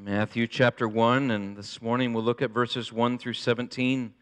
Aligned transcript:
Matthew 0.00 0.46
chapter 0.46 0.86
1, 0.86 1.32
and 1.32 1.56
this 1.56 1.82
morning 1.82 2.12
we'll 2.12 2.22
look 2.22 2.40
at 2.40 2.52
verses 2.52 2.92
1 2.92 3.18
through 3.18 3.32
17. 3.32 4.14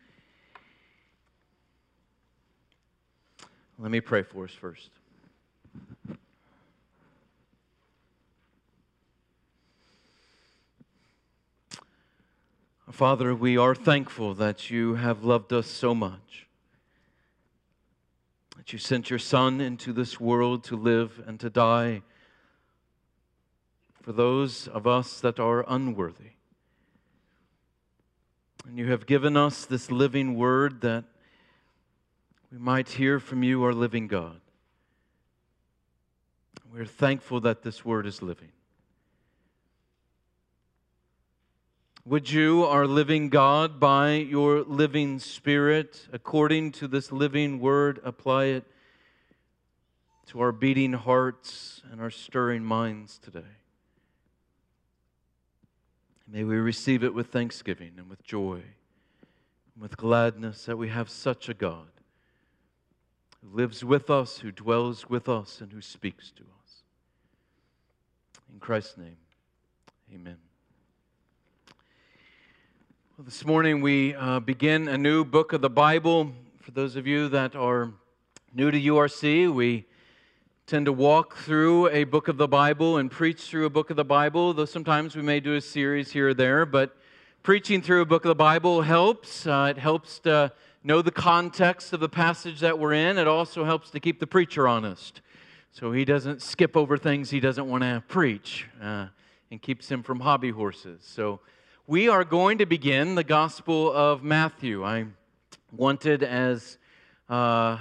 Let 3.78 3.90
me 3.90 4.01
pray 4.01 4.22
for 4.22 4.44
us 4.44 4.53
first. 4.53 4.88
Father, 12.90 13.35
we 13.35 13.58
are 13.58 13.74
thankful 13.74 14.33
that 14.33 14.71
you 14.71 14.95
have 14.95 15.24
loved 15.24 15.53
us 15.53 15.67
so 15.67 15.95
much, 15.95 16.47
that 18.56 18.73
you 18.73 18.79
sent 18.79 19.11
your 19.11 19.19
Son 19.19 19.61
into 19.61 19.93
this 19.93 20.19
world 20.19 20.65
to 20.65 20.74
live 20.74 21.23
and 21.27 21.38
to 21.38 21.51
die 21.51 22.01
for 24.06 24.12
those 24.12 24.69
of 24.69 24.87
us 24.87 25.19
that 25.19 25.41
are 25.41 25.65
unworthy. 25.66 26.30
And 28.64 28.78
you 28.78 28.88
have 28.92 29.05
given 29.05 29.37
us 29.37 29.66
this 29.66 29.91
living 29.91 30.37
word 30.37 30.80
that 30.83 31.02
we 32.52 32.59
might 32.59 32.88
hear 32.88 33.19
from 33.19 33.42
you, 33.42 33.64
our 33.64 33.73
living 33.73 34.06
God. 34.06 34.41
We're 36.73 36.84
thankful 36.84 37.41
that 37.41 37.62
this 37.62 37.84
word 37.84 38.06
is 38.06 38.23
living. 38.23 38.52
Would 42.05 42.30
you, 42.30 42.62
our 42.64 42.86
living 42.86 43.28
God, 43.28 43.80
by 43.80 44.12
your 44.12 44.62
living 44.62 45.19
Spirit, 45.19 46.06
according 46.12 46.70
to 46.73 46.86
this 46.86 47.11
living 47.11 47.59
word, 47.59 47.98
apply 48.05 48.45
it 48.45 48.64
to 50.27 50.41
our 50.41 50.52
beating 50.52 50.92
hearts 50.92 51.83
and 51.91 52.00
our 52.00 52.11
stirring 52.11 52.62
minds 52.62 53.19
today? 53.19 53.66
May 56.28 56.42
we 56.42 56.56
receive 56.56 57.05
it 57.05 57.14
with 57.14 57.28
thanksgiving 57.28 57.92
and 57.98 58.10
with 58.10 58.24
joy 58.24 58.55
and 59.74 59.80
with 59.80 59.96
gladness 59.96 60.64
that 60.64 60.77
we 60.77 60.88
have 60.88 61.08
such 61.08 61.48
a 61.48 61.55
God 61.55 61.86
who 63.41 63.56
lives 63.56 63.84
with 63.84 64.10
us, 64.10 64.38
who 64.38 64.50
dwells 64.50 65.08
with 65.08 65.28
us, 65.28 65.60
and 65.60 65.72
who 65.72 65.80
speaks 65.80 66.33
to 66.33 66.42
us. 66.42 66.83
In 68.52 68.58
Christ's 68.58 68.98
name, 68.98 69.16
amen. 70.12 70.38
Well, 73.16 73.24
this 73.24 73.44
morning 73.44 73.80
we 73.80 74.14
uh, 74.16 74.40
begin 74.40 74.88
a 74.88 74.98
new 74.98 75.24
book 75.24 75.52
of 75.52 75.61
the 75.61 75.70
Bible. 75.70 76.33
For 76.61 76.72
those 76.72 76.96
of 76.96 77.06
you 77.06 77.28
that 77.28 77.55
are 77.55 77.92
new 78.52 78.72
to 78.72 78.80
URC, 78.80 79.55
we 79.55 79.86
tend 80.67 80.84
to 80.84 80.92
walk 80.92 81.36
through 81.36 81.89
a 81.91 82.03
book 82.03 82.27
of 82.27 82.39
the 82.39 82.48
Bible 82.48 82.97
and 82.97 83.09
preach 83.09 83.42
through 83.42 83.67
a 83.67 83.70
book 83.70 83.91
of 83.91 83.95
the 83.95 84.05
Bible, 84.05 84.53
though 84.53 84.64
sometimes 84.64 85.14
we 85.14 85.23
may 85.23 85.39
do 85.39 85.55
a 85.55 85.61
series 85.61 86.11
here 86.11 86.31
or 86.31 86.34
there, 86.34 86.67
but 86.67 86.97
preaching 87.45 87.81
through 87.81 88.00
a 88.00 88.05
book 88.05 88.25
of 88.25 88.31
the 88.31 88.34
Bible 88.34 88.83
helps. 88.83 89.47
Uh, 89.47 89.69
it 89.70 89.78
helps 89.78 90.19
to 90.19 90.50
know 90.83 91.03
the 91.03 91.12
context 91.12 91.92
of 91.92 92.00
the 92.00 92.08
passage 92.08 92.58
that 92.58 92.77
we're 92.81 92.95
in. 92.95 93.17
It 93.17 93.28
also 93.28 93.64
helps 93.64 93.91
to 93.91 94.00
keep 94.00 94.19
the 94.19 94.27
preacher 94.27 94.67
honest. 94.67 95.20
So 95.70 95.92
he 95.92 96.05
doesn't 96.05 96.42
skip 96.42 96.77
over 96.77 96.98
things 96.98 97.30
he 97.30 97.39
doesn't 97.39 97.69
want 97.69 97.84
to 97.84 98.03
preach 98.08 98.67
uh, 98.83 99.06
and 99.53 99.62
keeps 99.62 99.89
him 99.89 100.03
from 100.03 100.19
hobby 100.19 100.51
horses. 100.51 101.01
So 101.05 101.39
we 101.86 102.08
are 102.08 102.25
going 102.25 102.58
to 102.58 102.67
begin 102.67 103.14
the 103.14 103.23
Gospel 103.23 103.92
of 103.92 104.25
Matthew. 104.25 104.84
I 104.84 105.05
wanted 105.70 106.25
as 106.25 106.78
uh, 107.28 107.78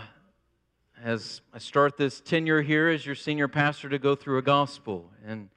as 1.05 1.41
I 1.53 1.59
start 1.59 1.97
this 1.97 2.19
tenure 2.19 2.63
here 2.63 2.87
as 2.89 3.05
your 3.05 3.13
senior 3.13 3.47
pastor 3.47 3.87
to 3.89 3.99
go 3.99 4.15
through 4.15 4.39
a 4.39 4.41
gospel. 4.41 5.11
And 5.23 5.49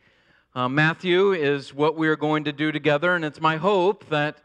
uh, 0.55 0.69
Matthew 0.69 1.33
is 1.33 1.73
what 1.73 1.97
we 1.97 2.07
are 2.09 2.17
going 2.17 2.45
to 2.45 2.53
do 2.53 2.71
together, 2.71 3.15
and 3.15 3.25
it's 3.25 3.41
my 3.41 3.57
hope 3.57 4.07
that 4.11 4.43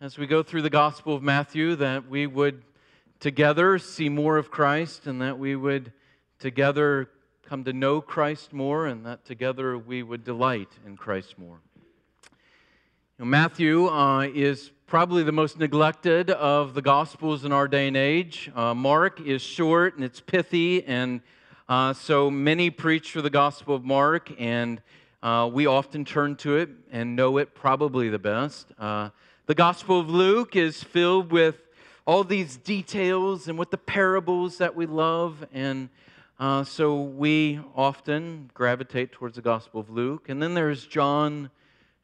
as 0.00 0.18
we 0.18 0.26
go 0.26 0.42
through 0.42 0.62
the 0.62 0.68
gospel 0.68 1.14
of 1.14 1.22
Matthew, 1.22 1.76
that 1.76 2.08
we 2.08 2.26
would 2.26 2.64
together 3.20 3.78
see 3.78 4.08
more 4.08 4.36
of 4.36 4.50
Christ, 4.50 5.06
and 5.06 5.22
that 5.22 5.38
we 5.38 5.54
would 5.54 5.92
together 6.40 7.08
come 7.46 7.62
to 7.62 7.72
know 7.72 8.00
Christ 8.00 8.52
more, 8.52 8.86
and 8.86 9.06
that 9.06 9.24
together 9.24 9.78
we 9.78 10.02
would 10.02 10.24
delight 10.24 10.70
in 10.84 10.96
Christ 10.96 11.38
more. 11.38 11.60
Know, 13.16 13.26
Matthew 13.26 13.86
uh, 13.86 14.22
is 14.22 14.72
probably 14.92 15.22
the 15.22 15.32
most 15.32 15.58
neglected 15.58 16.28
of 16.28 16.74
the 16.74 16.82
Gospels 16.82 17.46
in 17.46 17.50
our 17.50 17.66
day 17.66 17.88
and 17.88 17.96
age. 17.96 18.50
Uh, 18.54 18.74
Mark 18.74 19.22
is 19.22 19.40
short 19.40 19.94
and 19.94 20.04
it's 20.04 20.20
pithy, 20.20 20.84
and 20.84 21.22
uh, 21.66 21.94
so 21.94 22.30
many 22.30 22.68
preach 22.68 23.10
for 23.10 23.22
the 23.22 23.30
Gospel 23.30 23.74
of 23.74 23.82
Mark, 23.82 24.30
and 24.38 24.82
uh, 25.22 25.48
we 25.50 25.64
often 25.64 26.04
turn 26.04 26.36
to 26.36 26.58
it 26.58 26.68
and 26.90 27.16
know 27.16 27.38
it 27.38 27.54
probably 27.54 28.10
the 28.10 28.18
best. 28.18 28.66
Uh, 28.78 29.08
the 29.46 29.54
Gospel 29.54 29.98
of 29.98 30.10
Luke 30.10 30.56
is 30.56 30.82
filled 30.82 31.32
with 31.32 31.56
all 32.04 32.22
these 32.22 32.58
details 32.58 33.48
and 33.48 33.58
with 33.58 33.70
the 33.70 33.78
parables 33.78 34.58
that 34.58 34.76
we 34.76 34.84
love, 34.84 35.42
and 35.54 35.88
uh, 36.38 36.64
so 36.64 37.00
we 37.00 37.58
often 37.74 38.50
gravitate 38.52 39.10
towards 39.10 39.36
the 39.36 39.42
Gospel 39.42 39.80
of 39.80 39.88
Luke. 39.88 40.28
And 40.28 40.42
then 40.42 40.52
there's 40.52 40.84
John 40.84 41.48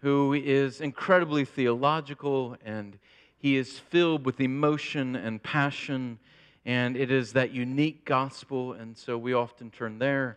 who 0.01 0.33
is 0.33 0.81
incredibly 0.81 1.45
theological 1.45 2.57
and 2.65 2.99
he 3.39 3.57
is 3.57 3.79
filled 3.79 4.27
with 4.27 4.41
emotion 4.41 5.17
and 5.17 5.43
passion. 5.43 6.19
And 6.65 6.97
it 6.97 7.11
is 7.11 7.33
that 7.33 7.53
unique 7.53 8.05
gospel, 8.05 8.73
and 8.75 8.97
so 8.97 9.17
we 9.17 9.33
often 9.33 9.71
turn 9.71 9.99
there. 9.99 10.37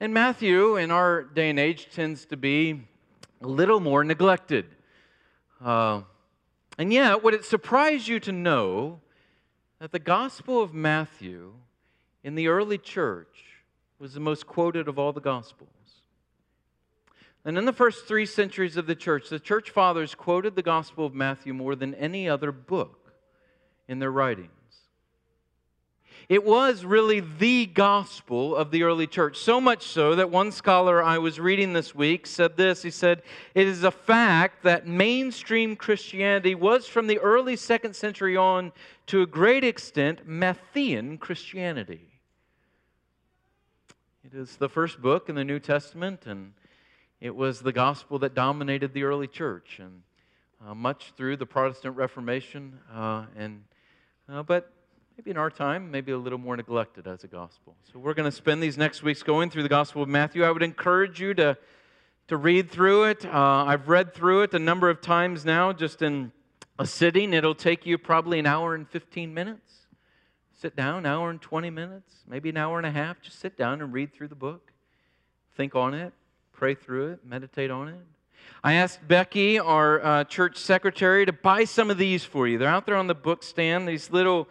And 0.00 0.12
Matthew, 0.12 0.76
in 0.76 0.90
our 0.90 1.22
day 1.22 1.50
and 1.50 1.60
age, 1.60 1.88
tends 1.94 2.24
to 2.26 2.36
be 2.36 2.80
a 3.42 3.46
little 3.46 3.78
more 3.78 4.02
neglected. 4.02 4.66
Uh, 5.62 6.02
and 6.78 6.92
yet, 6.92 7.22
would 7.22 7.34
it 7.34 7.44
surprise 7.44 8.08
you 8.08 8.18
to 8.20 8.32
know 8.32 9.00
that 9.78 9.92
the 9.92 9.98
Gospel 9.98 10.62
of 10.62 10.72
Matthew 10.72 11.52
in 12.24 12.34
the 12.34 12.48
early 12.48 12.78
church 12.78 13.44
was 13.98 14.14
the 14.14 14.20
most 14.20 14.46
quoted 14.46 14.88
of 14.88 14.98
all 14.98 15.12
the 15.12 15.20
Gospels? 15.20 15.79
And 17.44 17.56
in 17.56 17.64
the 17.64 17.72
first 17.72 18.06
three 18.06 18.26
centuries 18.26 18.76
of 18.76 18.86
the 18.86 18.94
church, 18.94 19.30
the 19.30 19.40
church 19.40 19.70
fathers 19.70 20.14
quoted 20.14 20.56
the 20.56 20.62
Gospel 20.62 21.06
of 21.06 21.14
Matthew 21.14 21.54
more 21.54 21.74
than 21.74 21.94
any 21.94 22.28
other 22.28 22.52
book 22.52 23.12
in 23.88 23.98
their 23.98 24.12
writings. 24.12 24.50
It 26.28 26.44
was 26.44 26.84
really 26.84 27.18
the 27.18 27.66
gospel 27.66 28.54
of 28.54 28.70
the 28.70 28.84
early 28.84 29.08
church, 29.08 29.36
so 29.36 29.60
much 29.60 29.82
so 29.82 30.14
that 30.14 30.30
one 30.30 30.52
scholar 30.52 31.02
I 31.02 31.18
was 31.18 31.40
reading 31.40 31.72
this 31.72 31.92
week 31.92 32.24
said 32.24 32.56
this. 32.56 32.82
He 32.82 32.90
said, 32.92 33.22
It 33.52 33.66
is 33.66 33.82
a 33.82 33.90
fact 33.90 34.62
that 34.62 34.86
mainstream 34.86 35.74
Christianity 35.74 36.54
was 36.54 36.86
from 36.86 37.08
the 37.08 37.18
early 37.18 37.56
second 37.56 37.96
century 37.96 38.36
on 38.36 38.70
to 39.06 39.22
a 39.22 39.26
great 39.26 39.64
extent 39.64 40.28
Matthean 40.28 41.18
Christianity. 41.18 42.06
It 44.22 44.32
is 44.32 44.56
the 44.56 44.68
first 44.68 45.02
book 45.02 45.28
in 45.28 45.34
the 45.34 45.44
New 45.44 45.58
Testament, 45.58 46.26
and 46.26 46.52
it 47.20 47.36
was 47.36 47.60
the 47.60 47.72
gospel 47.72 48.18
that 48.20 48.34
dominated 48.34 48.94
the 48.94 49.02
early 49.02 49.26
church, 49.26 49.78
and 49.78 50.02
uh, 50.66 50.74
much 50.74 51.12
through 51.18 51.36
the 51.36 51.44
Protestant 51.44 51.94
Reformation. 51.96 52.78
Uh, 52.90 53.26
and 53.36 53.62
uh, 54.26 54.42
but 54.42 54.72
maybe 55.18 55.30
in 55.30 55.36
our 55.36 55.50
time, 55.50 55.90
maybe 55.90 56.12
a 56.12 56.18
little 56.18 56.38
more 56.38 56.56
neglected 56.56 57.06
as 57.06 57.22
a 57.22 57.26
gospel. 57.26 57.76
So 57.92 57.98
we're 57.98 58.14
going 58.14 58.30
to 58.30 58.34
spend 58.34 58.62
these 58.62 58.78
next 58.78 59.02
weeks 59.02 59.22
going 59.22 59.50
through 59.50 59.64
the 59.64 59.68
Gospel 59.68 60.02
of 60.02 60.08
Matthew. 60.08 60.44
I 60.44 60.50
would 60.50 60.62
encourage 60.62 61.20
you 61.20 61.34
to 61.34 61.58
to 62.28 62.36
read 62.38 62.70
through 62.70 63.04
it. 63.04 63.26
Uh, 63.26 63.64
I've 63.66 63.88
read 63.88 64.14
through 64.14 64.42
it 64.42 64.54
a 64.54 64.58
number 64.58 64.88
of 64.88 65.02
times 65.02 65.44
now, 65.44 65.74
just 65.74 66.00
in 66.00 66.32
a 66.78 66.86
sitting. 66.86 67.34
It'll 67.34 67.54
take 67.54 67.84
you 67.84 67.98
probably 67.98 68.38
an 68.38 68.46
hour 68.46 68.74
and 68.74 68.88
15 68.88 69.34
minutes. 69.34 69.74
Sit 70.58 70.74
down, 70.74 70.98
an 70.98 71.06
hour 71.06 71.28
and 71.28 71.40
20 71.40 71.70
minutes, 71.70 72.14
maybe 72.26 72.48
an 72.50 72.56
hour 72.56 72.78
and 72.78 72.86
a 72.86 72.90
half. 72.90 73.20
Just 73.20 73.40
sit 73.40 73.58
down 73.58 73.82
and 73.82 73.92
read 73.92 74.14
through 74.14 74.28
the 74.28 74.34
book. 74.34 74.72
Think 75.56 75.74
on 75.74 75.92
it 75.92 76.14
pray 76.60 76.74
through 76.74 77.12
it, 77.12 77.20
meditate 77.24 77.70
on 77.70 77.88
it. 77.88 77.96
I 78.62 78.74
asked 78.74 79.08
Becky, 79.08 79.58
our 79.58 80.04
uh, 80.04 80.24
church 80.24 80.58
secretary, 80.58 81.24
to 81.24 81.32
buy 81.32 81.64
some 81.64 81.90
of 81.90 81.96
these 81.96 82.22
for 82.22 82.46
you. 82.46 82.58
They're 82.58 82.68
out 82.68 82.84
there 82.84 82.96
on 82.96 83.06
the 83.06 83.14
book 83.14 83.42
stand, 83.42 83.88
these 83.88 84.10
little, 84.10 84.46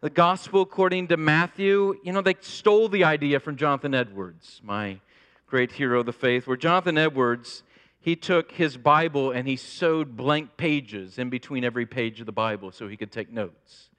the 0.00 0.08
gospel 0.08 0.62
according 0.62 1.08
to 1.08 1.16
Matthew. 1.16 1.96
You 2.04 2.12
know, 2.12 2.20
they 2.20 2.36
stole 2.38 2.88
the 2.88 3.02
idea 3.02 3.40
from 3.40 3.56
Jonathan 3.56 3.92
Edwards, 3.92 4.60
my 4.62 5.00
great 5.48 5.72
hero 5.72 5.98
of 5.98 6.06
the 6.06 6.12
faith, 6.12 6.46
where 6.46 6.56
Jonathan 6.56 6.96
Edwards, 6.96 7.64
he 7.98 8.14
took 8.14 8.52
his 8.52 8.76
Bible 8.76 9.32
and 9.32 9.48
he 9.48 9.56
sewed 9.56 10.16
blank 10.16 10.56
pages 10.56 11.18
in 11.18 11.28
between 11.28 11.64
every 11.64 11.86
page 11.86 12.20
of 12.20 12.26
the 12.26 12.30
Bible 12.30 12.70
so 12.70 12.86
he 12.86 12.96
could 12.96 13.10
take 13.10 13.32
notes. 13.32 13.90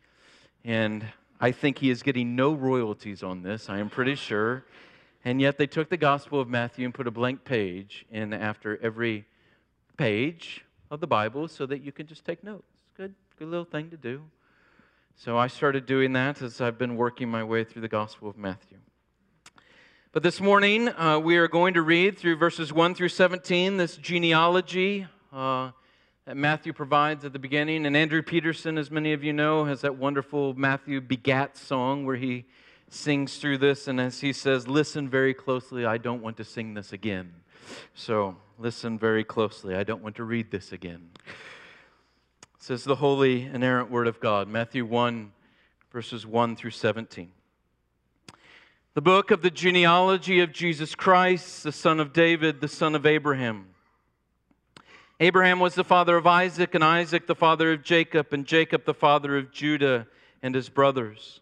And 0.63 1.05
I 1.41 1.51
think 1.51 1.79
he 1.79 1.89
is 1.89 2.03
getting 2.03 2.37
no 2.37 2.53
royalties 2.53 3.21
on 3.21 3.43
this, 3.43 3.69
I 3.69 3.79
am 3.79 3.89
pretty 3.89 4.15
sure. 4.15 4.63
And 5.25 5.41
yet 5.41 5.57
they 5.57 5.67
took 5.67 5.89
the 5.89 5.97
Gospel 5.97 6.39
of 6.39 6.47
Matthew 6.47 6.85
and 6.85 6.93
put 6.93 7.07
a 7.07 7.11
blank 7.11 7.43
page 7.43 8.05
in 8.09 8.33
after 8.33 8.79
every 8.81 9.25
page 9.97 10.63
of 10.89 11.01
the 11.01 11.07
Bible 11.07 11.47
so 11.47 11.65
that 11.65 11.83
you 11.83 11.91
can 11.91 12.07
just 12.07 12.23
take 12.23 12.43
notes. 12.43 12.71
Good, 12.95 13.13
good 13.37 13.49
little 13.49 13.65
thing 13.65 13.89
to 13.89 13.97
do. 13.97 14.21
So 15.15 15.37
I 15.37 15.47
started 15.47 15.85
doing 15.85 16.13
that 16.13 16.41
as 16.41 16.61
I've 16.61 16.77
been 16.77 16.95
working 16.95 17.29
my 17.29 17.43
way 17.43 17.65
through 17.65 17.81
the 17.81 17.89
Gospel 17.89 18.29
of 18.29 18.37
Matthew. 18.37 18.77
But 20.13 20.23
this 20.23 20.39
morning, 20.39 20.87
uh, 20.89 21.19
we 21.19 21.37
are 21.37 21.47
going 21.47 21.73
to 21.73 21.81
read 21.81 22.17
through 22.17 22.37
verses 22.37 22.71
1 22.71 22.95
through 22.95 23.09
17 23.09 23.77
this 23.77 23.97
genealogy 23.97 25.05
uh, 25.33 25.71
that 26.25 26.37
Matthew 26.37 26.71
provides 26.73 27.25
at 27.25 27.33
the 27.33 27.39
beginning. 27.39 27.85
And 27.85 27.95
Andrew 27.95 28.23
Peterson, 28.23 28.77
as 28.77 28.89
many 28.89 29.13
of 29.13 29.23
you 29.23 29.33
know, 29.33 29.65
has 29.65 29.81
that 29.81 29.97
wonderful 29.97 30.53
Matthew 30.53 31.01
Begat 31.01 31.57
song 31.57 32.05
where 32.05 32.15
he 32.15 32.45
sings 32.93 33.37
through 33.37 33.59
this. 33.59 33.87
And 33.87 33.99
as 33.99 34.21
he 34.21 34.33
says, 34.33 34.67
Listen 34.67 35.09
very 35.09 35.33
closely, 35.33 35.85
I 35.85 35.97
don't 35.97 36.21
want 36.21 36.37
to 36.37 36.43
sing 36.43 36.73
this 36.73 36.93
again. 36.93 37.33
So 37.93 38.37
listen 38.57 38.97
very 38.97 39.23
closely, 39.23 39.75
I 39.75 39.83
don't 39.83 40.03
want 40.03 40.15
to 40.17 40.23
read 40.23 40.51
this 40.51 40.71
again. 40.71 41.09
It 41.17 42.63
says 42.63 42.83
the 42.83 42.95
holy, 42.95 43.43
inerrant 43.43 43.89
word 43.89 44.07
of 44.07 44.19
God, 44.19 44.47
Matthew 44.47 44.85
1, 44.85 45.31
verses 45.91 46.25
1 46.25 46.55
through 46.55 46.71
17. 46.71 47.31
The 48.95 49.01
book 49.01 49.31
of 49.31 49.41
the 49.41 49.51
genealogy 49.51 50.41
of 50.41 50.51
Jesus 50.51 50.93
Christ, 50.95 51.63
the 51.63 51.71
son 51.71 51.99
of 51.99 52.11
David, 52.11 52.59
the 52.59 52.67
son 52.67 52.95
of 52.95 53.05
Abraham. 53.05 53.67
Abraham 55.21 55.59
was 55.59 55.75
the 55.75 55.83
father 55.83 56.17
of 56.17 56.27
Isaac, 56.27 56.75
and 56.75 56.83
Isaac 56.83 57.27
the 57.27 57.35
father 57.35 57.73
of 57.73 57.83
Jacob, 57.83 58.33
and 58.33 58.45
Jacob 58.45 58.85
the 58.85 58.93
father 58.93 59.37
of 59.37 59.51
Judah 59.51 60.07
and 60.41 60.55
his 60.55 60.69
brothers. 60.69 61.41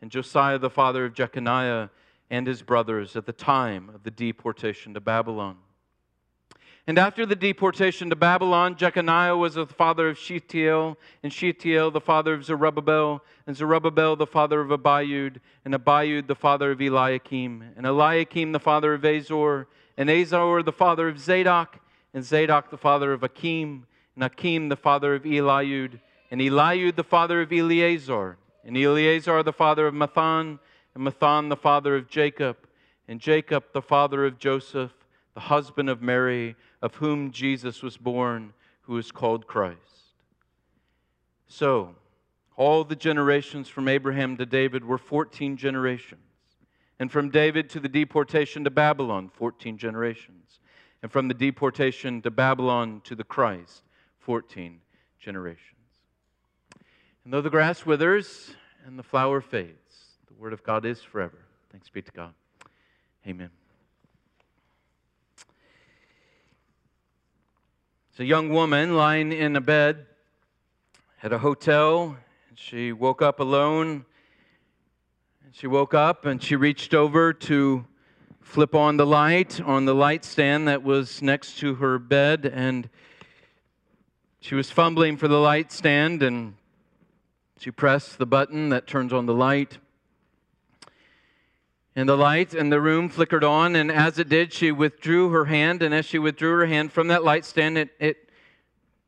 and 0.00 0.10
Josiah 0.10 0.58
the 0.58 0.70
father 0.70 1.04
of 1.04 1.14
Jeconiah 1.14 1.90
and 2.30 2.46
his 2.46 2.62
brothers 2.62 3.16
at 3.16 3.26
the 3.26 3.32
time 3.32 3.90
of 3.94 4.02
the 4.02 4.10
deportation 4.10 4.94
to 4.94 5.00
Babylon. 5.00 5.56
And 6.86 6.98
after 6.98 7.26
the 7.26 7.36
deportation 7.36 8.08
to 8.08 8.16
Babylon, 8.16 8.74
Jeconiah 8.74 9.36
was 9.36 9.54
the 9.54 9.66
father 9.66 10.08
of 10.08 10.16
Shealtiel, 10.16 10.96
and 11.22 11.30
Shealtiel 11.30 11.90
the 11.90 12.00
father 12.00 12.32
of 12.32 12.44
Zerubbabel, 12.46 13.22
and 13.46 13.54
Zerubbabel 13.54 14.16
the 14.16 14.26
father 14.26 14.62
of 14.62 14.70
Abiud, 14.70 15.36
and 15.66 15.74
Abiud 15.74 16.26
the 16.28 16.34
father 16.34 16.70
of 16.70 16.80
Eliakim, 16.80 17.62
and 17.76 17.84
Eliakim 17.84 18.52
the 18.52 18.58
father 18.58 18.94
of 18.94 19.04
Azor, 19.04 19.68
and 19.98 20.08
Azor 20.08 20.62
the 20.62 20.72
father 20.72 21.08
of 21.08 21.18
Zadok, 21.18 21.78
and 22.14 22.24
Zadok 22.24 22.70
the 22.70 22.78
father 22.78 23.12
of 23.12 23.22
Achim, 23.22 23.86
and 24.14 24.24
Achim 24.24 24.70
the 24.70 24.76
father 24.76 25.14
of 25.14 25.24
Eliud, 25.24 26.00
and 26.30 26.40
Eliud 26.40 26.96
the 26.96 27.04
father 27.04 27.42
of 27.42 27.52
Eleazar, 27.52 28.38
and 28.68 28.76
Eleazar 28.76 29.42
the 29.42 29.52
father 29.52 29.86
of 29.86 29.94
Matthan, 29.94 30.58
and 30.94 31.06
Matthan 31.06 31.48
the 31.48 31.56
father 31.56 31.96
of 31.96 32.06
Jacob, 32.06 32.58
and 33.08 33.18
Jacob 33.18 33.64
the 33.72 33.80
father 33.80 34.26
of 34.26 34.38
Joseph, 34.38 34.92
the 35.32 35.40
husband 35.40 35.88
of 35.88 36.02
Mary, 36.02 36.54
of 36.82 36.94
whom 36.96 37.32
Jesus 37.32 37.82
was 37.82 37.96
born, 37.96 38.52
who 38.82 38.98
is 38.98 39.10
called 39.10 39.46
Christ. 39.46 39.78
So, 41.46 41.94
all 42.56 42.84
the 42.84 42.94
generations 42.94 43.68
from 43.68 43.88
Abraham 43.88 44.36
to 44.36 44.44
David 44.44 44.84
were 44.84 44.98
14 44.98 45.56
generations. 45.56 46.20
And 46.98 47.10
from 47.10 47.30
David 47.30 47.70
to 47.70 47.80
the 47.80 47.88
deportation 47.88 48.64
to 48.64 48.70
Babylon, 48.70 49.30
14 49.32 49.78
generations. 49.78 50.60
And 51.02 51.10
from 51.10 51.28
the 51.28 51.34
deportation 51.34 52.20
to 52.20 52.30
Babylon 52.30 53.00
to 53.04 53.14
the 53.14 53.24
Christ, 53.24 53.84
14 54.18 54.80
generations. 55.18 55.72
And 57.24 57.32
though 57.32 57.40
the 57.40 57.50
grass 57.50 57.86
withers 57.86 58.54
and 58.86 58.98
the 58.98 59.02
flower 59.02 59.40
fades, 59.40 60.16
the 60.26 60.34
word 60.34 60.52
of 60.52 60.62
God 60.62 60.84
is 60.84 61.00
forever. 61.00 61.38
Thanks 61.70 61.88
be 61.88 62.02
to 62.02 62.12
God. 62.12 62.32
Amen. 63.26 63.50
It's 68.10 68.20
a 68.20 68.24
young 68.24 68.48
woman 68.50 68.96
lying 68.96 69.32
in 69.32 69.54
a 69.54 69.60
bed 69.60 70.06
at 71.22 71.32
a 71.32 71.38
hotel. 71.38 72.16
She 72.54 72.92
woke 72.92 73.22
up 73.22 73.38
alone. 73.40 74.04
And 75.44 75.54
she 75.54 75.66
woke 75.66 75.94
up 75.94 76.24
and 76.24 76.42
she 76.42 76.56
reached 76.56 76.94
over 76.94 77.32
to 77.32 77.86
flip 78.40 78.74
on 78.74 78.96
the 78.96 79.06
light 79.06 79.60
on 79.60 79.84
the 79.84 79.94
light 79.94 80.24
stand 80.24 80.68
that 80.68 80.82
was 80.82 81.20
next 81.20 81.58
to 81.58 81.74
her 81.74 81.98
bed 81.98 82.50
and 82.52 82.88
she 84.40 84.54
was 84.54 84.70
fumbling 84.70 85.18
for 85.18 85.28
the 85.28 85.38
light 85.38 85.70
stand 85.70 86.22
and 86.22 86.54
she 87.58 87.70
pressed 87.70 88.18
the 88.18 88.26
button 88.26 88.68
that 88.70 88.86
turns 88.86 89.12
on 89.12 89.26
the 89.26 89.34
light 89.34 89.78
and 91.98 92.08
the 92.08 92.16
light 92.16 92.54
in 92.54 92.70
the 92.70 92.80
room 92.80 93.08
flickered 93.08 93.42
on, 93.42 93.74
and 93.74 93.90
as 93.90 94.20
it 94.20 94.28
did, 94.28 94.52
she 94.52 94.70
withdrew 94.70 95.30
her 95.30 95.46
hand, 95.46 95.82
and 95.82 95.92
as 95.92 96.06
she 96.06 96.16
withdrew 96.16 96.58
her 96.58 96.66
hand 96.66 96.92
from 96.92 97.08
that 97.08 97.24
light 97.24 97.44
stand, 97.44 97.76
it, 97.76 97.90
it 97.98 98.30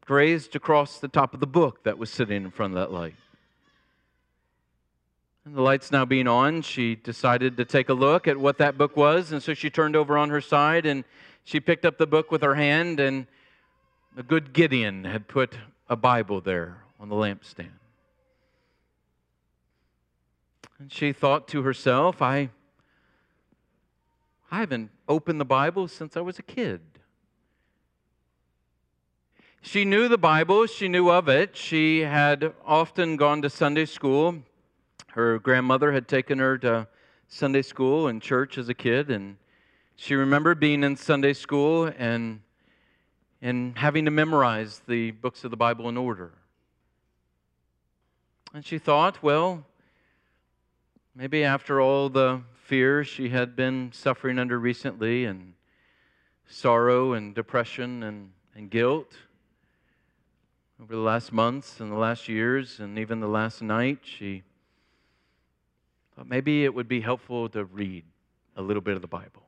grazed 0.05 0.56
across 0.56 0.99
the 0.99 1.06
top 1.06 1.32
of 1.32 1.38
the 1.38 1.47
book 1.47 1.85
that 1.85 1.99
was 1.99 2.11
sitting 2.11 2.43
in 2.43 2.50
front 2.50 2.75
of 2.75 2.81
that 2.81 2.93
light. 2.93 3.14
And 5.44 5.55
the 5.55 5.62
light's 5.62 5.93
now 5.93 6.05
being 6.05 6.26
on. 6.26 6.62
She 6.62 6.97
decided 6.97 7.56
to 7.58 7.64
take 7.64 7.91
a 7.91 7.94
look 7.94 8.26
at 8.26 8.37
what 8.37 8.58
that 8.58 8.76
book 8.76 8.97
was, 8.97 9.31
and 9.31 9.41
so 9.41 9.55
she 9.55 9.70
turned 9.70 9.94
over 9.94 10.19
on 10.19 10.31
her 10.31 10.41
side 10.41 10.85
and 10.85 11.05
she 11.44 11.61
picked 11.61 11.85
up 11.85 11.97
the 11.97 12.08
book 12.08 12.32
with 12.32 12.43
her 12.43 12.56
hand, 12.56 12.99
and 12.99 13.29
a 14.17 14.25
good 14.25 14.52
Gideon 14.52 15.05
had 15.05 15.29
put 15.29 15.56
a 15.88 15.94
Bible 15.94 16.41
there 16.41 16.79
on 16.99 17.08
the 17.08 17.14
lampstand. 17.14 17.80
And 20.81 20.91
she 20.91 21.13
thought 21.13 21.47
to 21.49 21.63
herself, 21.63 22.23
I 22.23 22.49
I 24.51 24.61
haven't 24.61 24.91
opened 25.07 25.39
the 25.41 25.45
Bible 25.45 25.87
since 25.87 26.17
I 26.17 26.23
was 26.23 26.39
a 26.39 26.43
kid. 26.43 26.81
She 29.61 29.85
knew 29.85 30.09
the 30.09 30.19
Bible, 30.19 30.67
she 30.67 30.89
knew 30.89 31.11
of 31.11 31.29
it. 31.29 31.55
She 31.55 32.01
had 32.01 32.55
often 32.65 33.17
gone 33.17 33.43
to 33.43 33.51
Sunday 33.51 33.85
school. 33.85 34.43
Her 35.09 35.39
grandmother 35.39 35.93
had 35.93 36.09
taken 36.09 36.39
her 36.39 36.57
to 36.59 36.89
Sunday 37.29 37.63
school 37.63 38.09
and 38.09 38.23
church 38.23 38.57
as 38.57 38.71
a 38.71 38.75
kid, 38.75 39.11
and 39.11 39.37
she 39.97 40.15
remembered 40.15 40.59
being 40.59 40.83
in 40.83 40.97
Sunday 40.97 41.35
school 41.35 41.93
and, 41.99 42.41
and 43.43 43.77
having 43.77 44.07
to 44.07 44.11
memorize 44.11 44.81
the 44.89 45.11
books 45.11 45.45
of 45.45 45.51
the 45.51 45.59
Bible 45.59 45.91
in 45.91 45.99
order. 45.99 46.33
And 48.55 48.65
she 48.65 48.79
thought, 48.79 49.23
well, 49.23 49.67
maybe 51.14 51.45
after 51.45 51.81
all 51.81 52.09
the 52.09 52.43
fear 52.64 53.05
she 53.05 53.29
had 53.29 53.57
been 53.57 53.90
suffering 53.93 54.38
under 54.38 54.59
recently, 54.59 55.25
and 55.25 55.55
sorrow 56.47 57.12
and 57.12 57.35
depression 57.35 58.02
and, 58.02 58.33
and 58.55 58.71
guilt 58.71 59.17
over 60.83 60.95
the 60.95 61.00
last 61.00 61.33
months 61.33 61.81
and 61.81 61.93
the 61.93 61.97
last 61.97 62.29
years 62.29 62.81
and 62.81 62.99
even 62.99 63.21
the 63.21 63.29
last 63.29 63.62
night, 63.62 63.99
she 64.02 64.43
thought 66.17 66.26
maybe 66.26 66.64
it 66.64 66.75
would 66.75 66.88
be 66.88 67.00
helpful 67.00 67.49
to 67.50 67.64
read 67.64 68.05
a 68.57 68.62
little 68.62 68.81
bit 68.81 68.97
of 68.97 69.02
the 69.02 69.09
Bible. 69.09 69.43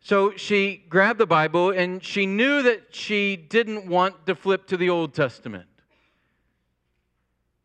So 0.00 0.36
she 0.36 0.82
grabbed 0.88 1.20
the 1.20 1.26
Bible 1.26 1.70
and 1.70 2.02
she 2.02 2.26
knew 2.26 2.62
that 2.62 2.94
she 2.94 3.36
didn't 3.36 3.86
want 3.86 4.26
to 4.26 4.34
flip 4.34 4.66
to 4.66 4.76
the 4.76 4.90
Old 4.90 5.14
Testament. 5.14 5.66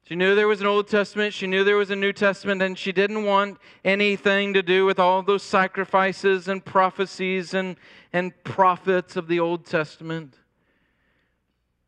She 0.08 0.16
knew 0.16 0.36
there 0.36 0.48
was 0.48 0.62
an 0.62 0.68
Old 0.68 0.88
Testament, 0.88 1.34
she 1.34 1.48
knew 1.48 1.66
there 1.66 1.76
was 1.76 1.92
a 1.92 1.96
New 1.96 2.14
Testament, 2.14 2.62
and 2.62 2.80
she 2.80 2.94
didn't 2.94 3.26
want 3.26 3.58
anything 3.84 4.54
to 4.54 4.64
do 4.64 4.86
with 4.86 5.00
all 5.00 5.22
those 5.22 5.44
sacrifices 5.44 6.48
and 6.48 6.64
prophecies 6.64 7.54
and, 7.54 7.76
and 8.14 8.32
prophets 8.46 9.18
of 9.18 9.28
the 9.28 9.42
Old 9.42 9.66
Testament. 9.66 10.38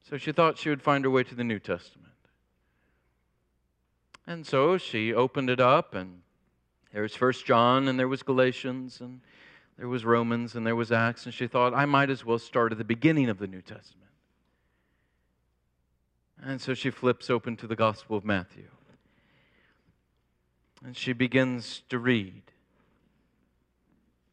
So 0.09 0.17
she 0.17 0.33
thought 0.33 0.57
she 0.57 0.67
would 0.67 0.81
find 0.81 1.05
her 1.05 1.09
way 1.09 1.23
to 1.23 1.33
the 1.33 1.45
New 1.45 1.59
Testament. 1.59 2.11
And 4.27 4.45
so 4.45 4.77
she 4.77 5.13
opened 5.13 5.49
it 5.49 5.61
up, 5.61 5.95
and 5.95 6.19
there 6.91 7.03
was 7.03 7.15
First 7.15 7.45
John, 7.45 7.88
and 7.88 7.97
there 7.97 8.09
was 8.09 8.21
Galatians, 8.21 8.99
and 8.99 9.21
there 9.77 9.88
was 9.88 10.03
Romans, 10.03 10.55
and 10.55 10.67
there 10.67 10.75
was 10.75 10.91
Acts, 10.91 11.23
and 11.23 11.33
she 11.33 11.47
thought, 11.47 11.73
I 11.73 11.85
might 11.85 12.09
as 12.09 12.25
well 12.25 12.38
start 12.38 12.73
at 12.73 12.79
the 12.79 12.83
beginning 12.83 13.29
of 13.29 13.39
the 13.39 13.47
New 13.47 13.61
Testament. 13.61 14.08
And 16.43 16.62
so 16.62 16.74
she 16.74 16.89
flips 16.89 17.29
open 17.29 17.58
to 17.58 17.67
the 17.67 17.75
Gospel 17.75 18.17
of 18.17 18.24
Matthew. 18.25 18.67
And 20.84 20.96
she 20.96 21.13
begins 21.13 21.84
to 21.89 22.00
read. 22.00 22.43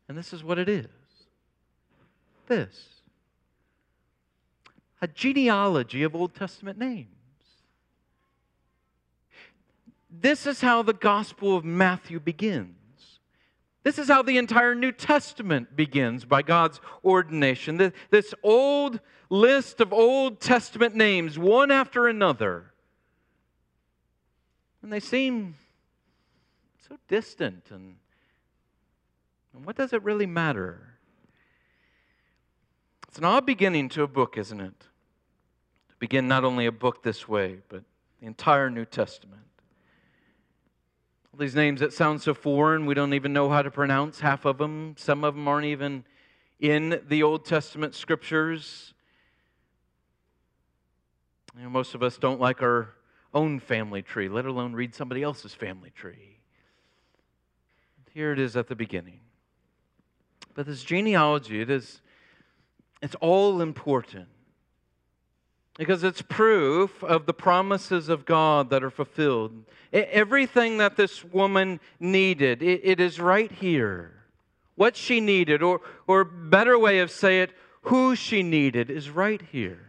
And 0.08 0.16
this 0.16 0.32
is 0.32 0.44
what 0.44 0.58
it 0.58 0.68
is 0.68 0.86
this 2.46 3.00
a 5.02 5.06
genealogy 5.08 6.02
of 6.02 6.14
Old 6.14 6.34
Testament 6.34 6.78
names. 6.78 7.08
This 10.10 10.46
is 10.46 10.62
how 10.62 10.82
the 10.82 10.94
Gospel 10.94 11.56
of 11.56 11.64
Matthew 11.64 12.18
begins. 12.18 12.74
This 13.86 14.00
is 14.00 14.08
how 14.08 14.22
the 14.22 14.36
entire 14.36 14.74
New 14.74 14.90
Testament 14.90 15.76
begins 15.76 16.24
by 16.24 16.42
God's 16.42 16.80
ordination. 17.04 17.92
This 18.10 18.34
old 18.42 18.98
list 19.30 19.80
of 19.80 19.92
Old 19.92 20.40
Testament 20.40 20.96
names, 20.96 21.38
one 21.38 21.70
after 21.70 22.08
another. 22.08 22.72
And 24.82 24.92
they 24.92 24.98
seem 24.98 25.54
so 26.88 26.96
distant. 27.06 27.68
And, 27.70 27.94
and 29.54 29.64
what 29.64 29.76
does 29.76 29.92
it 29.92 30.02
really 30.02 30.26
matter? 30.26 30.94
It's 33.06 33.18
an 33.18 33.24
odd 33.24 33.46
beginning 33.46 33.90
to 33.90 34.02
a 34.02 34.08
book, 34.08 34.36
isn't 34.36 34.60
it? 34.60 34.80
To 34.80 35.96
begin 36.00 36.26
not 36.26 36.42
only 36.42 36.66
a 36.66 36.72
book 36.72 37.04
this 37.04 37.28
way, 37.28 37.58
but 37.68 37.84
the 38.18 38.26
entire 38.26 38.68
New 38.68 38.84
Testament. 38.84 39.45
These 41.38 41.54
names 41.54 41.80
that 41.80 41.92
sound 41.92 42.22
so 42.22 42.32
foreign, 42.32 42.86
we 42.86 42.94
don't 42.94 43.12
even 43.12 43.32
know 43.32 43.50
how 43.50 43.60
to 43.60 43.70
pronounce 43.70 44.20
half 44.20 44.46
of 44.46 44.56
them. 44.56 44.94
Some 44.96 45.22
of 45.22 45.34
them 45.34 45.46
aren't 45.46 45.66
even 45.66 46.04
in 46.60 47.02
the 47.06 47.22
Old 47.22 47.44
Testament 47.44 47.94
scriptures. 47.94 48.94
You 51.54 51.64
know, 51.64 51.70
most 51.70 51.94
of 51.94 52.02
us 52.02 52.16
don't 52.16 52.40
like 52.40 52.62
our 52.62 52.94
own 53.34 53.60
family 53.60 54.00
tree, 54.00 54.28
let 54.28 54.46
alone 54.46 54.72
read 54.72 54.94
somebody 54.94 55.22
else's 55.22 55.52
family 55.52 55.90
tree. 55.90 56.38
Here 58.14 58.32
it 58.32 58.38
is 58.38 58.56
at 58.56 58.68
the 58.68 58.76
beginning. 58.76 59.20
But 60.54 60.64
this 60.64 60.82
genealogy, 60.82 61.60
it 61.60 61.68
is 61.68 62.00
it's 63.02 63.14
all 63.16 63.60
important 63.60 64.28
because 65.78 66.02
it's 66.04 66.22
proof 66.22 67.04
of 67.04 67.26
the 67.26 67.34
promises 67.34 68.08
of 68.08 68.24
God 68.24 68.70
that 68.70 68.82
are 68.82 68.90
fulfilled. 68.90 69.64
Everything 69.92 70.78
that 70.78 70.96
this 70.96 71.24
woman 71.24 71.80
needed, 72.00 72.62
it 72.62 73.00
is 73.00 73.20
right 73.20 73.50
here. 73.50 74.12
What 74.74 74.96
she 74.96 75.20
needed, 75.20 75.62
or, 75.62 75.80
or 76.06 76.24
better 76.24 76.78
way 76.78 76.98
of 77.00 77.10
say 77.10 77.40
it, 77.40 77.52
who 77.82 78.16
she 78.16 78.42
needed, 78.42 78.90
is 78.90 79.10
right 79.10 79.40
here. 79.52 79.86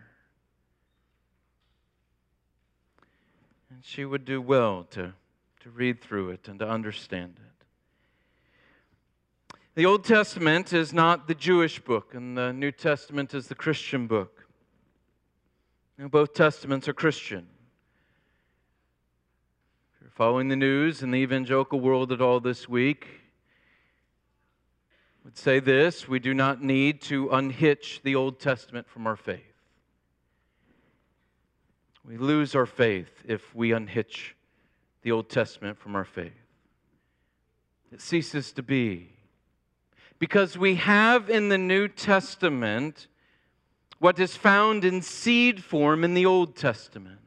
And 3.70 3.84
she 3.84 4.06
would 4.06 4.24
do 4.24 4.42
well 4.42 4.86
to, 4.92 5.14
to 5.62 5.70
read 5.70 6.02
through 6.02 6.30
it 6.30 6.48
and 6.48 6.60
to 6.60 6.68
understand 6.68 7.36
it. 7.38 7.44
The 9.76 9.86
Old 9.86 10.06
Testament 10.06 10.74
is 10.74 10.92
not 10.92 11.28
the 11.28 11.36
Jewish 11.36 11.80
book, 11.80 12.14
and 12.16 12.38
the 12.38 12.52
New 12.52 12.72
Testament 12.72 13.34
is 13.34 13.48
the 13.48 13.56
Christian 13.56 14.08
book. 14.08 14.47
Know, 16.00 16.08
both 16.08 16.36
testaments 16.36 16.88
are 16.88 16.94
Christian. 16.94 17.48
If 19.96 20.02
you're 20.02 20.12
following 20.12 20.48
the 20.48 20.56
news 20.56 21.02
in 21.02 21.10
the 21.10 21.18
evangelical 21.18 21.80
world 21.80 22.12
at 22.12 22.22
all 22.22 22.40
this 22.40 22.70
week, 22.70 23.08
I 23.08 23.10
would 25.24 25.38
say 25.38 25.60
this 25.60 26.08
we 26.08 26.20
do 26.20 26.36
not 26.36 26.62
need 26.62 27.02
to 27.04 27.30
unhitch 27.30 28.02
the 28.04 28.14
Old 28.14 28.40
Testament 28.40 28.88
from 28.88 29.08
our 29.08 29.16
faith. 29.16 29.42
We 32.06 32.18
lose 32.18 32.54
our 32.54 32.68
faith 32.68 33.24
if 33.26 33.56
we 33.56 33.72
unhitch 33.72 34.36
the 35.02 35.12
Old 35.12 35.30
Testament 35.30 35.80
from 35.80 35.96
our 35.96 36.06
faith. 36.06 36.32
It 37.92 38.02
ceases 38.02 38.52
to 38.52 38.62
be 38.62 39.14
because 40.20 40.60
we 40.60 40.76
have 40.76 41.28
in 41.28 41.50
the 41.50 41.58
New 41.58 41.88
Testament 41.88 43.08
what 44.00 44.20
is 44.20 44.36
found 44.36 44.86
in 44.86 45.02
seed 45.02 45.64
form 45.64 46.04
in 46.04 46.14
the 46.14 46.26
Old 46.26 46.56
Testament. 46.56 47.20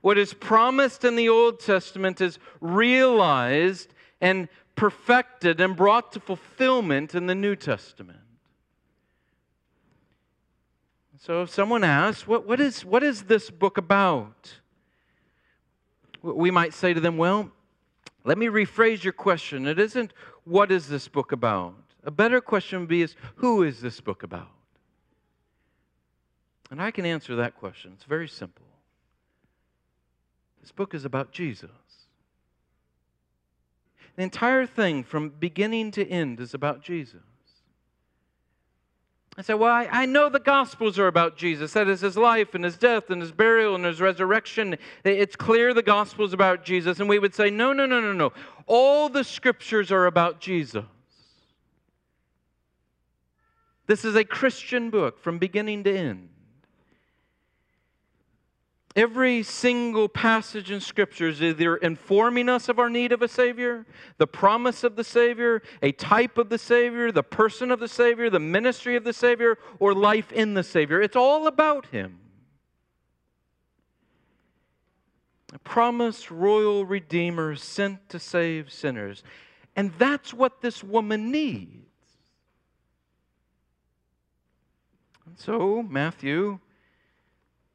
What 0.00 0.18
is 0.18 0.34
promised 0.34 1.04
in 1.04 1.16
the 1.16 1.28
Old 1.28 1.60
Testament 1.60 2.20
is 2.20 2.38
realized 2.60 3.92
and 4.20 4.48
perfected 4.74 5.60
and 5.60 5.76
brought 5.76 6.12
to 6.12 6.20
fulfillment 6.20 7.14
in 7.14 7.26
the 7.26 7.34
New 7.34 7.56
Testament. 7.56 8.20
So 11.18 11.42
if 11.42 11.50
someone 11.50 11.82
asks, 11.82 12.26
what, 12.26 12.46
what, 12.46 12.60
is, 12.60 12.84
what 12.84 13.02
is 13.02 13.22
this 13.22 13.50
book 13.50 13.78
about? 13.78 14.60
We 16.22 16.50
might 16.50 16.72
say 16.72 16.94
to 16.94 17.00
them, 17.00 17.16
well, 17.16 17.50
let 18.24 18.38
me 18.38 18.46
rephrase 18.46 19.02
your 19.02 19.12
question. 19.12 19.66
It 19.66 19.78
isn't, 19.78 20.12
what 20.44 20.70
is 20.70 20.88
this 20.88 21.08
book 21.08 21.32
about? 21.32 21.74
A 22.04 22.10
better 22.10 22.40
question 22.40 22.80
would 22.80 22.88
be 22.88 23.02
is 23.02 23.16
who 23.36 23.64
is 23.64 23.80
this 23.80 24.00
book 24.00 24.22
about? 24.22 24.55
And 26.70 26.82
I 26.82 26.90
can 26.90 27.06
answer 27.06 27.36
that 27.36 27.56
question. 27.56 27.92
It's 27.94 28.04
very 28.04 28.28
simple. 28.28 28.66
This 30.60 30.72
book 30.72 30.94
is 30.94 31.04
about 31.04 31.30
Jesus. 31.30 31.70
The 34.16 34.22
entire 34.22 34.66
thing 34.66 35.04
from 35.04 35.28
beginning 35.28 35.92
to 35.92 36.08
end 36.08 36.40
is 36.40 36.54
about 36.54 36.82
Jesus. 36.82 37.20
I 39.38 39.42
say, 39.42 39.52
well, 39.52 39.70
I, 39.70 39.86
I, 39.92 40.06
know 40.06 40.30
the 40.30 40.40
Gospels 40.40 40.98
are 40.98 41.08
about 41.08 41.36
Jesus. 41.36 41.74
That 41.74 41.88
is 41.88 42.00
his 42.00 42.16
life 42.16 42.54
and 42.54 42.64
his 42.64 42.78
death 42.78 43.10
and 43.10 43.20
his 43.20 43.32
burial 43.32 43.74
and 43.74 43.84
his 43.84 44.00
resurrection. 44.00 44.76
It's 45.04 45.36
clear 45.36 45.74
the 45.74 45.82
Gospel's 45.82 46.32
about 46.32 46.64
Jesus. 46.64 47.00
And 47.00 47.08
we 47.08 47.18
would 47.18 47.34
say, 47.34 47.50
no, 47.50 47.74
no, 47.74 47.84
no, 47.84 48.00
no, 48.00 48.14
no. 48.14 48.32
All 48.66 49.10
the 49.10 49.24
Scriptures 49.24 49.92
are 49.92 50.06
about 50.06 50.40
Jesus. 50.40 50.84
This 53.86 54.06
is 54.06 54.16
a 54.16 54.24
Christian 54.24 54.88
book 54.88 55.22
from 55.22 55.38
beginning 55.38 55.84
to 55.84 55.94
end. 55.94 56.30
Every 58.96 59.42
single 59.42 60.08
passage 60.08 60.70
in 60.70 60.80
Scripture 60.80 61.28
is 61.28 61.42
either 61.42 61.76
informing 61.76 62.48
us 62.48 62.70
of 62.70 62.78
our 62.78 62.88
need 62.88 63.12
of 63.12 63.20
a 63.20 63.28
Savior, 63.28 63.84
the 64.16 64.26
promise 64.26 64.82
of 64.84 64.96
the 64.96 65.04
Savior, 65.04 65.62
a 65.82 65.92
type 65.92 66.38
of 66.38 66.48
the 66.48 66.56
Savior, 66.56 67.12
the 67.12 67.22
person 67.22 67.70
of 67.70 67.78
the 67.78 67.88
Savior, 67.88 68.30
the 68.30 68.40
ministry 68.40 68.96
of 68.96 69.04
the 69.04 69.12
Savior, 69.12 69.58
or 69.78 69.92
life 69.92 70.32
in 70.32 70.54
the 70.54 70.62
Savior. 70.62 71.02
It's 71.02 71.14
all 71.14 71.46
about 71.46 71.84
Him. 71.88 72.20
A 75.52 75.58
promised 75.58 76.30
royal 76.30 76.86
Redeemer 76.86 77.54
sent 77.54 78.08
to 78.08 78.18
save 78.18 78.72
sinners. 78.72 79.22
And 79.76 79.92
that's 79.98 80.32
what 80.32 80.62
this 80.62 80.82
woman 80.82 81.30
needs. 81.30 81.84
And 85.26 85.38
so 85.38 85.82
Matthew 85.82 86.60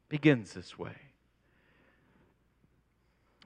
begins 0.08 0.54
this 0.54 0.76
way. 0.76 0.96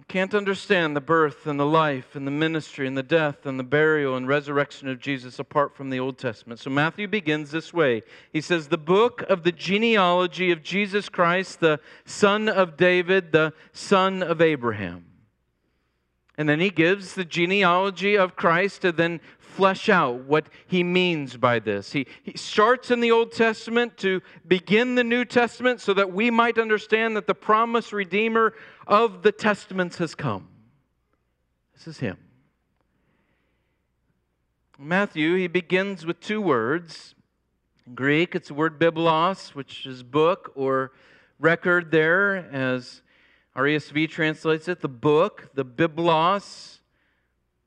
Can't 0.08 0.34
understand 0.34 0.94
the 0.94 1.00
birth 1.00 1.48
and 1.48 1.58
the 1.58 1.66
life 1.66 2.14
and 2.14 2.24
the 2.24 2.30
ministry 2.30 2.86
and 2.86 2.96
the 2.96 3.02
death 3.02 3.44
and 3.44 3.58
the 3.58 3.64
burial 3.64 4.14
and 4.14 4.28
resurrection 4.28 4.88
of 4.88 5.00
Jesus 5.00 5.40
apart 5.40 5.74
from 5.74 5.90
the 5.90 5.98
Old 5.98 6.16
Testament. 6.16 6.60
So 6.60 6.70
Matthew 6.70 7.08
begins 7.08 7.50
this 7.50 7.74
way. 7.74 8.02
He 8.32 8.40
says, 8.40 8.68
The 8.68 8.78
book 8.78 9.22
of 9.22 9.42
the 9.42 9.50
genealogy 9.50 10.52
of 10.52 10.62
Jesus 10.62 11.08
Christ, 11.08 11.58
the 11.58 11.80
son 12.04 12.48
of 12.48 12.76
David, 12.76 13.32
the 13.32 13.52
son 13.72 14.22
of 14.22 14.40
Abraham. 14.40 15.06
And 16.38 16.48
then 16.48 16.60
he 16.60 16.70
gives 16.70 17.14
the 17.14 17.24
genealogy 17.24 18.16
of 18.16 18.36
Christ 18.36 18.82
to 18.82 18.92
then 18.92 19.20
flesh 19.38 19.88
out 19.88 20.24
what 20.24 20.46
he 20.66 20.84
means 20.84 21.36
by 21.38 21.58
this. 21.58 21.90
He, 21.92 22.06
he 22.22 22.36
starts 22.36 22.90
in 22.90 23.00
the 23.00 23.10
Old 23.10 23.32
Testament 23.32 23.96
to 23.98 24.20
begin 24.46 24.94
the 24.94 25.04
New 25.04 25.24
Testament 25.24 25.80
so 25.80 25.94
that 25.94 26.12
we 26.12 26.30
might 26.30 26.58
understand 26.58 27.16
that 27.16 27.26
the 27.26 27.34
promised 27.34 27.92
Redeemer 27.92 28.52
of 28.86 29.22
the 29.22 29.32
Testaments 29.32 29.98
has 29.98 30.14
come. 30.14 30.48
This 31.74 31.86
is 31.86 31.98
him. 31.98 32.18
Matthew, 34.78 35.36
he 35.36 35.46
begins 35.46 36.04
with 36.04 36.20
two 36.20 36.40
words. 36.40 37.14
In 37.86 37.94
Greek, 37.94 38.34
it's 38.34 38.48
the 38.48 38.54
word 38.54 38.78
biblos, 38.78 39.54
which 39.54 39.86
is 39.86 40.02
book 40.02 40.52
or 40.54 40.92
record 41.38 41.90
there, 41.90 42.36
as 42.52 43.02
our 43.54 43.64
ESV 43.64 44.10
translates 44.10 44.68
it, 44.68 44.80
the 44.80 44.88
book, 44.88 45.50
the 45.54 45.64
biblos 45.64 46.78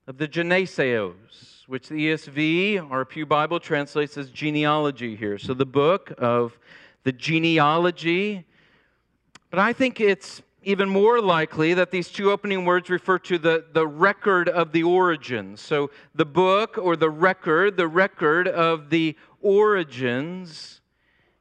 of 0.08 0.18
the 0.18 0.28
Geneseos 0.28 1.50
which 1.70 1.88
the 1.88 2.08
ESV, 2.08 2.90
our 2.90 3.06
Pew 3.06 3.28
Bible, 3.28 3.60
translates 3.60 4.18
as 4.18 4.32
genealogy 4.32 5.16
here. 5.16 5.38
So 5.38 5.54
the 5.54 5.68
book 5.68 6.12
of 6.18 6.58
the 7.04 7.12
genealogy. 7.12 8.44
But 9.52 9.60
I 9.60 9.72
think 9.74 10.02
it's 10.02 10.42
even 10.63 10.89
more 10.89 11.22
likely 11.22 11.74
that 11.74 11.92
these 11.92 12.10
two 12.10 12.32
opening 12.32 12.66
words 12.66 12.89
refer 12.89 13.18
to 13.20 13.38
the, 13.38 13.66
the 13.74 13.88
record 13.88 14.50
of 14.50 14.72
the 14.72 14.84
origins. 14.84 15.62
So 15.62 15.89
the 16.16 16.25
book 16.25 16.78
or 16.78 16.96
the 16.96 17.10
record, 17.10 17.78
the 17.78 17.88
record 17.88 18.48
of 18.48 18.89
the 18.89 19.16
origins. 19.42 20.82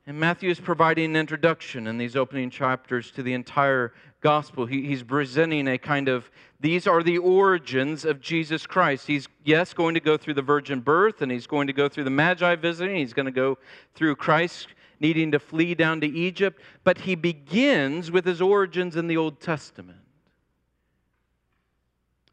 And 0.07 0.19
Matthew 0.19 0.51
is 0.51 0.61
providing 0.61 1.07
an 1.07 1.17
introduction 1.17 1.87
in 1.87 1.99
these 1.99 2.17
opening 2.17 2.49
chapters 2.49 3.11
to 3.13 3.23
the 3.23 3.35
entire 3.35 3.93
gospel. 4.21 4.67
He, 4.67 4.87
he's 4.87 5.03
presenting 5.03 5.69
a 5.69 5.79
kind 5.79 6.09
of, 6.09 6.31
these 6.61 6.87
are 6.87 7.03
the 7.03 7.19
origins 7.19 8.05
of 8.05 8.21
Jesus 8.21 8.67
Christ. 8.67 9.07
He's, 9.07 9.29
yes, 9.45 9.75
going 9.75 9.95
to 9.95 10.01
go 10.01 10.17
through 10.17 10.35
the 10.35 10.43
virgin 10.43 10.81
birth, 10.81 11.23
and 11.23 11.31
he's 11.31 11.47
going 11.47 11.67
to 11.67 11.73
go 11.73 11.89
through 11.89 12.05
the 12.05 12.11
Magi 12.11 12.55
visiting, 12.57 12.97
he's 12.97 13.13
going 13.13 13.27
to 13.27 13.33
go 13.33 13.59
through 13.95 14.17
Christ 14.17 14.69
needing 15.01 15.33
to 15.33 15.39
flee 15.39 15.75
down 15.75 16.01
to 16.01 16.07
Egypt, 16.07 16.61
but 16.85 16.99
he 16.99 17.15
begins 17.15 18.11
with 18.11 18.25
his 18.25 18.41
origins 18.41 18.97
in 18.97 19.07
the 19.07 19.17
Old 19.17 19.41
Testament 19.41 19.99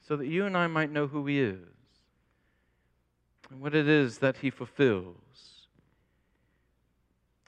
so 0.08 0.16
that 0.16 0.28
you 0.28 0.46
and 0.46 0.56
I 0.56 0.68
might 0.68 0.92
know 0.92 1.08
who 1.08 1.26
he 1.26 1.40
is 1.40 1.60
and 3.50 3.62
what 3.62 3.74
it 3.74 3.88
is 3.88 4.20
that 4.20 4.38
he 4.38 4.50
fulfills. 4.50 5.16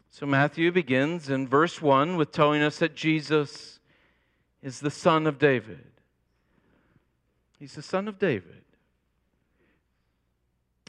So 0.09 0.25
Matthew 0.25 0.71
begins 0.71 1.29
in 1.29 1.47
verse 1.47 1.81
1 1.81 2.17
with 2.17 2.31
telling 2.31 2.63
us 2.63 2.79
that 2.79 2.95
Jesus 2.95 3.79
is 4.63 4.79
the 4.79 4.89
son 4.89 5.27
of 5.27 5.37
David. 5.37 5.85
He's 7.59 7.75
the 7.75 7.83
son 7.83 8.07
of 8.07 8.17
David. 8.17 8.63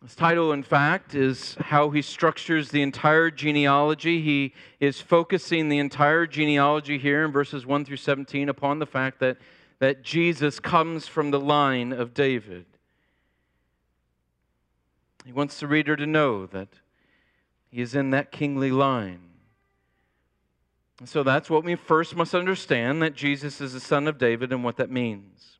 His 0.03 0.15
title, 0.15 0.53
in 0.53 0.63
fact, 0.63 1.15
is 1.15 1.57
how 1.57 1.91
he 1.91 2.03
structures 2.03 2.71
the 2.71 2.83
entire 2.83 3.31
genealogy. 3.31 4.23
He 4.23 4.55
is 4.79 5.01
focusing 5.01 5.69
the 5.69 5.79
entire 5.79 6.27
genealogy 6.27 6.99
here 6.99 7.25
in 7.25 7.33
verses 7.33 7.67
1 7.67 7.85
through 7.85 7.97
17 7.97 8.49
upon 8.49 8.79
the 8.79 8.87
fact 8.87 9.19
that, 9.19 9.39
that 9.81 10.03
Jesus 10.03 10.61
comes 10.61 11.09
from 11.09 11.33
the 11.33 11.41
line 11.41 11.93
of 11.93 12.15
David. 12.15 12.67
He 15.25 15.33
wants 15.33 15.59
the 15.59 15.67
reader 15.67 15.97
to 15.97 16.07
know 16.07 16.47
that 16.47 16.69
he 17.71 17.83
is 17.83 17.95
in 17.95 18.11
that 18.11 18.31
kingly 18.31 18.71
line. 18.71 19.21
So 21.05 21.23
that's 21.23 21.51
what 21.51 21.65
we 21.65 21.75
first 21.75 22.17
must 22.17 22.35
understand 22.35 23.03
that 23.03 23.15
Jesus 23.15 23.61
is 23.61 23.73
the 23.73 23.81
son 23.81 24.09
of 24.09 24.17
David 24.17 24.53
and 24.53 24.65
what 24.65 24.77
that 24.77 24.91
means. 24.91 25.58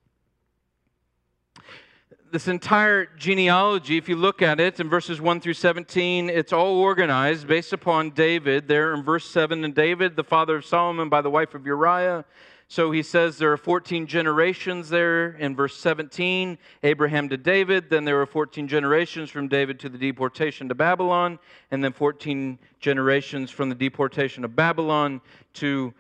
This 2.31 2.47
entire 2.47 3.07
genealogy, 3.17 3.97
if 3.97 4.07
you 4.07 4.17
look 4.17 4.43
at 4.43 4.61
it 4.61 4.81
in 4.81 4.91
verses 4.91 5.19
1 5.19 5.41
through 5.41 5.55
17, 5.55 6.29
it's 6.29 6.53
all 6.53 6.77
organized 6.79 7.47
based 7.47 7.73
upon 7.73 8.11
David. 8.11 8.69
There 8.69 8.93
in 8.93 9.03
verse 9.03 9.25
7, 9.25 9.65
and 9.65 9.75
David, 9.75 10.15
the 10.15 10.25
father 10.25 10.57
of 10.57 10.67
Solomon 10.67 11.09
by 11.09 11.23
the 11.23 11.31
wife 11.31 11.55
of 11.55 11.65
Uriah, 11.65 12.27
so 12.71 12.91
he 12.91 13.03
says 13.03 13.39
there 13.39 13.51
are 13.51 13.57
14 13.57 14.07
generations 14.07 14.91
there 14.91 15.31
in 15.37 15.57
verse 15.57 15.75
17 15.79 16.59
Abraham 16.83 17.31
to 17.31 17.39
David, 17.39 17.89
then 17.89 18.05
there 18.05 18.17
were 18.17 18.27
14 18.27 18.69
generations 18.69 19.31
from 19.31 19.49
David 19.49 19.81
to 19.81 19.89
the 19.89 19.97
deportation 19.97 20.69
to 20.69 20.75
Babylon, 20.75 21.39
and 21.71 21.83
then 21.83 21.95
14 21.95 22.59
generations 22.79 23.51
from 23.51 23.71
the 23.71 23.75
deportation 23.75 24.45
of 24.45 24.55
Babylon 24.55 25.23
to 25.55 25.95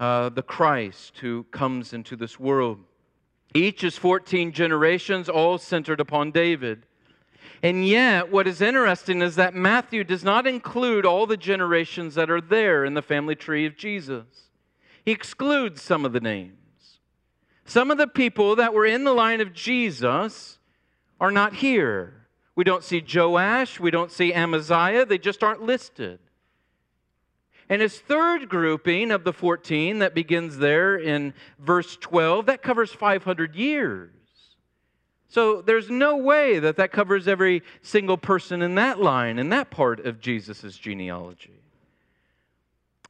uh, 0.00 0.28
the 0.28 0.42
Christ 0.42 1.16
who 1.16 1.44
comes 1.44 1.94
into 1.94 2.14
this 2.14 2.38
world. 2.38 2.78
Each 3.56 3.82
is 3.82 3.96
14 3.96 4.52
generations, 4.52 5.28
all 5.28 5.58
centered 5.58 6.00
upon 6.00 6.30
David. 6.30 6.86
And 7.62 7.86
yet, 7.86 8.30
what 8.30 8.46
is 8.46 8.60
interesting 8.60 9.22
is 9.22 9.36
that 9.36 9.54
Matthew 9.54 10.04
does 10.04 10.22
not 10.22 10.46
include 10.46 11.06
all 11.06 11.26
the 11.26 11.36
generations 11.36 12.14
that 12.14 12.30
are 12.30 12.40
there 12.40 12.84
in 12.84 12.94
the 12.94 13.02
family 13.02 13.34
tree 13.34 13.66
of 13.66 13.76
Jesus 13.76 14.46
he 15.06 15.12
excludes 15.12 15.80
some 15.80 16.04
of 16.04 16.12
the 16.12 16.20
names. 16.20 16.98
Some 17.64 17.92
of 17.92 17.96
the 17.96 18.08
people 18.08 18.56
that 18.56 18.74
were 18.74 18.84
in 18.84 19.04
the 19.04 19.12
line 19.12 19.40
of 19.40 19.52
Jesus 19.52 20.58
are 21.20 21.30
not 21.30 21.54
here. 21.54 22.26
We 22.56 22.64
don't 22.64 22.82
see 22.82 23.00
Joash, 23.00 23.78
we 23.78 23.92
don't 23.92 24.10
see 24.10 24.34
Amaziah, 24.34 25.06
they 25.06 25.18
just 25.18 25.44
aren't 25.44 25.62
listed. 25.62 26.18
And 27.68 27.82
his 27.82 27.98
third 27.98 28.48
grouping 28.48 29.10
of 29.10 29.24
the 29.24 29.32
14 29.32 29.98
that 29.98 30.14
begins 30.14 30.58
there 30.58 30.96
in 30.96 31.34
verse 31.58 31.96
12, 31.96 32.46
that 32.46 32.62
covers 32.62 32.92
500 32.92 33.56
years. 33.56 34.10
So 35.28 35.60
there's 35.62 35.90
no 35.90 36.16
way 36.16 36.60
that 36.60 36.76
that 36.76 36.92
covers 36.92 37.26
every 37.26 37.62
single 37.82 38.16
person 38.16 38.62
in 38.62 38.76
that 38.76 39.00
line, 39.00 39.38
in 39.38 39.48
that 39.48 39.70
part 39.70 40.06
of 40.06 40.20
Jesus' 40.20 40.76
genealogy. 40.78 41.60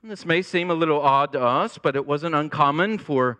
This 0.02 0.24
may 0.24 0.40
seem 0.40 0.70
a 0.70 0.74
little 0.74 1.00
odd 1.00 1.32
to 1.32 1.42
us, 1.42 1.78
but 1.78 1.96
it 1.96 2.06
wasn't 2.06 2.34
uncommon 2.34 2.98
for, 2.98 3.38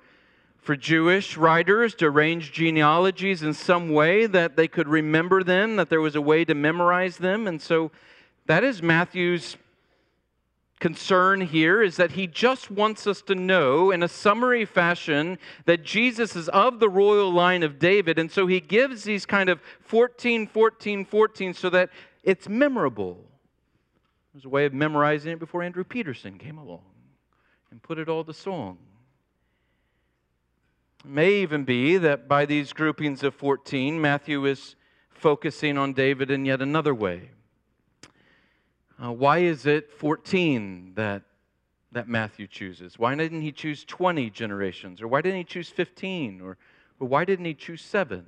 for 0.58 0.76
Jewish 0.76 1.36
writers 1.36 1.94
to 1.96 2.06
arrange 2.06 2.52
genealogies 2.52 3.42
in 3.42 3.54
some 3.54 3.88
way 3.90 4.26
that 4.26 4.56
they 4.56 4.68
could 4.68 4.88
remember 4.88 5.42
them, 5.42 5.76
that 5.76 5.88
there 5.88 6.00
was 6.00 6.16
a 6.16 6.20
way 6.20 6.44
to 6.44 6.54
memorize 6.54 7.16
them. 7.16 7.46
And 7.46 7.62
so 7.62 7.90
that 8.46 8.64
is 8.64 8.82
Matthew's 8.82 9.56
concern 10.78 11.40
here 11.40 11.82
is 11.82 11.96
that 11.96 12.12
he 12.12 12.26
just 12.26 12.70
wants 12.70 13.06
us 13.06 13.22
to 13.22 13.34
know 13.34 13.90
in 13.90 14.02
a 14.02 14.08
summary 14.08 14.64
fashion 14.64 15.38
that 15.64 15.82
Jesus 15.82 16.36
is 16.36 16.48
of 16.50 16.80
the 16.80 16.88
royal 16.88 17.32
line 17.32 17.62
of 17.62 17.78
David. 17.78 18.18
And 18.18 18.30
so 18.30 18.46
he 18.46 18.60
gives 18.60 19.04
these 19.04 19.24
kind 19.24 19.48
of 19.48 19.60
14, 19.80 20.46
14, 20.46 21.04
14 21.04 21.54
so 21.54 21.70
that 21.70 21.90
it's 22.22 22.48
memorable. 22.48 23.24
There's 24.34 24.44
a 24.44 24.50
way 24.50 24.66
of 24.66 24.74
memorizing 24.74 25.32
it 25.32 25.38
before 25.38 25.62
Andrew 25.62 25.84
Peterson 25.84 26.36
came 26.36 26.58
along 26.58 26.84
and 27.70 27.82
put 27.82 27.98
it 27.98 28.08
all 28.08 28.24
to 28.24 28.34
song. 28.34 28.78
It 31.04 31.10
may 31.10 31.34
even 31.36 31.64
be 31.64 31.96
that 31.96 32.28
by 32.28 32.44
these 32.44 32.72
groupings 32.72 33.22
of 33.22 33.34
14, 33.34 33.98
Matthew 33.98 34.44
is 34.44 34.76
focusing 35.08 35.78
on 35.78 35.94
David 35.94 36.30
in 36.30 36.44
yet 36.44 36.60
another 36.60 36.94
way. 36.94 37.30
Uh, 39.02 39.12
why 39.12 39.38
is 39.38 39.66
it 39.66 39.92
14 39.92 40.92
that, 40.94 41.22
that 41.92 42.08
Matthew 42.08 42.46
chooses? 42.46 42.98
Why 42.98 43.14
didn't 43.14 43.42
he 43.42 43.52
choose 43.52 43.84
20 43.84 44.30
generations? 44.30 45.02
Or 45.02 45.08
why 45.08 45.20
didn't 45.20 45.38
he 45.38 45.44
choose 45.44 45.68
15? 45.68 46.40
Or, 46.40 46.56
or 46.98 47.08
why 47.08 47.24
didn't 47.24 47.44
he 47.44 47.54
choose 47.54 47.82
7? 47.82 48.24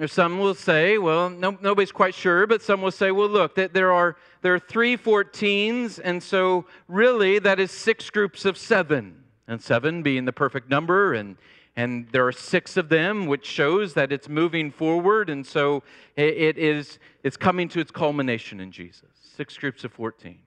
Or 0.00 0.06
some 0.06 0.38
will 0.38 0.54
say, 0.54 0.96
well, 0.96 1.28
no, 1.28 1.58
nobody's 1.60 1.90
quite 1.90 2.14
sure, 2.14 2.46
but 2.46 2.62
some 2.62 2.82
will 2.82 2.92
say, 2.92 3.10
well, 3.10 3.28
look, 3.28 3.56
that 3.56 3.74
there 3.74 3.92
are 3.92 4.16
there 4.42 4.54
are 4.54 4.60
three 4.60 4.96
14s, 4.96 5.98
and 6.02 6.22
so 6.22 6.66
really 6.86 7.40
that 7.40 7.58
is 7.58 7.72
six 7.72 8.08
groups 8.08 8.44
of 8.44 8.56
seven, 8.56 9.24
and 9.48 9.60
seven 9.60 10.04
being 10.04 10.24
the 10.24 10.32
perfect 10.32 10.70
number, 10.70 11.14
and 11.14 11.36
and 11.78 12.08
there 12.08 12.26
are 12.26 12.32
six 12.32 12.76
of 12.76 12.88
them, 12.88 13.26
which 13.26 13.46
shows 13.46 13.94
that 13.94 14.10
it's 14.10 14.28
moving 14.28 14.72
forward, 14.72 15.30
and 15.30 15.46
so 15.46 15.84
it, 16.16 16.58
is 16.58 16.98
it's 17.22 17.36
coming 17.36 17.68
to 17.68 17.78
its 17.78 17.92
culmination 17.92 18.58
in 18.58 18.72
Jesus. 18.72 19.10
Six 19.36 19.56
groups 19.56 19.84
of 19.84 19.92
14. 19.92 20.40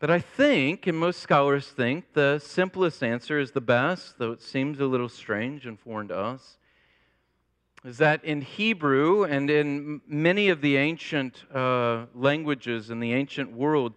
But 0.00 0.10
I 0.10 0.18
think, 0.18 0.88
and 0.88 0.98
most 0.98 1.20
scholars 1.20 1.68
think, 1.68 2.14
the 2.14 2.40
simplest 2.40 3.04
answer 3.04 3.38
is 3.38 3.52
the 3.52 3.60
best, 3.60 4.18
though 4.18 4.32
it 4.32 4.42
seems 4.42 4.80
a 4.80 4.86
little 4.86 5.08
strange 5.08 5.66
and 5.66 5.78
foreign 5.78 6.08
to 6.08 6.18
us 6.18 6.58
is 7.84 7.98
that 7.98 8.24
in 8.24 8.40
Hebrew 8.40 9.22
and 9.22 9.48
in 9.48 10.00
many 10.08 10.48
of 10.48 10.60
the 10.60 10.76
ancient 10.76 11.44
uh, 11.54 12.06
languages 12.16 12.90
in 12.90 12.98
the 12.98 13.12
ancient 13.12 13.52
world, 13.52 13.94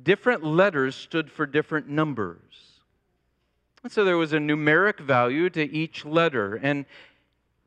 different 0.00 0.44
letters 0.44 0.94
stood 0.94 1.28
for 1.28 1.44
different 1.44 1.88
numbers. 1.88 2.63
And 3.84 3.92
so 3.92 4.02
there 4.02 4.16
was 4.16 4.32
a 4.32 4.38
numeric 4.38 4.98
value 4.98 5.50
to 5.50 5.62
each 5.62 6.06
letter. 6.06 6.56
And, 6.56 6.86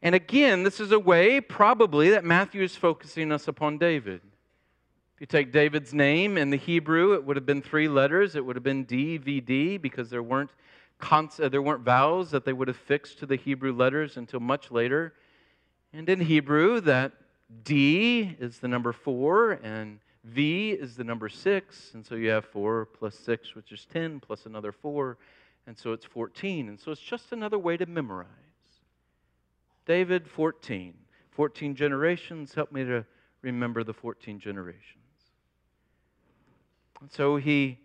and 0.02 0.16
again, 0.16 0.64
this 0.64 0.80
is 0.80 0.92
a 0.92 0.98
way 0.98 1.40
probably 1.40 2.10
that 2.10 2.26
Matthew 2.26 2.64
is 2.64 2.76
focusing 2.76 3.32
us 3.32 3.48
upon 3.48 3.78
David. 3.78 4.22
If 5.14 5.22
you 5.22 5.28
take 5.28 5.52
David's 5.52 5.94
name 5.94 6.36
in 6.36 6.50
the 6.50 6.58
Hebrew, 6.58 7.14
it 7.14 7.24
would 7.24 7.36
have 7.36 7.46
been 7.46 7.62
three 7.62 7.88
letters. 7.88 8.36
It 8.36 8.44
would 8.44 8.56
have 8.56 8.64
been 8.64 8.84
D, 8.84 9.18
V, 9.18 9.40
D, 9.42 9.78
because 9.78 10.10
there 10.10 10.24
weren't, 10.24 10.50
cons- 10.98 11.40
uh, 11.40 11.50
there 11.50 11.62
weren't 11.62 11.82
vowels 11.82 12.32
that 12.32 12.46
they 12.46 12.54
would 12.54 12.68
have 12.68 12.78
fixed 12.78 13.20
to 13.20 13.28
the 13.28 13.36
Hebrew 13.36 13.72
letters 13.72 14.18
until 14.18 14.40
much 14.40 14.72
later. 14.72 15.14
And 15.94 16.10
in 16.10 16.20
Hebrew, 16.20 16.82
that 16.82 17.12
D 17.64 18.36
is 18.40 18.58
the 18.58 18.68
number 18.68 18.92
four, 18.92 19.54
and 19.64 20.00
V 20.24 20.72
is 20.72 20.96
the 20.96 21.04
number 21.04 21.30
six. 21.30 21.92
And 21.94 22.04
so 22.04 22.16
you 22.16 22.30
have 22.30 22.46
four 22.46 22.86
plus 22.86 23.14
six, 23.16 23.54
which 23.54 23.72
is 23.72 23.86
10, 23.86 24.20
plus 24.20 24.48
another 24.48 24.72
four. 24.72 25.18
And 25.68 25.78
so 25.78 25.92
it's 25.92 26.06
14. 26.06 26.70
And 26.70 26.80
so 26.80 26.92
it's 26.92 27.02
just 27.02 27.34
another 27.34 27.60
way 27.60 27.76
to 27.78 27.86
memorize. 27.86 28.28
David, 29.86 30.28
14. 30.28 30.94
14 31.32 31.76
generations. 31.76 32.56
Help 32.56 32.72
me 32.72 32.84
to 32.86 33.06
remember 33.42 33.84
the 33.84 33.94
14 33.94 34.40
generations. 34.40 35.04
And 37.02 37.12
so 37.12 37.36
he 37.36 37.80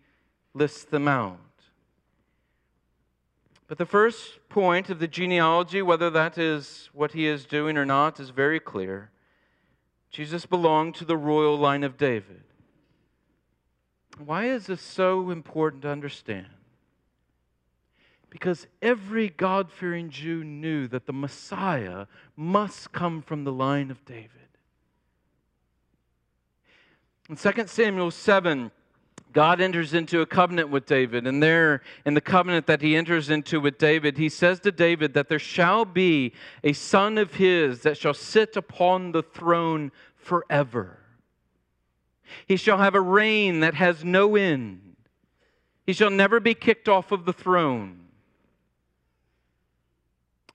lists 0.53 0.85
them 0.85 1.07
out. 1.07 1.39
But 3.67 3.77
the 3.77 3.85
first 3.85 4.39
point 4.49 4.89
of 4.89 4.99
the 4.99 5.07
genealogy, 5.07 5.81
whether 5.81 6.09
that 6.09 6.37
is 6.37 6.89
what 6.93 7.11
he 7.11 7.27
is 7.27 7.45
doing 7.45 7.77
or 7.77 7.85
not, 7.85 8.19
is 8.19 8.29
very 8.29 8.59
clear. 8.59 9.11
Jesus 10.09 10.45
belonged 10.45 10.95
to 10.95 11.05
the 11.05 11.17
royal 11.17 11.57
line 11.57 11.83
of 11.83 11.97
David. 11.97 12.43
Why 14.23 14.45
is 14.45 14.67
this 14.67 14.81
so 14.81 15.31
important 15.31 15.81
to 15.83 15.89
understand? 15.89 16.47
Because 18.33 18.65
every 18.81 19.29
God 19.29 19.71
fearing 19.71 20.09
Jew 20.09 20.43
knew 20.43 20.87
that 20.87 21.05
the 21.05 21.13
Messiah 21.13 22.07
must 22.35 22.91
come 22.91 23.21
from 23.21 23.43
the 23.43 23.51
line 23.51 23.91
of 23.91 24.03
David. 24.05 24.31
In 27.29 27.35
2 27.35 27.67
Samuel 27.67 28.09
7, 28.09 28.71
God 29.33 29.61
enters 29.61 29.93
into 29.93 30.21
a 30.21 30.25
covenant 30.25 30.69
with 30.69 30.87
David, 30.87 31.27
and 31.27 31.43
there, 31.43 31.83
in 32.07 32.15
the 32.15 32.21
covenant 32.21 32.65
that 32.65 32.81
he 32.81 32.95
enters 32.95 33.29
into 33.29 33.61
with 33.61 33.77
David, 33.77 34.17
he 34.17 34.29
says 34.29 34.59
to 34.61 34.71
David 34.71 35.13
that 35.13 35.29
there 35.29 35.37
shall 35.37 35.85
be 35.85 36.33
a 36.63 36.73
son 36.73 37.19
of 37.19 37.35
his 37.35 37.81
that 37.81 37.99
shall 37.99 38.15
sit 38.15 38.57
upon 38.57 39.11
the 39.11 39.21
throne 39.21 39.91
forever. 40.15 40.97
He 42.47 42.57
shall 42.57 42.79
have 42.79 42.95
a 42.95 43.01
reign 43.01 43.59
that 43.59 43.75
has 43.75 44.03
no 44.03 44.35
end. 44.35 44.95
He 45.85 45.93
shall 45.93 46.09
never 46.09 46.39
be 46.39 46.55
kicked 46.55 46.89
off 46.89 47.11
of 47.11 47.25
the 47.25 47.33
throne. 47.33 48.02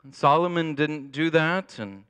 And 0.08 0.14
Solomon 0.14 0.74
didn't 0.74 1.12
do 1.12 1.28
that, 1.28 1.78
and 1.78 2.04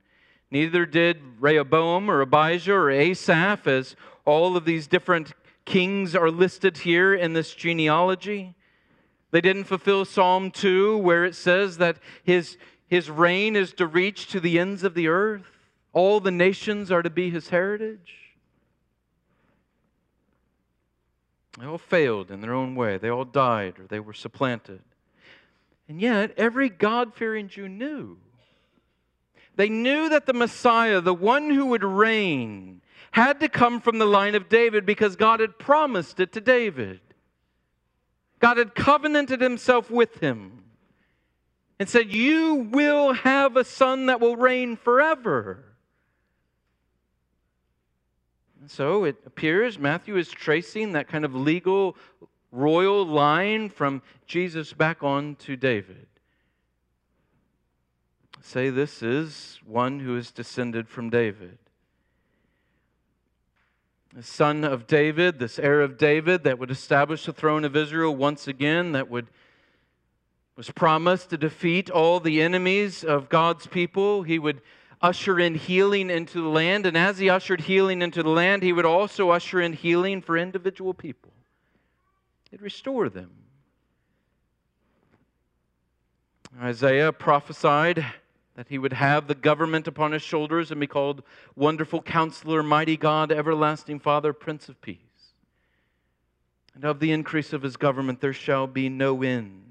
neither 0.49 0.85
did 0.85 1.21
Rehoboam 1.37 2.09
or 2.09 2.21
Abijah 2.21 2.71
or 2.71 2.89
Asaph, 2.89 3.67
as 3.67 3.97
all 4.23 4.55
of 4.55 4.63
these 4.63 4.87
different 4.87 5.33
kings 5.65 6.15
are 6.15 6.31
listed 6.31 6.77
here 6.77 7.13
in 7.13 7.33
this 7.33 7.53
genealogy. 7.53 8.55
They 9.31 9.41
didn't 9.41 9.65
fulfill 9.65 10.05
Psalm 10.05 10.49
2, 10.49 10.97
where 10.99 11.25
it 11.25 11.35
says 11.35 11.77
that 11.79 11.97
his, 12.23 12.57
his 12.87 13.09
reign 13.09 13.57
is 13.57 13.73
to 13.73 13.85
reach 13.85 14.27
to 14.27 14.39
the 14.39 14.57
ends 14.59 14.85
of 14.85 14.93
the 14.93 15.09
earth. 15.09 15.59
All 15.91 16.21
the 16.21 16.31
nations 16.31 16.93
are 16.93 17.01
to 17.01 17.09
be 17.09 17.29
his 17.29 17.49
heritage. 17.49 18.15
They 21.59 21.65
all 21.65 21.77
failed 21.77 22.31
in 22.31 22.39
their 22.39 22.53
own 22.53 22.75
way. 22.75 22.97
They 22.97 23.09
all 23.09 23.25
died 23.25 23.77
or 23.77 23.87
they 23.87 23.99
were 23.99 24.13
supplanted. 24.13 24.79
And 25.89 25.99
yet, 25.99 26.35
every 26.37 26.69
God 26.69 27.15
fearing 27.15 27.49
Jew 27.49 27.67
knew. 27.67 28.17
They 29.55 29.69
knew 29.69 30.07
that 30.09 30.27
the 30.27 30.33
Messiah, 30.33 31.01
the 31.01 31.13
one 31.13 31.49
who 31.49 31.65
would 31.65 31.83
reign, 31.83 32.81
had 33.11 33.39
to 33.39 33.49
come 33.49 33.81
from 33.81 33.97
the 33.97 34.05
line 34.05 34.35
of 34.35 34.47
David 34.47 34.85
because 34.85 35.15
God 35.15 35.39
had 35.39 35.57
promised 35.57 36.19
it 36.19 36.31
to 36.33 36.41
David. 36.41 37.01
God 38.39 38.57
had 38.57 38.75
covenanted 38.75 39.41
himself 39.41 39.89
with 39.89 40.19
him 40.19 40.63
and 41.79 41.89
said, 41.89 42.13
You 42.13 42.69
will 42.71 43.13
have 43.13 43.57
a 43.57 43.63
son 43.63 44.05
that 44.05 44.21
will 44.21 44.37
reign 44.37 44.77
forever. 44.77 45.65
And 48.61 48.69
so 48.69 49.05
it 49.05 49.17
appears 49.25 49.79
Matthew 49.79 50.17
is 50.17 50.29
tracing 50.29 50.91
that 50.91 51.07
kind 51.07 51.25
of 51.25 51.33
legal 51.33 51.97
royal 52.51 53.05
line 53.05 53.69
from 53.69 54.01
Jesus 54.25 54.73
back 54.73 55.03
on 55.03 55.35
to 55.35 55.55
David. 55.55 56.07
Say 58.41 58.69
this 58.69 59.03
is 59.03 59.59
one 59.65 59.99
who 59.99 60.15
is 60.17 60.31
descended 60.31 60.87
from 60.87 61.09
David 61.09 61.57
the 64.13 64.23
son 64.23 64.63
of 64.63 64.87
David, 64.87 65.37
this 65.37 65.59
heir 65.59 65.81
of 65.81 65.97
David 65.97 66.43
that 66.43 66.57
would 66.57 66.71
establish 66.71 67.25
the 67.25 67.33
throne 67.33 67.63
of 67.63 67.75
Israel 67.75 68.15
once 68.15 68.47
again, 68.47 68.93
that 68.93 69.09
would 69.09 69.27
was 70.55 70.71
promised 70.71 71.29
to 71.29 71.37
defeat 71.37 71.89
all 71.89 72.19
the 72.19 72.41
enemies 72.41 73.05
of 73.05 73.29
God's 73.29 73.65
people. 73.65 74.23
He 74.23 74.37
would 74.37 74.61
usher 75.01 75.39
in 75.39 75.55
healing 75.55 76.09
into 76.09 76.41
the 76.41 76.49
land, 76.49 76.85
and 76.85 76.97
as 76.97 77.17
he 77.17 77.29
ushered 77.29 77.61
healing 77.61 78.01
into 78.01 78.21
the 78.21 78.29
land, 78.29 78.61
he 78.61 78.73
would 78.73 78.85
also 78.85 79.29
usher 79.29 79.61
in 79.61 79.71
healing 79.71 80.21
for 80.21 80.37
individual 80.37 80.93
people. 80.93 81.31
He'd 82.51 82.61
restore 82.61 83.09
them. 83.09 83.31
Isaiah 86.59 87.11
prophesied 87.11 88.05
that 88.55 88.67
he 88.67 88.77
would 88.77 88.93
have 88.93 89.27
the 89.27 89.35
government 89.35 89.87
upon 89.87 90.11
his 90.11 90.21
shoulders 90.21 90.71
and 90.71 90.79
be 90.81 90.87
called 90.87 91.23
Wonderful 91.55 92.01
Counselor, 92.01 92.63
Mighty 92.63 92.97
God, 92.97 93.31
Everlasting 93.31 93.99
Father, 93.99 94.33
Prince 94.33 94.67
of 94.67 94.81
Peace. 94.81 94.97
And 96.75 96.83
of 96.83 96.99
the 96.99 97.11
increase 97.11 97.53
of 97.53 97.61
his 97.61 97.77
government 97.77 98.19
there 98.19 98.33
shall 98.33 98.67
be 98.67 98.89
no 98.89 99.21
end. 99.21 99.63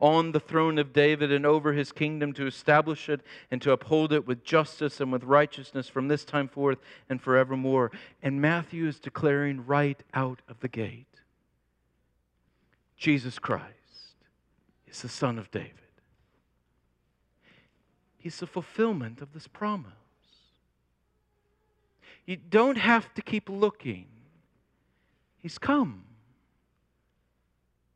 On 0.00 0.30
the 0.30 0.38
throne 0.38 0.78
of 0.78 0.92
David 0.92 1.32
and 1.32 1.44
over 1.44 1.72
his 1.72 1.90
kingdom 1.90 2.32
to 2.34 2.46
establish 2.46 3.08
it 3.08 3.22
and 3.50 3.60
to 3.62 3.72
uphold 3.72 4.12
it 4.12 4.26
with 4.26 4.44
justice 4.44 5.00
and 5.00 5.10
with 5.10 5.24
righteousness 5.24 5.88
from 5.88 6.06
this 6.06 6.24
time 6.24 6.46
forth 6.46 6.78
and 7.08 7.20
forevermore. 7.20 7.90
And 8.22 8.40
Matthew 8.40 8.86
is 8.86 9.00
declaring 9.00 9.66
right 9.66 10.00
out 10.14 10.42
of 10.48 10.60
the 10.60 10.68
gate 10.68 11.07
Jesus 12.98 13.38
Christ 13.38 13.68
is 14.88 15.02
the 15.02 15.08
Son 15.08 15.38
of 15.38 15.50
David. 15.52 15.72
He's 18.18 18.40
the 18.40 18.46
fulfillment 18.46 19.22
of 19.22 19.32
this 19.32 19.46
promise. 19.46 19.92
You 22.26 22.36
don't 22.36 22.76
have 22.76 23.14
to 23.14 23.22
keep 23.22 23.48
looking. 23.48 24.06
He's 25.38 25.58
come. 25.58 26.04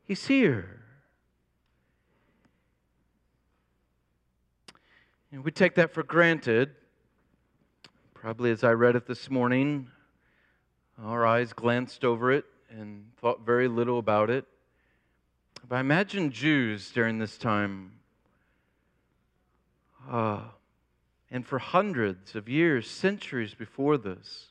He's 0.05 0.25
here. 0.25 0.79
And 5.31 5.43
we 5.43 5.51
take 5.51 5.75
that 5.75 5.93
for 5.93 6.03
granted. 6.03 6.71
Probably 8.13 8.51
as 8.51 8.63
I 8.63 8.71
read 8.71 8.95
it 8.95 9.05
this 9.05 9.29
morning, 9.29 9.89
our 11.03 11.25
eyes 11.25 11.51
glanced 11.51 12.05
over 12.05 12.31
it 12.31 12.45
and 12.69 13.05
thought 13.17 13.45
very 13.45 13.67
little 13.67 13.99
about 13.99 14.29
it. 14.29 14.45
But 15.67 15.77
I 15.77 15.79
imagine 15.79 16.31
Jews 16.31 16.91
during 16.91 17.19
this 17.19 17.37
time 17.37 17.93
uh, 20.09 20.41
and 21.31 21.47
for 21.47 21.57
hundreds 21.57 22.35
of 22.35 22.47
years, 22.47 22.87
centuries 22.87 23.55
before 23.55 23.97
this, 23.97 24.49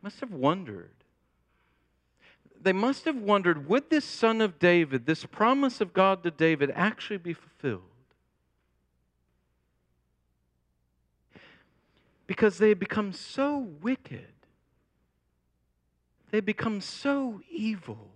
must 0.00 0.20
have 0.20 0.32
wondered. 0.32 0.90
They 2.60 2.72
must 2.72 3.04
have 3.04 3.16
wondered 3.16 3.68
would 3.68 3.90
this 3.90 4.04
son 4.04 4.40
of 4.40 4.58
David, 4.58 5.04
this 5.04 5.26
promise 5.26 5.80
of 5.80 5.92
God 5.92 6.22
to 6.22 6.30
David, 6.30 6.70
actually 6.74 7.18
be 7.18 7.34
fulfilled? 7.34 7.82
Because 12.26 12.56
they 12.56 12.70
had 12.70 12.78
become 12.78 13.12
so 13.12 13.58
wicked, 13.82 14.32
they 16.30 16.38
had 16.38 16.46
become 16.46 16.80
so 16.80 17.42
evil 17.50 18.13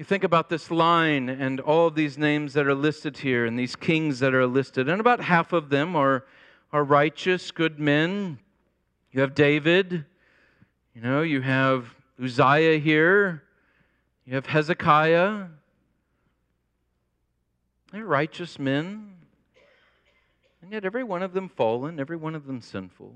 You 0.00 0.04
think 0.04 0.24
about 0.24 0.48
this 0.48 0.70
line 0.70 1.28
and 1.28 1.60
all 1.60 1.88
of 1.88 1.94
these 1.94 2.16
names 2.16 2.54
that 2.54 2.66
are 2.66 2.74
listed 2.74 3.18
here 3.18 3.44
and 3.44 3.58
these 3.58 3.76
kings 3.76 4.18
that 4.20 4.32
are 4.32 4.46
listed, 4.46 4.88
and 4.88 4.98
about 4.98 5.20
half 5.20 5.52
of 5.52 5.68
them 5.68 5.94
are, 5.94 6.24
are 6.72 6.82
righteous, 6.82 7.50
good 7.50 7.78
men. 7.78 8.38
You 9.12 9.20
have 9.20 9.34
David, 9.34 10.06
you 10.94 11.02
know, 11.02 11.20
you 11.20 11.42
have 11.42 11.94
Uzziah 12.18 12.78
here, 12.78 13.42
you 14.24 14.36
have 14.36 14.46
Hezekiah. 14.46 15.48
They're 17.92 18.06
righteous 18.06 18.58
men. 18.58 19.16
And 20.62 20.72
yet, 20.72 20.86
every 20.86 21.04
one 21.04 21.22
of 21.22 21.34
them 21.34 21.50
fallen, 21.50 22.00
every 22.00 22.16
one 22.16 22.34
of 22.34 22.46
them 22.46 22.62
sinful. 22.62 23.14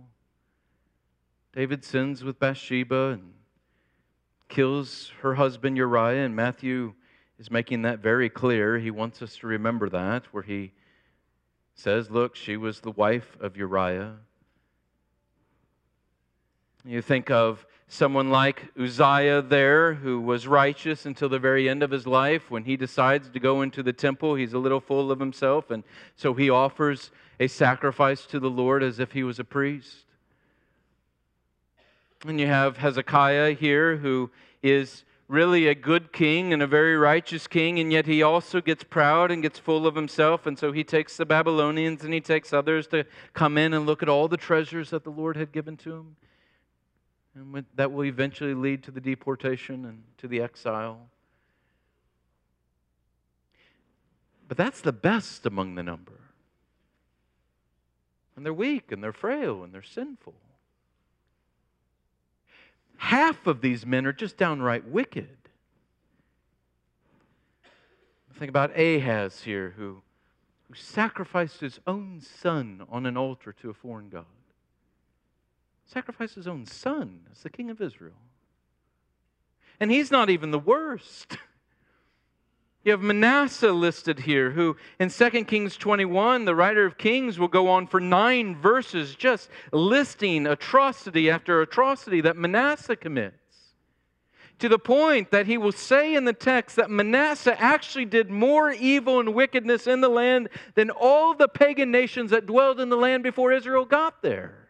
David 1.55 1.83
sins 1.83 2.23
with 2.23 2.39
Bathsheba 2.39 3.13
and 3.13 3.33
kills 4.55 5.11
her 5.21 5.35
husband 5.35 5.77
Uriah, 5.77 6.25
and 6.25 6.37
Matthew 6.37 6.95
is 7.41 7.51
making 7.51 7.83
that 7.83 7.99
very 7.99 8.31
clear. 8.31 8.79
He 8.79 8.93
wants 8.93 9.21
us 9.21 9.37
to 9.39 9.49
remember 9.49 9.89
that, 9.89 10.27
where 10.33 10.45
he 10.45 10.73
says, 11.75 12.09
Look, 12.09 12.37
she 12.37 12.57
was 12.57 12.79
the 12.79 12.93
wife 12.93 13.37
of 13.41 13.57
Uriah. 13.57 14.15
You 16.85 17.03
think 17.03 17.33
of 17.33 17.67
someone 17.89 18.31
like 18.31 18.71
Uzziah 18.79 19.43
there, 19.43 19.95
who 19.95 20.21
was 20.21 20.47
righteous 20.47 21.05
until 21.05 21.29
the 21.29 21.41
very 21.41 21.69
end 21.69 21.83
of 21.83 21.91
his 21.91 22.07
life. 22.07 22.49
When 22.49 22.63
he 22.63 22.77
decides 22.77 23.31
to 23.31 23.41
go 23.41 23.63
into 23.63 23.83
the 23.83 23.93
temple, 23.93 24.37
he's 24.37 24.53
a 24.53 24.59
little 24.59 24.81
full 24.81 25.11
of 25.11 25.19
himself, 25.19 25.73
and 25.73 25.83
so 26.15 26.33
he 26.33 26.49
offers 26.49 27.11
a 27.41 27.49
sacrifice 27.49 28.25
to 28.27 28.39
the 28.39 28.51
Lord 28.51 28.85
as 28.85 29.01
if 29.01 29.11
he 29.13 29.25
was 29.25 29.41
a 29.41 29.45
priest. 29.45 30.05
And 32.27 32.41
you 32.41 32.47
have 32.47 32.79
Hezekiah 32.79 33.53
here, 33.53 33.99
who 33.99 34.31
is 34.63 35.05
really 35.29 35.69
a 35.69 35.75
good 35.75 36.13
king 36.13 36.53
and 36.53 36.63
a 36.63 36.67
very 36.67 36.97
righteous 36.97 37.47
king, 37.47 37.79
and 37.79 37.93
yet 37.93 38.07
he 38.07 38.23
also 38.23 38.61
gets 38.61 38.83
proud 38.83 39.31
and 39.31 39.43
gets 39.43 39.59
full 39.59 39.87
of 39.87 39.95
himself. 39.95 40.47
And 40.47 40.59
so 40.59 40.73
he 40.73 40.85
takes 40.85 41.17
the 41.17 41.27
Babylonians 41.27 42.03
and 42.03 42.15
he 42.15 42.21
takes 42.21 42.53
others 42.53 42.87
to 42.89 43.05
come 43.35 43.59
in 43.59 43.75
and 43.75 43.85
look 43.85 44.03
at 44.03 44.09
all 44.09 44.29
the 44.29 44.37
treasures 44.39 44.91
that 44.91 45.05
the 45.05 45.11
Lord 45.11 45.37
had 45.37 45.53
given 45.53 45.77
to 45.79 45.95
him. 45.95 46.17
And 47.35 47.65
that 47.75 47.93
will 47.93 48.05
eventually 48.05 48.55
lead 48.55 48.83
to 48.85 48.91
the 48.91 49.01
deportation 49.01 49.85
and 49.85 50.03
to 50.19 50.29
the 50.29 50.41
exile. 50.41 51.09
But 54.47 54.57
that's 54.57 54.81
the 54.81 54.93
best 54.93 55.45
among 55.47 55.75
the 55.75 55.83
number. 55.83 56.21
And 58.37 58.47
they're 58.47 58.55
weak 58.55 58.93
and 58.93 59.03
they're 59.03 59.13
frail 59.13 59.63
and 59.63 59.73
they're 59.73 59.83
sinful. 59.83 60.35
Half 63.05 63.47
of 63.47 63.61
these 63.61 63.85
men 63.85 64.07
are 64.07 64.15
just 64.15 64.39
downright 64.39 64.89
wicked. 64.89 65.37
Think 68.33 68.49
about 68.49 68.75
Ahaz 68.75 69.43
here, 69.43 69.75
who, 69.77 70.01
who 70.67 70.75
sacrificed 70.75 71.61
his 71.61 71.79
own 71.87 72.23
son 72.23 72.87
on 72.89 73.05
an 73.05 73.19
altar 73.19 73.53
to 73.61 73.69
a 73.69 73.75
foreign 73.75 74.09
God. 74.09 74.25
sacrificed 75.85 76.35
his 76.35 76.49
own 76.49 76.65
son 76.65 77.21
as 77.31 77.43
the 77.43 77.51
king 77.51 77.69
of 77.69 77.83
Israel. 77.83 78.23
And 79.79 79.91
he's 79.91 80.11
not 80.11 80.31
even 80.31 80.51
the 80.51 80.59
worst. 80.59 81.37
You 82.85 82.93
have 82.93 83.01
Manasseh 83.01 83.73
listed 83.73 84.21
here, 84.21 84.51
who 84.51 84.77
in 85.01 85.09
2 85.09 85.31
Kings 85.45 85.77
21, 85.79 86.45
the 86.45 86.55
writer 86.55 86.85
of 86.85 86.99
Kings 86.99 87.39
will 87.39 87.49
go 87.49 87.69
on 87.69 87.87
for 87.87 87.99
nine 87.99 88.57
verses 88.57 89.15
just 89.15 89.49
listing 89.73 90.47
atrocity 90.47 91.31
after 91.31 91.63
atrocity 91.63 92.21
that 92.21 92.37
Manasseh 92.37 92.97
commits. 92.97 93.39
To 94.59 94.69
the 94.69 94.79
point 94.79 95.31
that 95.31 95.47
he 95.47 95.57
will 95.57 95.73
say 95.73 96.15
in 96.15 96.27
the 96.27 96.35
text 96.35 96.77
that 96.77 96.91
Manasseh 96.91 97.61
actually 97.61 98.05
did 98.05 98.31
more 98.31 98.71
evil 98.71 99.19
and 99.19 99.35
wickedness 99.35 99.87
in 99.87 100.03
the 100.03 100.09
land 100.09 100.51
than 100.75 100.91
all 100.91 101.35
the 101.35 101.49
pagan 101.49 101.91
nations 101.91 102.31
that 102.33 102.47
dwelled 102.47 102.81
in 102.81 102.91
the 102.91 102.97
land 102.97 103.23
before 103.23 103.51
Israel 103.51 103.87
got 103.87 104.23
there. 104.23 104.69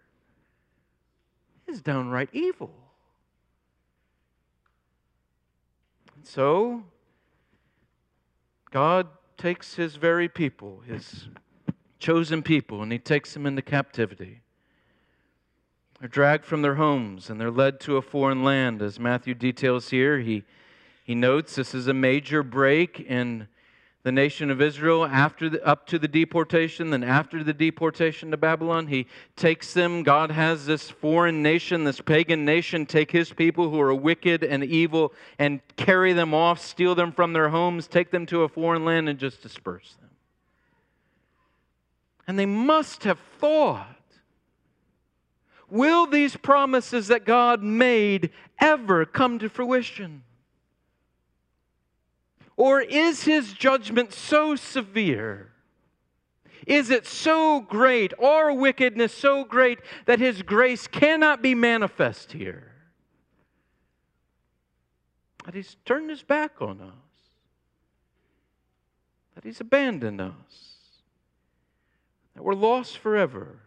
It's 1.67 1.83
downright 1.83 2.31
evil. 2.33 2.73
So, 6.23 6.85
God 8.75 9.07
takes 9.37 9.77
his 9.77 9.95
very 9.95 10.29
people, 10.29 10.83
his 10.85 11.29
chosen 12.01 12.43
people, 12.43 12.83
and 12.83 12.91
he 12.91 12.99
takes 12.99 13.33
them 13.33 13.47
into 13.47 13.63
captivity. 13.63 14.41
They're 16.01 16.09
dragged 16.09 16.45
from 16.45 16.63
their 16.63 16.75
homes 16.75 17.31
and 17.31 17.41
they're 17.41 17.53
led 17.53 17.79
to 17.83 17.97
a 17.97 18.03
foreign 18.03 18.43
land. 18.43 18.83
As 18.83 18.99
Matthew 18.99 19.33
details 19.33 19.91
here, 19.91 20.19
he, 20.19 20.43
he 21.05 21.15
notes 21.15 21.55
this 21.55 21.73
is 21.73 21.87
a 21.87 21.95
major 21.95 22.43
break 22.43 22.99
in 22.99 23.47
the 24.05 24.13
nation 24.13 24.51
of 24.51 24.61
Israel 24.61 25.07
after 25.07 25.49
the, 25.49 25.67
up 25.67 25.87
to 25.87 25.99
the 25.99 26.07
deportation, 26.07 26.91
then 26.91 27.03
after 27.03 27.43
the 27.43 27.55
deportation 27.55 28.31
to 28.31 28.37
Babylon, 28.37 28.87
he 28.87 29.07
takes 29.35 29.73
them. 29.73 30.03
God 30.03 30.31
has 30.31 30.67
this 30.67 30.91
foreign 30.91 31.43
nation, 31.43 31.85
this 31.85 32.03
pagan 32.03 32.45
nation, 32.45 32.85
take 32.85 33.11
his 33.11 33.33
people 33.33 33.71
who 33.71 33.81
are 33.81 33.95
wicked 33.95 34.45
and 34.45 34.63
evil 34.63 35.15
and 35.39 35.61
carry 35.77 36.13
them 36.13 36.35
off, 36.35 36.61
steal 36.61 36.95
them 36.95 37.13
from 37.13 37.33
their 37.33 37.49
homes, 37.49 37.89
take 37.89 38.11
them 38.11 38.27
to 38.27 38.43
a 38.43 38.49
foreign 38.49 38.85
land, 38.85 39.09
and 39.09 39.19
just 39.19 39.43
disperse 39.43 39.97
them. 40.01 40.11
And 42.27 42.39
they 42.39 42.47
must 42.47 43.05
have 43.05 43.19
thought 43.41 43.89
will 45.71 46.07
these 46.07 46.37
promises 46.37 47.09
that 47.09 47.25
God 47.25 47.63
made 47.63 48.31
ever 48.61 49.07
come 49.07 49.39
to 49.39 49.49
fruition? 49.49 50.23
Or 52.57 52.81
is 52.81 53.25
his 53.25 53.53
judgment 53.53 54.13
so 54.13 54.55
severe? 54.57 55.51
Is 56.67 56.91
it 56.91 57.07
so 57.07 57.61
great, 57.61 58.15
our 58.23 58.53
wickedness 58.53 59.13
so 59.13 59.45
great, 59.45 59.81
that 60.07 60.19
his 60.19 60.43
grace 60.43 60.87
cannot 60.87 61.43
be 61.43 61.55
manifest 61.55 62.33
here? 62.33 62.73
That 65.45 65.55
he's 65.55 65.77
turned 65.85 66.09
his 66.09 66.23
back 66.23 66.63
on 66.63 66.81
us, 66.81 66.93
that 69.35 69.45
he's 69.45 69.61
abandoned 69.61 70.21
us, 70.21 70.77
that 72.35 72.43
we're 72.43 72.55
lost 72.55 72.97
forever. 72.97 73.59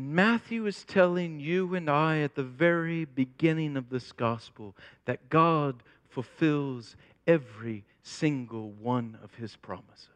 And 0.00 0.14
Matthew 0.14 0.64
is 0.64 0.82
telling 0.84 1.40
you 1.40 1.74
and 1.74 1.90
I 1.90 2.20
at 2.20 2.34
the 2.34 2.42
very 2.42 3.04
beginning 3.04 3.76
of 3.76 3.90
this 3.90 4.12
gospel 4.12 4.74
that 5.04 5.28
God 5.28 5.82
fulfills 6.08 6.96
every 7.26 7.84
single 8.02 8.70
one 8.70 9.18
of 9.22 9.34
his 9.34 9.56
promises. 9.56 10.08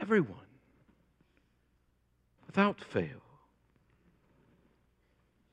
Everyone. 0.00 0.46
Without 2.46 2.80
fail. 2.80 3.20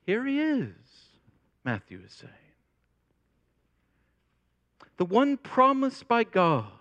Here 0.06 0.24
he 0.24 0.40
is, 0.40 0.72
Matthew 1.66 2.00
is 2.02 2.12
saying. 2.12 2.32
The 4.96 5.04
one 5.04 5.36
promised 5.36 6.08
by 6.08 6.24
God 6.24 6.72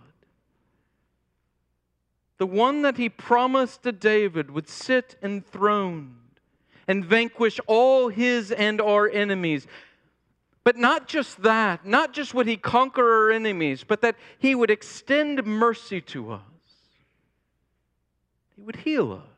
the 2.37 2.45
one 2.45 2.81
that 2.81 2.97
he 2.97 3.09
promised 3.09 3.83
to 3.83 3.91
David 3.91 4.51
would 4.51 4.67
sit 4.67 5.15
enthroned 5.21 6.15
and 6.87 7.05
vanquish 7.05 7.59
all 7.67 8.09
his 8.09 8.51
and 8.51 8.81
our 8.81 9.09
enemies. 9.09 9.67
But 10.63 10.77
not 10.77 11.07
just 11.07 11.41
that, 11.43 11.85
not 11.85 12.13
just 12.13 12.33
would 12.33 12.47
he 12.47 12.57
conquer 12.57 13.25
our 13.25 13.31
enemies, 13.31 13.83
but 13.83 14.01
that 14.01 14.15
he 14.39 14.55
would 14.55 14.71
extend 14.71 15.45
mercy 15.45 16.01
to 16.01 16.31
us. 16.31 16.41
He 18.55 18.61
would 18.61 18.77
heal 18.77 19.11
us. 19.11 19.33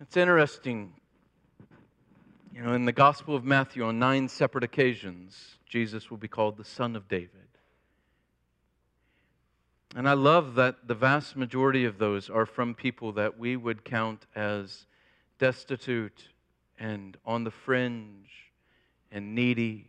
It's 0.00 0.16
interesting. 0.16 0.92
You 2.54 2.62
know, 2.62 2.74
in 2.74 2.84
the 2.84 2.92
Gospel 2.92 3.34
of 3.34 3.44
Matthew, 3.44 3.82
on 3.84 3.98
nine 3.98 4.28
separate 4.28 4.62
occasions, 4.62 5.56
Jesus 5.66 6.10
will 6.10 6.18
be 6.18 6.28
called 6.28 6.56
the 6.56 6.64
Son 6.64 6.94
of 6.94 7.08
David. 7.08 7.43
And 9.96 10.08
I 10.08 10.14
love 10.14 10.56
that 10.56 10.88
the 10.88 10.94
vast 10.94 11.36
majority 11.36 11.84
of 11.84 11.98
those 11.98 12.28
are 12.28 12.46
from 12.46 12.74
people 12.74 13.12
that 13.12 13.38
we 13.38 13.56
would 13.56 13.84
count 13.84 14.26
as 14.34 14.86
destitute 15.38 16.30
and 16.80 17.16
on 17.24 17.44
the 17.44 17.52
fringe 17.52 18.28
and 19.12 19.36
needy. 19.36 19.86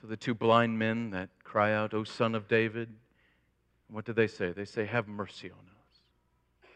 So 0.00 0.08
the 0.08 0.16
two 0.16 0.34
blind 0.34 0.76
men 0.76 1.10
that 1.10 1.28
cry 1.44 1.72
out, 1.72 1.94
O 1.94 2.02
son 2.02 2.34
of 2.34 2.48
David, 2.48 2.88
what 3.88 4.04
do 4.04 4.12
they 4.12 4.26
say? 4.26 4.50
They 4.50 4.64
say, 4.64 4.86
Have 4.86 5.06
mercy 5.06 5.50
on 5.50 5.58
us. 5.58 6.68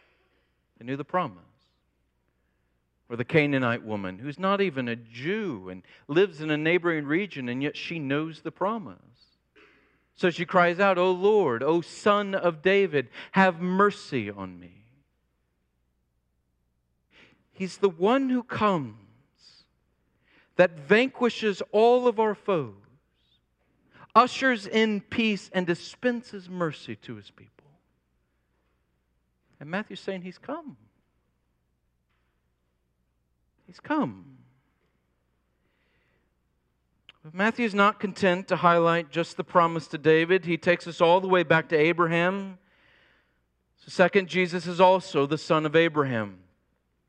They 0.78 0.84
knew 0.84 0.96
the 0.96 1.04
promise. 1.04 1.42
Or 3.08 3.16
the 3.16 3.24
Canaanite 3.24 3.84
woman 3.84 4.18
who's 4.18 4.38
not 4.38 4.60
even 4.60 4.88
a 4.88 4.96
Jew 4.96 5.68
and 5.68 5.82
lives 6.06 6.40
in 6.40 6.50
a 6.50 6.56
neighboring 6.56 7.06
region, 7.06 7.48
and 7.48 7.60
yet 7.60 7.76
she 7.76 7.98
knows 7.98 8.42
the 8.42 8.52
promise. 8.52 8.98
So 10.16 10.30
she 10.30 10.44
cries 10.44 10.78
out, 10.78 10.96
O 10.96 11.10
Lord, 11.10 11.62
O 11.62 11.80
Son 11.80 12.34
of 12.34 12.62
David, 12.62 13.08
have 13.32 13.60
mercy 13.60 14.30
on 14.30 14.58
me. 14.58 14.84
He's 17.52 17.78
the 17.78 17.88
one 17.88 18.30
who 18.30 18.42
comes 18.42 18.96
that 20.56 20.78
vanquishes 20.78 21.62
all 21.72 22.06
of 22.06 22.20
our 22.20 22.34
foes, 22.34 22.74
ushers 24.14 24.66
in 24.66 25.00
peace, 25.00 25.50
and 25.52 25.66
dispenses 25.66 26.48
mercy 26.48 26.96
to 26.96 27.16
his 27.16 27.30
people. 27.30 27.50
And 29.58 29.70
Matthew's 29.70 30.00
saying 30.00 30.22
he's 30.22 30.38
come. 30.38 30.76
He's 33.66 33.80
come. 33.80 34.33
Mm-hmm. 37.26 37.38
Matthew's 37.38 37.74
not 37.74 38.00
content 38.00 38.48
to 38.48 38.56
highlight 38.56 39.10
just 39.10 39.36
the 39.36 39.44
promise 39.44 39.86
to 39.88 39.98
David. 39.98 40.44
He 40.44 40.58
takes 40.58 40.86
us 40.86 41.00
all 41.00 41.20
the 41.20 41.28
way 41.28 41.42
back 41.42 41.70
to 41.70 41.76
Abraham. 41.76 42.58
So 43.78 43.88
second, 43.88 44.28
Jesus 44.28 44.66
is 44.66 44.80
also 44.80 45.26
the 45.26 45.38
son 45.38 45.64
of 45.64 45.74
Abraham. 45.74 46.40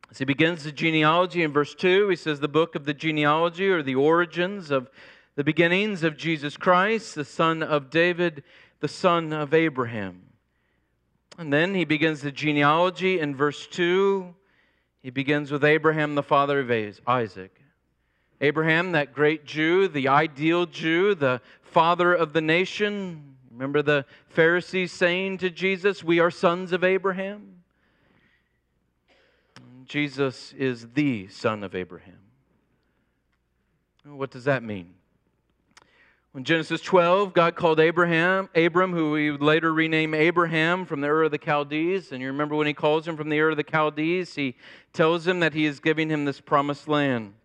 As 0.09 0.19
he 0.19 0.25
begins 0.25 0.63
the 0.63 0.71
genealogy 0.71 1.43
in 1.43 1.51
verse 1.51 1.75
2, 1.75 2.07
he 2.07 2.15
says, 2.15 2.39
The 2.39 2.47
book 2.47 2.75
of 2.75 2.85
the 2.85 2.93
genealogy 2.93 3.67
or 3.67 3.83
the 3.83 3.95
origins 3.95 4.71
of 4.71 4.89
the 5.35 5.43
beginnings 5.43 6.03
of 6.03 6.15
Jesus 6.15 6.55
Christ, 6.55 7.15
the 7.15 7.25
son 7.25 7.61
of 7.61 7.89
David, 7.89 8.43
the 8.79 8.87
son 8.87 9.33
of 9.33 9.53
Abraham. 9.53 10.21
And 11.37 11.51
then 11.51 11.75
he 11.75 11.83
begins 11.83 12.21
the 12.21 12.31
genealogy 12.31 13.19
in 13.19 13.35
verse 13.35 13.67
2. 13.67 14.33
He 15.03 15.09
begins 15.09 15.51
with 15.51 15.65
Abraham, 15.65 16.15
the 16.15 16.23
father 16.23 16.61
of 16.61 16.71
Isaac. 17.05 17.64
Abraham, 18.41 18.91
that 18.91 19.13
great 19.13 19.45
Jew, 19.45 19.87
the 19.87 20.07
ideal 20.07 20.65
Jew, 20.65 21.15
the 21.15 21.41
father 21.61 22.13
of 22.13 22.33
the 22.33 22.41
nation. 22.41 23.35
Remember 23.51 23.81
the 23.81 24.05
Pharisees 24.27 24.91
saying 24.91 25.37
to 25.39 25.49
Jesus, 25.49 26.03
We 26.03 26.19
are 26.19 26.31
sons 26.31 26.71
of 26.71 26.83
Abraham? 26.83 27.63
Jesus 29.85 30.53
is 30.53 30.87
the 30.93 31.27
son 31.27 31.63
of 31.63 31.75
Abraham. 31.75 32.19
What 34.03 34.31
does 34.31 34.45
that 34.45 34.63
mean? 34.63 34.93
In 36.35 36.43
Genesis 36.43 36.81
12, 36.81 37.33
God 37.33 37.55
called 37.55 37.79
Abraham, 37.79 38.49
Abram, 38.55 38.91
who 38.91 39.11
we 39.11 39.31
would 39.31 39.41
later 39.41 39.73
rename 39.73 40.13
Abraham 40.13 40.85
from 40.85 40.99
the 40.99 41.07
Ur 41.07 41.23
of 41.23 41.31
the 41.31 41.39
Chaldees. 41.39 42.11
And 42.11 42.21
you 42.21 42.27
remember 42.27 42.55
when 42.55 42.67
he 42.67 42.73
calls 42.73 43.07
him 43.07 43.15
from 43.15 43.29
the 43.29 43.39
Ur 43.39 43.51
of 43.51 43.57
the 43.57 43.63
Chaldees, 43.63 44.35
he 44.35 44.55
tells 44.91 45.25
him 45.25 45.39
that 45.39 45.53
he 45.53 45.65
is 45.65 45.79
giving 45.79 46.09
him 46.09 46.25
this 46.25 46.41
promised 46.41 46.89
land. 46.89 47.35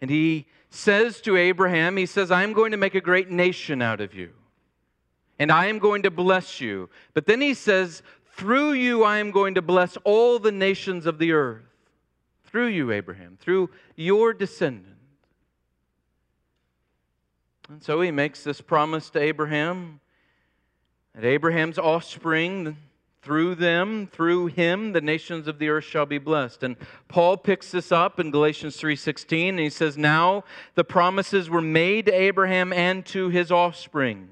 And 0.00 0.10
he 0.10 0.46
says 0.70 1.20
to 1.22 1.36
Abraham, 1.36 1.96
He 1.96 2.06
says, 2.06 2.30
I 2.30 2.42
am 2.42 2.52
going 2.52 2.72
to 2.72 2.76
make 2.76 2.94
a 2.94 3.00
great 3.00 3.30
nation 3.30 3.82
out 3.82 4.00
of 4.00 4.14
you, 4.14 4.30
and 5.38 5.50
I 5.50 5.66
am 5.66 5.78
going 5.78 6.02
to 6.02 6.10
bless 6.10 6.60
you. 6.60 6.88
But 7.14 7.26
then 7.26 7.40
he 7.40 7.54
says, 7.54 8.02
Through 8.32 8.72
you 8.72 9.02
I 9.04 9.18
am 9.18 9.30
going 9.30 9.54
to 9.54 9.62
bless 9.62 9.96
all 9.98 10.38
the 10.38 10.52
nations 10.52 11.06
of 11.06 11.18
the 11.18 11.32
earth. 11.32 11.62
Through 12.44 12.68
you, 12.68 12.92
Abraham, 12.92 13.36
through 13.40 13.70
your 13.94 14.32
descendant. 14.32 14.96
And 17.68 17.82
so 17.82 18.00
he 18.00 18.10
makes 18.10 18.42
this 18.42 18.60
promise 18.60 19.10
to 19.10 19.20
Abraham. 19.20 20.00
And 21.14 21.24
Abraham's 21.24 21.78
offspring, 21.78 22.76
through 23.22 23.56
them, 23.56 24.06
through 24.06 24.46
him, 24.46 24.92
the 24.92 25.00
nations 25.00 25.48
of 25.48 25.58
the 25.58 25.68
earth 25.68 25.84
shall 25.84 26.06
be 26.06 26.18
blessed. 26.18 26.62
And 26.62 26.76
Paul 27.08 27.36
picks 27.36 27.70
this 27.70 27.90
up 27.90 28.20
in 28.20 28.30
Galatians 28.30 28.76
3:16 28.76 29.50
and 29.50 29.60
he 29.60 29.70
says, 29.70 29.98
"Now 29.98 30.44
the 30.74 30.84
promises 30.84 31.50
were 31.50 31.60
made 31.60 32.06
to 32.06 32.12
Abraham 32.12 32.72
and 32.72 33.04
to 33.06 33.28
his 33.28 33.50
offspring." 33.50 34.28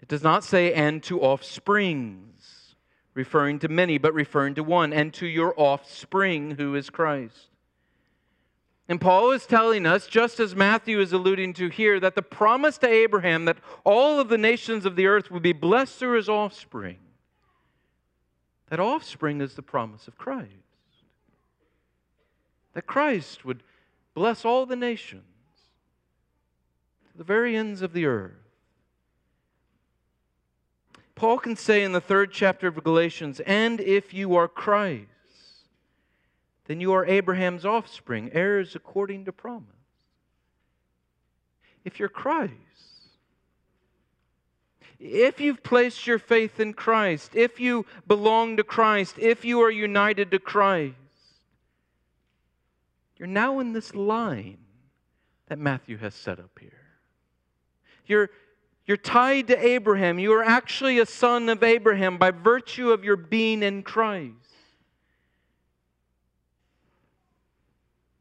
It 0.00 0.08
does 0.08 0.22
not 0.22 0.44
say 0.44 0.72
and 0.72 1.02
to 1.04 1.20
offsprings, 1.20 2.74
referring 3.14 3.58
to 3.60 3.68
many, 3.68 3.98
but 3.98 4.14
referring 4.14 4.54
to 4.54 4.64
one, 4.64 4.92
and 4.92 5.14
to 5.14 5.26
your 5.26 5.54
offspring 5.56 6.52
who 6.52 6.74
is 6.74 6.90
Christ. 6.90 7.50
And 8.88 9.00
Paul 9.00 9.30
is 9.30 9.46
telling 9.46 9.86
us, 9.86 10.06
just 10.06 10.40
as 10.40 10.56
Matthew 10.56 11.00
is 11.00 11.12
alluding 11.12 11.54
to 11.54 11.68
here, 11.68 12.00
that 12.00 12.14
the 12.14 12.22
promise 12.22 12.78
to 12.78 12.88
Abraham 12.88 13.44
that 13.44 13.58
all 13.84 14.18
of 14.18 14.28
the 14.28 14.36
nations 14.36 14.84
of 14.84 14.96
the 14.96 15.06
earth 15.06 15.30
would 15.30 15.42
be 15.42 15.52
blessed 15.52 15.98
through 15.98 16.16
his 16.16 16.28
offspring, 16.28 16.98
that 18.72 18.80
offspring 18.80 19.42
is 19.42 19.52
the 19.52 19.60
promise 19.60 20.08
of 20.08 20.16
Christ. 20.16 20.48
That 22.72 22.86
Christ 22.86 23.44
would 23.44 23.62
bless 24.14 24.46
all 24.46 24.64
the 24.64 24.76
nations 24.76 25.24
to 27.10 27.18
the 27.18 27.22
very 27.22 27.54
ends 27.54 27.82
of 27.82 27.92
the 27.92 28.06
earth. 28.06 28.32
Paul 31.14 31.38
can 31.38 31.54
say 31.54 31.84
in 31.84 31.92
the 31.92 32.00
third 32.00 32.32
chapter 32.32 32.66
of 32.66 32.82
Galatians, 32.82 33.40
and 33.40 33.78
if 33.78 34.14
you 34.14 34.34
are 34.36 34.48
Christ, 34.48 35.04
then 36.64 36.80
you 36.80 36.94
are 36.94 37.04
Abraham's 37.04 37.66
offspring, 37.66 38.30
heirs 38.32 38.74
according 38.74 39.26
to 39.26 39.32
promise. 39.32 39.68
If 41.84 41.98
you're 41.98 42.08
Christ, 42.08 42.52
if 45.02 45.40
you've 45.40 45.64
placed 45.64 46.06
your 46.06 46.20
faith 46.20 46.60
in 46.60 46.74
Christ, 46.74 47.34
if 47.34 47.58
you 47.58 47.84
belong 48.06 48.56
to 48.58 48.62
Christ, 48.62 49.18
if 49.18 49.44
you 49.44 49.60
are 49.60 49.70
united 49.70 50.30
to 50.30 50.38
Christ, 50.38 50.94
you're 53.16 53.26
now 53.26 53.58
in 53.58 53.72
this 53.72 53.94
line 53.96 54.58
that 55.48 55.58
Matthew 55.58 55.96
has 55.98 56.14
set 56.14 56.38
up 56.38 56.56
here. 56.60 56.70
You're, 58.06 58.30
you're 58.86 58.96
tied 58.96 59.48
to 59.48 59.66
Abraham. 59.66 60.20
You 60.20 60.32
are 60.34 60.44
actually 60.44 61.00
a 61.00 61.06
son 61.06 61.48
of 61.48 61.64
Abraham 61.64 62.16
by 62.16 62.30
virtue 62.30 62.92
of 62.92 63.04
your 63.04 63.16
being 63.16 63.64
in 63.64 63.82
Christ. 63.82 64.36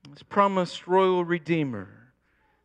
This 0.09 0.23
promised 0.23 0.87
royal 0.87 1.23
redeemer, 1.23 2.00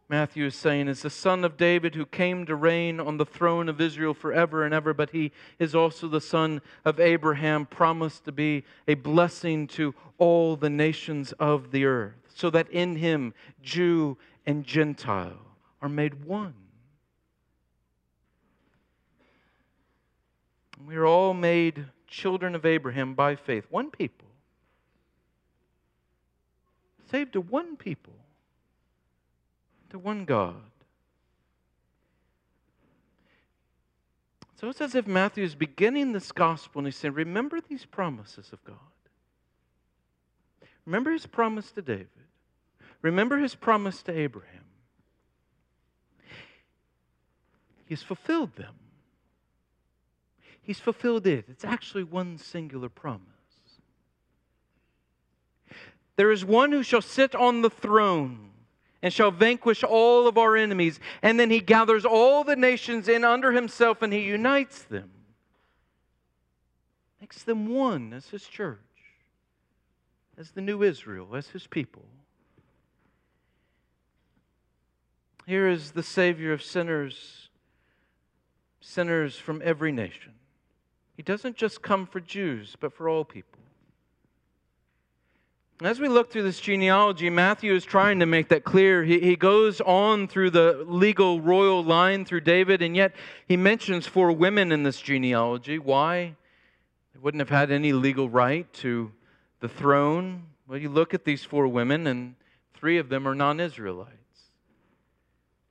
Matthew 0.08 0.46
is 0.46 0.54
saying, 0.54 0.86
is 0.86 1.02
the 1.02 1.10
son 1.10 1.44
of 1.44 1.56
David 1.56 1.96
who 1.96 2.06
came 2.06 2.46
to 2.46 2.54
reign 2.54 3.00
on 3.00 3.16
the 3.16 3.26
throne 3.26 3.68
of 3.68 3.80
Israel 3.80 4.14
forever 4.14 4.64
and 4.64 4.72
ever, 4.72 4.94
but 4.94 5.10
he 5.10 5.32
is 5.58 5.74
also 5.74 6.06
the 6.06 6.20
son 6.20 6.62
of 6.84 7.00
Abraham, 7.00 7.66
promised 7.66 8.24
to 8.24 8.32
be 8.32 8.62
a 8.86 8.94
blessing 8.94 9.66
to 9.68 9.94
all 10.18 10.54
the 10.54 10.70
nations 10.70 11.32
of 11.40 11.72
the 11.72 11.86
earth, 11.86 12.14
so 12.32 12.50
that 12.50 12.70
in 12.70 12.96
him 12.96 13.34
Jew 13.62 14.16
and 14.46 14.64
Gentile 14.64 15.40
are 15.82 15.88
made 15.88 16.24
one. 16.24 16.54
We 20.86 20.94
are 20.94 21.06
all 21.06 21.34
made 21.34 21.86
children 22.06 22.54
of 22.54 22.64
Abraham 22.64 23.14
by 23.14 23.34
faith, 23.34 23.66
one 23.70 23.90
people. 23.90 24.28
Saved 27.10 27.32
to 27.32 27.40
one 27.40 27.76
people, 27.76 28.12
to 29.90 29.98
one 29.98 30.24
God. 30.24 30.56
So 34.60 34.70
it's 34.70 34.80
as 34.80 34.94
if 34.94 35.06
Matthew 35.06 35.44
is 35.44 35.54
beginning 35.54 36.12
this 36.12 36.32
gospel 36.32 36.80
and 36.80 36.86
he's 36.86 36.96
saying, 36.96 37.14
Remember 37.14 37.60
these 37.60 37.84
promises 37.84 38.50
of 38.52 38.64
God. 38.64 38.76
Remember 40.86 41.10
his 41.10 41.26
promise 41.26 41.70
to 41.72 41.82
David. 41.82 42.08
Remember 43.02 43.38
his 43.38 43.54
promise 43.54 44.02
to 44.04 44.18
Abraham. 44.18 44.64
He's 47.84 48.02
fulfilled 48.02 48.56
them. 48.56 48.74
He's 50.62 50.80
fulfilled 50.80 51.26
it. 51.26 51.44
It's 51.48 51.64
actually 51.64 52.02
one 52.02 52.38
singular 52.38 52.88
promise. 52.88 53.22
There 56.16 56.32
is 56.32 56.44
one 56.44 56.72
who 56.72 56.82
shall 56.82 57.02
sit 57.02 57.34
on 57.34 57.62
the 57.62 57.70
throne 57.70 58.50
and 59.06 59.12
shall 59.12 59.30
vanquish 59.30 59.84
all 59.84 60.26
of 60.26 60.36
our 60.36 60.56
enemies. 60.56 60.98
And 61.22 61.38
then 61.38 61.48
he 61.48 61.60
gathers 61.60 62.04
all 62.04 62.42
the 62.42 62.56
nations 62.56 63.06
in 63.06 63.22
under 63.24 63.52
himself 63.52 64.02
and 64.02 64.12
he 64.12 64.22
unites 64.22 64.82
them, 64.82 65.12
makes 67.20 67.44
them 67.44 67.68
one 67.68 68.12
as 68.12 68.30
his 68.30 68.42
church, 68.48 68.80
as 70.36 70.50
the 70.50 70.60
new 70.60 70.82
Israel, 70.82 71.36
as 71.36 71.50
his 71.50 71.68
people. 71.68 72.02
Here 75.46 75.68
is 75.68 75.92
the 75.92 76.02
Savior 76.02 76.52
of 76.52 76.60
sinners, 76.60 77.48
sinners 78.80 79.36
from 79.36 79.62
every 79.64 79.92
nation. 79.92 80.32
He 81.16 81.22
doesn't 81.22 81.54
just 81.54 81.80
come 81.80 82.06
for 82.08 82.18
Jews, 82.18 82.74
but 82.80 82.92
for 82.92 83.08
all 83.08 83.24
people. 83.24 83.55
As 85.82 86.00
we 86.00 86.08
look 86.08 86.30
through 86.30 86.44
this 86.44 86.58
genealogy, 86.58 87.28
Matthew 87.28 87.74
is 87.74 87.84
trying 87.84 88.20
to 88.20 88.26
make 88.26 88.48
that 88.48 88.64
clear. 88.64 89.04
He, 89.04 89.20
he 89.20 89.36
goes 89.36 89.82
on 89.82 90.26
through 90.26 90.50
the 90.50 90.82
legal 90.86 91.42
royal 91.42 91.84
line 91.84 92.24
through 92.24 92.40
David, 92.40 92.80
and 92.80 92.96
yet 92.96 93.14
he 93.46 93.58
mentions 93.58 94.06
four 94.06 94.32
women 94.32 94.72
in 94.72 94.84
this 94.84 94.98
genealogy. 95.02 95.78
Why? 95.78 96.34
They 97.12 97.20
wouldn't 97.20 97.42
have 97.42 97.50
had 97.50 97.70
any 97.70 97.92
legal 97.92 98.30
right 98.30 98.72
to 98.74 99.12
the 99.60 99.68
throne. 99.68 100.44
Well, 100.66 100.78
you 100.78 100.88
look 100.88 101.12
at 101.12 101.26
these 101.26 101.44
four 101.44 101.68
women, 101.68 102.06
and 102.06 102.36
three 102.72 102.96
of 102.96 103.10
them 103.10 103.28
are 103.28 103.34
non 103.34 103.60
Israelites. 103.60 104.14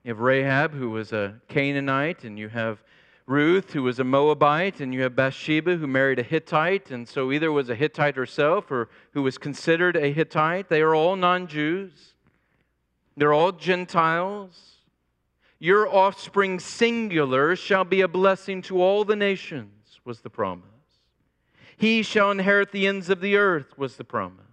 You 0.04 0.10
have 0.10 0.20
Rahab, 0.20 0.76
who 0.76 0.92
was 0.92 1.14
a 1.14 1.42
Canaanite, 1.48 2.26
and 2.26 2.38
you 2.38 2.50
have 2.50 2.84
Ruth, 3.28 3.74
who 3.74 3.82
was 3.82 3.98
a 3.98 4.04
Moabite, 4.04 4.82
and 4.82 4.94
you 4.94 5.02
have 5.02 5.16
Bathsheba, 5.16 5.78
who 5.78 5.88
married 5.88 6.20
a 6.20 6.24
Hittite, 6.24 6.92
and 6.92 7.08
so 7.08 7.32
either 7.32 7.52
was 7.52 7.70
a 7.70 7.76
Hittite 7.76 8.16
herself 8.16 8.70
or 8.70 8.88
who 9.14 9.24
was 9.24 9.40
considered 9.40 9.96
a 9.96 10.14
Hittite. 10.14 10.70
They 10.70 10.82
are 10.82 10.94
all 10.94 11.16
non 11.16 11.48
Jews, 11.48 12.14
they're 13.18 13.34
all 13.34 13.52
Gentiles. 13.52 14.72
Your 15.58 15.88
offspring 15.88 16.60
singular 16.60 17.56
shall 17.56 17.86
be 17.86 18.02
a 18.02 18.08
blessing 18.08 18.62
to 18.64 18.82
all 18.82 19.06
the 19.06 19.16
nations, 19.16 20.02
was 20.04 20.20
the 20.20 20.30
promise. 20.30 20.66
He 21.78 22.04
shall 22.04 22.30
inherit 22.30 22.72
the 22.72 22.86
ends 22.86 23.10
of 23.10 23.22
the 23.22 23.38
earth, 23.38 23.78
was 23.78 23.96
the 23.96 24.04
promise. 24.04 24.44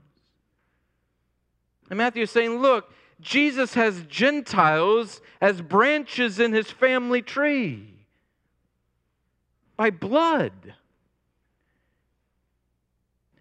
And 1.90 1.98
Matthew 1.98 2.22
is 2.22 2.30
saying, 2.30 2.62
look, 2.62 2.94
Jesus 3.20 3.74
has 3.74 4.04
Gentiles 4.04 5.20
as 5.40 5.60
branches 5.60 6.40
in 6.40 6.52
his 6.52 6.70
family 6.70 7.20
tree 7.20 7.91
by 9.82 9.90
blood. 9.90 10.74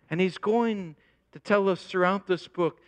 And 0.10 0.20
he's 0.20 0.40
going 0.40 0.96
to 1.34 1.40
tell 1.40 1.70
us 1.70 1.84
throughout 1.84 2.26
this 2.26 2.48
book 2.48 2.80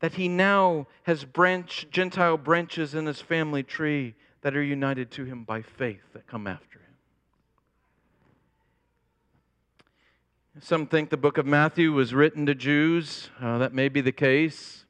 that 0.00 0.14
he 0.14 0.26
now 0.26 0.86
has 1.02 1.26
branch, 1.26 1.86
Gentile 1.90 2.38
branches 2.38 2.94
in 2.94 3.04
his 3.04 3.20
family 3.20 3.62
tree 3.62 4.14
that 4.40 4.56
are 4.56 4.62
united 4.62 5.10
to 5.10 5.26
him 5.26 5.44
by 5.44 5.60
faith 5.60 6.00
that 6.14 6.26
come 6.26 6.46
after 6.46 6.78
him. 6.78 6.94
Some 10.62 10.86
think 10.86 11.10
the 11.10 11.18
book 11.18 11.36
of 11.36 11.44
Matthew 11.44 11.92
was 11.92 12.14
written 12.14 12.46
to 12.46 12.54
Jews. 12.54 13.28
Uh, 13.38 13.58
that 13.58 13.74
may 13.74 13.90
be 13.90 14.00
the 14.00 14.12
case. 14.12 14.86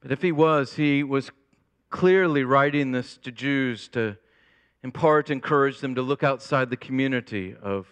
But 0.00 0.10
if 0.10 0.22
he 0.22 0.32
was, 0.32 0.76
he 0.76 1.02
was 1.02 1.30
clearly 1.90 2.44
writing 2.44 2.92
this 2.92 3.18
to 3.18 3.30
Jews 3.30 3.88
to 3.88 4.16
in 4.82 4.92
part 4.92 5.30
encourage 5.30 5.80
them 5.80 5.94
to 5.94 6.02
look 6.02 6.22
outside 6.22 6.70
the 6.70 6.76
community 6.76 7.54
of 7.60 7.86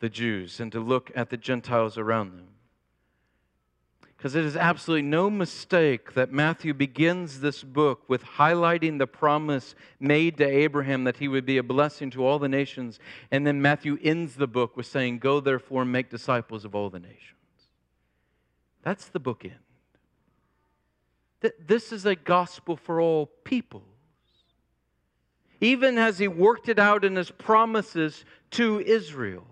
the 0.00 0.08
Jews 0.08 0.60
and 0.60 0.72
to 0.72 0.80
look 0.80 1.10
at 1.14 1.30
the 1.30 1.36
Gentiles 1.36 1.98
around 1.98 2.36
them. 2.36 2.48
Because 4.16 4.34
it 4.34 4.44
is 4.44 4.54
absolutely 4.54 5.08
no 5.08 5.30
mistake 5.30 6.12
that 6.12 6.30
Matthew 6.30 6.74
begins 6.74 7.40
this 7.40 7.62
book 7.64 8.06
with 8.06 8.22
highlighting 8.22 8.98
the 8.98 9.06
promise 9.06 9.74
made 9.98 10.36
to 10.36 10.46
Abraham 10.46 11.04
that 11.04 11.16
he 11.16 11.26
would 11.26 11.46
be 11.46 11.56
a 11.56 11.62
blessing 11.62 12.10
to 12.10 12.26
all 12.26 12.38
the 12.38 12.48
nations. 12.48 12.98
And 13.30 13.46
then 13.46 13.62
Matthew 13.62 13.98
ends 14.02 14.34
the 14.36 14.46
book 14.46 14.76
with 14.76 14.84
saying, 14.84 15.20
Go 15.20 15.40
therefore 15.40 15.82
and 15.82 15.92
make 15.92 16.10
disciples 16.10 16.66
of 16.66 16.74
all 16.74 16.90
the 16.90 16.98
nations. 16.98 17.38
That's 18.82 19.06
the 19.06 19.20
bookend. 19.20 19.52
This 21.58 21.90
is 21.90 22.04
a 22.04 22.14
gospel 22.14 22.76
for 22.76 23.00
all 23.00 23.24
people 23.44 23.84
even 25.60 25.98
as 25.98 26.18
he 26.18 26.28
worked 26.28 26.68
it 26.68 26.78
out 26.78 27.04
in 27.04 27.16
his 27.16 27.30
promises 27.30 28.24
to 28.52 28.80
Israel. 28.80 29.46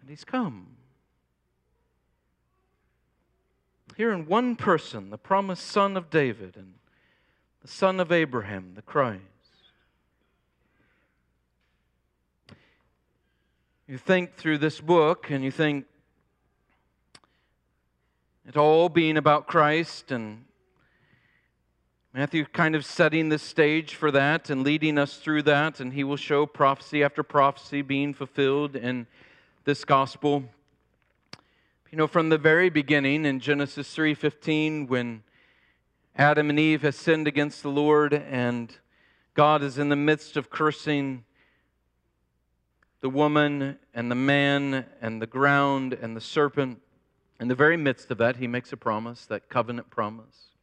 And 0.00 0.08
he's 0.08 0.24
come. 0.24 0.68
Here 3.96 4.12
in 4.12 4.26
one 4.26 4.56
person, 4.56 5.10
the 5.10 5.18
promised 5.18 5.66
son 5.66 5.96
of 5.96 6.10
David 6.10 6.56
and 6.56 6.74
the 7.62 7.68
son 7.68 8.00
of 8.00 8.12
Abraham, 8.12 8.72
the 8.74 8.82
Christ. 8.82 9.22
You 13.86 13.98
think 13.98 14.34
through 14.34 14.58
this 14.58 14.80
book 14.80 15.30
and 15.30 15.44
you 15.44 15.50
think 15.50 15.86
it 18.46 18.56
all 18.56 18.88
being 18.88 19.16
about 19.16 19.46
Christ 19.46 20.10
and 20.10 20.44
Matthew 22.16 22.44
kind 22.44 22.76
of 22.76 22.86
setting 22.86 23.28
the 23.28 23.40
stage 23.40 23.96
for 23.96 24.12
that 24.12 24.48
and 24.48 24.62
leading 24.62 24.98
us 24.98 25.16
through 25.16 25.42
that, 25.42 25.80
and 25.80 25.92
he 25.92 26.04
will 26.04 26.16
show 26.16 26.46
prophecy 26.46 27.02
after 27.02 27.24
prophecy 27.24 27.82
being 27.82 28.14
fulfilled 28.14 28.76
in 28.76 29.08
this 29.64 29.84
gospel. 29.84 30.44
You 31.90 31.98
know, 31.98 32.06
from 32.06 32.28
the 32.28 32.38
very 32.38 32.70
beginning 32.70 33.24
in 33.24 33.40
Genesis 33.40 33.92
3:15, 33.92 34.86
when 34.86 35.24
Adam 36.14 36.50
and 36.50 36.60
Eve 36.60 36.82
have 36.82 36.94
sinned 36.94 37.26
against 37.26 37.64
the 37.64 37.68
Lord, 37.68 38.14
and 38.14 38.78
God 39.34 39.64
is 39.64 39.76
in 39.76 39.88
the 39.88 39.96
midst 39.96 40.36
of 40.36 40.50
cursing 40.50 41.24
the 43.00 43.10
woman 43.10 43.76
and 43.92 44.08
the 44.08 44.14
man 44.14 44.86
and 45.00 45.20
the 45.20 45.26
ground 45.26 45.92
and 45.92 46.16
the 46.16 46.20
serpent. 46.20 46.80
In 47.40 47.48
the 47.48 47.56
very 47.56 47.76
midst 47.76 48.12
of 48.12 48.18
that, 48.18 48.36
he 48.36 48.46
makes 48.46 48.72
a 48.72 48.76
promise, 48.76 49.26
that 49.26 49.48
covenant 49.48 49.90
promise 49.90 50.53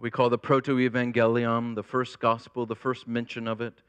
we 0.00 0.10
call 0.10 0.30
the 0.30 0.38
proto-evangelium, 0.38 1.74
the 1.74 1.82
first 1.82 2.18
gospel, 2.18 2.66
the 2.66 2.74
first 2.74 3.06
mention 3.06 3.46
of 3.46 3.60
it, 3.60 3.82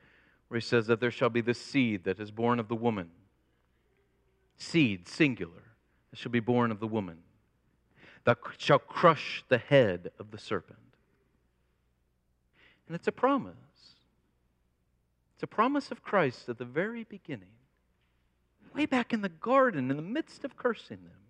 where 0.48 0.60
he 0.60 0.66
says 0.66 0.88
that 0.88 1.00
there 1.00 1.12
shall 1.12 1.30
be 1.30 1.42
this 1.42 1.60
seed 1.60 2.04
that 2.04 2.20
is 2.20 2.32
born 2.32 2.60
of 2.60 2.68
the 2.68 2.76
woman. 2.76 3.10
Seed, 4.58 5.08
singular, 5.08 5.64
that 6.12 6.20
shall 6.20 6.32
be 6.32 6.40
born 6.40 6.72
of 6.72 6.80
the 6.80 6.88
woman, 6.88 7.18
that 8.26 8.38
shall 8.58 8.80
crush 8.80 9.44
the 9.50 9.58
head 9.58 10.12
of 10.20 10.32
the 10.32 10.38
serpent. 10.38 10.78
And 12.88 12.96
it's 12.96 13.08
a 13.08 13.12
promise. 13.12 13.56
It's 15.34 15.44
a 15.44 15.48
promise 15.48 15.90
of 15.90 16.04
Christ 16.04 16.50
at 16.50 16.58
the 16.58 16.66
very 16.66 17.04
beginning, 17.04 17.50
way 18.76 18.86
back 18.86 19.14
in 19.14 19.22
the 19.22 19.30
garden, 19.30 19.90
in 19.90 19.98
the 19.98 20.04
midst 20.04 20.44
of 20.44 20.56
cursing 20.56 21.04
them. 21.04 21.23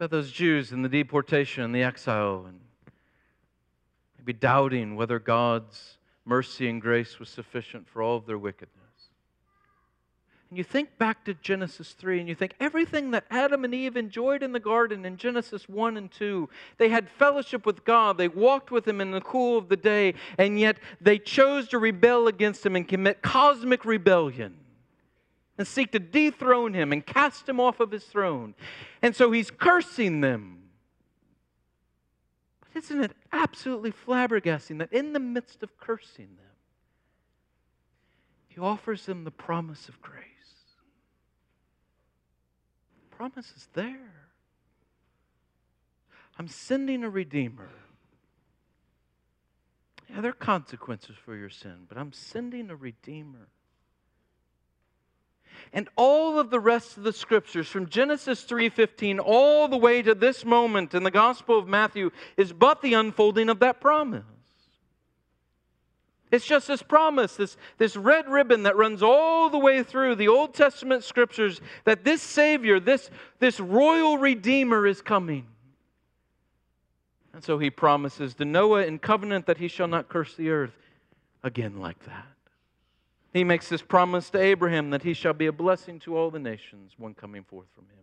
About 0.00 0.10
those 0.10 0.32
Jews 0.32 0.72
in 0.72 0.80
the 0.80 0.88
deportation 0.88 1.62
and 1.62 1.74
the 1.74 1.82
exile 1.82 2.46
and 2.48 2.58
maybe 4.16 4.32
doubting 4.32 4.96
whether 4.96 5.18
God's 5.18 5.98
mercy 6.24 6.70
and 6.70 6.80
grace 6.80 7.18
was 7.18 7.28
sufficient 7.28 7.86
for 7.86 8.00
all 8.00 8.16
of 8.16 8.24
their 8.24 8.38
wickedness. 8.38 8.70
And 10.48 10.56
you 10.56 10.64
think 10.64 10.96
back 10.96 11.26
to 11.26 11.34
Genesis 11.34 11.92
3 11.92 12.18
and 12.18 12.30
you 12.30 12.34
think 12.34 12.54
everything 12.60 13.10
that 13.10 13.26
Adam 13.28 13.62
and 13.62 13.74
Eve 13.74 13.94
enjoyed 13.98 14.42
in 14.42 14.52
the 14.52 14.58
garden 14.58 15.04
in 15.04 15.18
Genesis 15.18 15.68
1 15.68 15.98
and 15.98 16.10
2, 16.10 16.48
they 16.78 16.88
had 16.88 17.06
fellowship 17.10 17.66
with 17.66 17.84
God, 17.84 18.16
they 18.16 18.28
walked 18.28 18.70
with 18.70 18.88
Him 18.88 19.02
in 19.02 19.10
the 19.10 19.20
cool 19.20 19.58
of 19.58 19.68
the 19.68 19.76
day, 19.76 20.14
and 20.38 20.58
yet 20.58 20.78
they 21.02 21.18
chose 21.18 21.68
to 21.68 21.78
rebel 21.78 22.26
against 22.26 22.64
Him 22.64 22.74
and 22.74 22.88
commit 22.88 23.20
cosmic 23.20 23.84
rebellion 23.84 24.56
and 25.60 25.68
seek 25.68 25.92
to 25.92 25.98
dethrone 25.98 26.72
him 26.72 26.90
and 26.90 27.04
cast 27.04 27.46
him 27.46 27.60
off 27.60 27.80
of 27.80 27.90
his 27.90 28.04
throne. 28.04 28.54
And 29.02 29.14
so 29.14 29.30
he's 29.30 29.50
cursing 29.50 30.22
them. 30.22 30.70
But 32.62 32.82
isn't 32.82 33.04
it 33.04 33.12
absolutely 33.30 33.92
flabbergasting 33.92 34.78
that 34.78 34.90
in 34.90 35.12
the 35.12 35.20
midst 35.20 35.62
of 35.62 35.76
cursing 35.76 36.28
them, 36.38 36.56
he 38.48 38.58
offers 38.58 39.04
them 39.04 39.24
the 39.24 39.30
promise 39.30 39.90
of 39.90 40.00
grace? 40.00 40.24
The 43.10 43.16
promise 43.16 43.52
is 43.54 43.68
there. 43.74 44.30
I'm 46.38 46.48
sending 46.48 47.04
a 47.04 47.10
Redeemer. 47.10 47.68
Yeah, 50.08 50.22
there 50.22 50.30
are 50.30 50.32
consequences 50.32 51.16
for 51.22 51.36
your 51.36 51.50
sin, 51.50 51.84
but 51.86 51.98
I'm 51.98 52.14
sending 52.14 52.70
a 52.70 52.76
Redeemer 52.76 53.48
and 55.72 55.88
all 55.96 56.38
of 56.38 56.50
the 56.50 56.60
rest 56.60 56.96
of 56.96 57.02
the 57.02 57.12
scriptures 57.12 57.68
from 57.68 57.88
Genesis 57.88 58.44
3:15 58.44 59.18
all 59.18 59.68
the 59.68 59.76
way 59.76 60.02
to 60.02 60.14
this 60.14 60.44
moment 60.44 60.94
in 60.94 61.02
the 61.02 61.10
Gospel 61.10 61.58
of 61.58 61.68
Matthew 61.68 62.10
is 62.36 62.52
but 62.52 62.82
the 62.82 62.94
unfolding 62.94 63.48
of 63.48 63.60
that 63.60 63.80
promise. 63.80 64.24
It's 66.30 66.46
just 66.46 66.68
this 66.68 66.82
promise, 66.82 67.34
this, 67.34 67.56
this 67.78 67.96
red 67.96 68.28
ribbon 68.28 68.62
that 68.62 68.76
runs 68.76 69.02
all 69.02 69.50
the 69.50 69.58
way 69.58 69.82
through 69.82 70.14
the 70.14 70.28
Old 70.28 70.54
Testament 70.54 71.02
scriptures 71.02 71.60
that 71.84 72.04
this 72.04 72.22
Savior, 72.22 72.78
this, 72.78 73.10
this 73.40 73.58
royal 73.58 74.16
Redeemer 74.16 74.86
is 74.86 75.02
coming. 75.02 75.46
And 77.32 77.42
so 77.42 77.58
he 77.58 77.70
promises 77.70 78.34
to 78.34 78.44
Noah 78.44 78.84
in 78.84 78.98
covenant 78.98 79.46
that 79.46 79.58
he 79.58 79.66
shall 79.66 79.88
not 79.88 80.08
curse 80.08 80.36
the 80.36 80.50
earth 80.50 80.76
again 81.42 81.80
like 81.80 81.98
that. 82.04 82.26
He 83.32 83.44
makes 83.44 83.68
this 83.68 83.82
promise 83.82 84.30
to 84.30 84.40
Abraham 84.40 84.90
that 84.90 85.02
he 85.02 85.14
shall 85.14 85.32
be 85.32 85.46
a 85.46 85.52
blessing 85.52 86.00
to 86.00 86.16
all 86.16 86.30
the 86.30 86.38
nations, 86.38 86.92
one 86.98 87.14
coming 87.14 87.44
forth 87.44 87.68
from 87.74 87.84
him. 87.84 88.00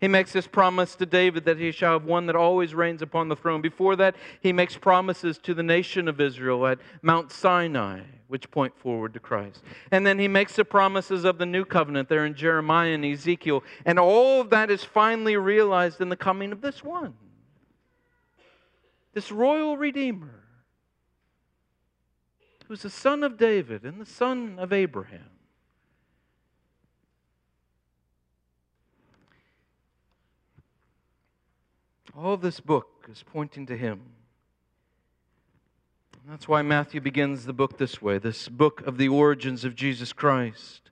He 0.00 0.08
makes 0.08 0.32
this 0.32 0.46
promise 0.46 0.94
to 0.96 1.06
David 1.06 1.44
that 1.46 1.58
he 1.58 1.72
shall 1.72 1.94
have 1.94 2.04
one 2.04 2.26
that 2.26 2.36
always 2.36 2.74
reigns 2.74 3.02
upon 3.02 3.28
the 3.28 3.36
throne. 3.36 3.60
Before 3.60 3.96
that, 3.96 4.14
he 4.40 4.52
makes 4.52 4.76
promises 4.76 5.38
to 5.38 5.54
the 5.54 5.62
nation 5.62 6.08
of 6.08 6.20
Israel 6.20 6.66
at 6.66 6.78
Mount 7.02 7.32
Sinai, 7.32 8.00
which 8.28 8.50
point 8.50 8.76
forward 8.78 9.14
to 9.14 9.20
Christ. 9.20 9.62
And 9.90 10.06
then 10.06 10.18
he 10.18 10.28
makes 10.28 10.56
the 10.56 10.64
promises 10.64 11.24
of 11.24 11.38
the 11.38 11.46
new 11.46 11.64
covenant 11.64 12.08
there 12.08 12.24
in 12.24 12.34
Jeremiah 12.34 12.92
and 12.92 13.04
Ezekiel. 13.04 13.64
And 13.84 13.98
all 13.98 14.40
of 14.40 14.50
that 14.50 14.70
is 14.70 14.84
finally 14.84 15.36
realized 15.36 16.00
in 16.00 16.08
the 16.08 16.16
coming 16.16 16.52
of 16.52 16.60
this 16.60 16.84
one, 16.84 17.14
this 19.12 19.32
royal 19.32 19.76
Redeemer 19.76 20.39
who's 22.70 22.82
the 22.82 22.88
son 22.88 23.24
of 23.24 23.36
David 23.36 23.82
and 23.82 24.00
the 24.00 24.06
son 24.06 24.54
of 24.56 24.72
Abraham. 24.72 25.28
All 32.16 32.36
this 32.36 32.60
book 32.60 33.08
is 33.10 33.24
pointing 33.24 33.66
to 33.66 33.76
him. 33.76 34.02
that's 36.28 36.46
why 36.46 36.62
Matthew 36.62 37.00
begins 37.00 37.44
the 37.44 37.52
book 37.52 37.76
this 37.76 38.00
way 38.00 38.18
this 38.18 38.48
book 38.48 38.86
of 38.86 38.98
the 38.98 39.08
origins 39.08 39.64
of 39.64 39.74
Jesus 39.74 40.12
Christ. 40.12 40.89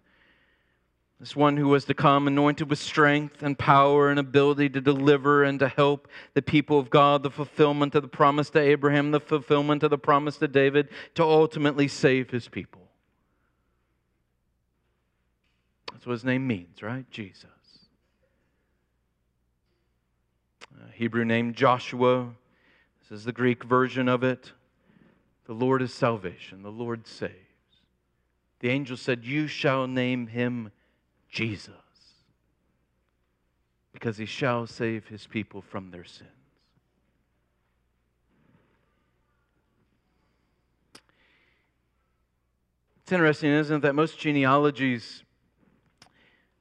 This 1.20 1.34
one 1.34 1.56
who 1.56 1.68
was 1.68 1.84
to 1.86 1.94
come 1.94 2.28
anointed 2.28 2.70
with 2.70 2.78
strength 2.78 3.42
and 3.42 3.58
power 3.58 4.08
and 4.08 4.20
ability 4.20 4.68
to 4.70 4.80
deliver 4.80 5.42
and 5.42 5.58
to 5.58 5.66
help 5.66 6.06
the 6.34 6.42
people 6.42 6.78
of 6.78 6.90
God, 6.90 7.24
the 7.24 7.30
fulfillment 7.30 7.96
of 7.96 8.02
the 8.02 8.08
promise 8.08 8.50
to 8.50 8.60
Abraham, 8.60 9.10
the 9.10 9.18
fulfillment 9.18 9.82
of 9.82 9.90
the 9.90 9.98
promise 9.98 10.36
to 10.36 10.46
David, 10.46 10.88
to 11.16 11.24
ultimately 11.24 11.88
save 11.88 12.30
his 12.30 12.46
people. 12.46 12.82
That's 15.92 16.06
what 16.06 16.12
his 16.12 16.24
name 16.24 16.46
means, 16.46 16.82
right? 16.84 17.10
Jesus. 17.10 17.46
A 20.88 20.92
Hebrew 20.92 21.24
name 21.24 21.52
Joshua. 21.52 22.28
This 23.00 23.18
is 23.18 23.24
the 23.24 23.32
Greek 23.32 23.64
version 23.64 24.08
of 24.08 24.22
it. 24.22 24.52
The 25.46 25.54
Lord 25.54 25.82
is 25.82 25.92
salvation, 25.92 26.62
the 26.62 26.70
Lord 26.70 27.08
saves. 27.08 27.32
The 28.60 28.68
angel 28.68 28.96
said, 28.96 29.24
You 29.24 29.48
shall 29.48 29.88
name 29.88 30.28
him 30.28 30.70
Jesus, 31.28 31.74
because 33.92 34.16
he 34.16 34.26
shall 34.26 34.66
save 34.66 35.06
his 35.08 35.26
people 35.26 35.60
from 35.60 35.90
their 35.90 36.04
sins. 36.04 36.30
It's 43.02 43.12
interesting, 43.12 43.50
isn't 43.50 43.76
it, 43.76 43.82
that 43.82 43.94
most 43.94 44.18
genealogies 44.18 45.22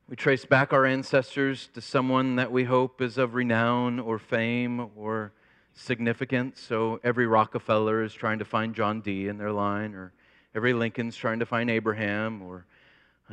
we 0.10 0.16
trace 0.16 0.46
back 0.46 0.72
our 0.72 0.86
ancestors 0.86 1.68
to 1.74 1.82
someone 1.82 2.38
that 2.38 2.50
we 2.50 2.64
hope 2.64 3.02
is 3.02 3.18
of 3.18 3.36
renown 3.36 4.00
or 4.00 4.18
fame 4.18 4.90
or 4.96 5.34
significance. 5.74 6.62
So 6.62 7.02
every 7.04 7.28
Rockefeller 7.28 8.02
is 8.02 8.14
trying 8.14 8.40
to 8.40 8.46
find 8.46 8.74
John 8.74 9.02
D 9.02 9.28
in 9.28 9.38
their 9.38 9.52
line, 9.52 9.94
or 9.94 10.14
every 10.56 10.72
Lincoln's 10.72 11.18
trying 11.18 11.40
to 11.40 11.46
find 11.46 11.70
Abraham, 11.70 12.42
or 12.42 12.66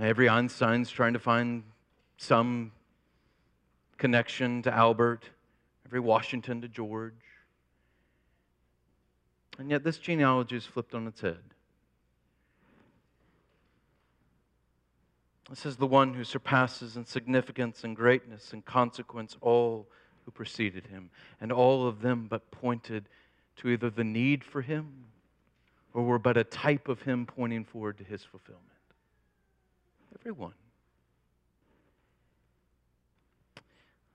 Every 0.00 0.28
Einstein's 0.28 0.90
trying 0.90 1.12
to 1.12 1.20
find 1.20 1.62
some 2.16 2.72
connection 3.96 4.62
to 4.62 4.74
Albert, 4.74 5.24
every 5.86 6.00
Washington 6.00 6.60
to 6.62 6.68
George. 6.68 7.12
And 9.58 9.70
yet, 9.70 9.84
this 9.84 9.98
genealogy 9.98 10.56
is 10.56 10.66
flipped 10.66 10.94
on 10.94 11.06
its 11.06 11.20
head. 11.20 11.38
This 15.48 15.64
is 15.64 15.76
the 15.76 15.86
one 15.86 16.14
who 16.14 16.24
surpasses 16.24 16.96
in 16.96 17.04
significance 17.04 17.84
and 17.84 17.94
greatness 17.94 18.52
and 18.52 18.64
consequence 18.64 19.36
all 19.40 19.86
who 20.24 20.30
preceded 20.32 20.86
him, 20.86 21.10
and 21.40 21.52
all 21.52 21.86
of 21.86 22.00
them 22.00 22.26
but 22.28 22.50
pointed 22.50 23.04
to 23.56 23.68
either 23.68 23.90
the 23.90 24.02
need 24.02 24.42
for 24.42 24.62
him 24.62 25.04
or 25.92 26.02
were 26.02 26.18
but 26.18 26.36
a 26.36 26.44
type 26.44 26.88
of 26.88 27.02
him 27.02 27.26
pointing 27.26 27.64
forward 27.64 27.98
to 27.98 28.04
his 28.04 28.24
fulfillment. 28.24 28.73
Everyone. 30.24 30.54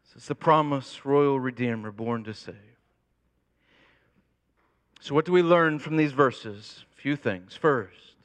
This 0.07 0.23
is 0.23 0.27
the 0.27 0.33
promised 0.33 1.05
royal 1.05 1.39
Redeemer 1.39 1.91
born 1.91 2.23
to 2.23 2.33
save. 2.33 2.55
So, 5.01 5.13
what 5.13 5.25
do 5.25 5.31
we 5.31 5.43
learn 5.43 5.77
from 5.77 5.97
these 5.97 6.11
verses? 6.11 6.83
A 6.97 6.99
few 6.99 7.15
things. 7.15 7.55
First, 7.55 8.15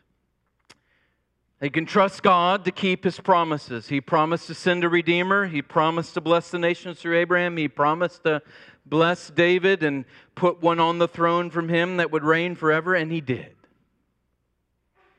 He 1.61 1.68
can 1.68 1.85
trust 1.85 2.22
God 2.22 2.64
to 2.64 2.70
keep 2.70 3.05
his 3.05 3.20
promises. 3.20 3.89
He 3.89 4.01
promised 4.01 4.47
to 4.47 4.55
send 4.55 4.82
a 4.82 4.89
redeemer. 4.89 5.47
He 5.47 5.61
promised 5.61 6.14
to 6.14 6.22
bless 6.22 6.51
the 6.51 6.59
nations 6.59 7.01
through 7.01 7.18
Abraham. 7.18 7.59
He 7.59 7.68
promised 7.68 8.24
to 8.24 8.41
bless 8.87 9.28
David 9.28 9.82
and 9.82 10.07
put 10.35 10.62
one 10.62 10.80
on 10.80 10.99
the 10.99 11.09
throne 11.09 11.51
from 11.51 11.68
him 11.68 11.99
that 11.99 12.11
would 12.11 12.24
reign 12.24 12.55
forever, 12.55 12.95
and 12.95 13.12
he 13.12 13.20
did. 13.20 13.55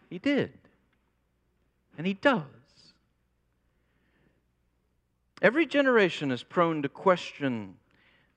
He 0.10 0.18
did. 0.18 0.52
And 1.96 2.08
he 2.08 2.16
does. 2.16 2.55
Every 5.46 5.68
generation 5.68 6.32
is 6.32 6.42
prone 6.42 6.82
to 6.82 6.90
question 6.90 7.76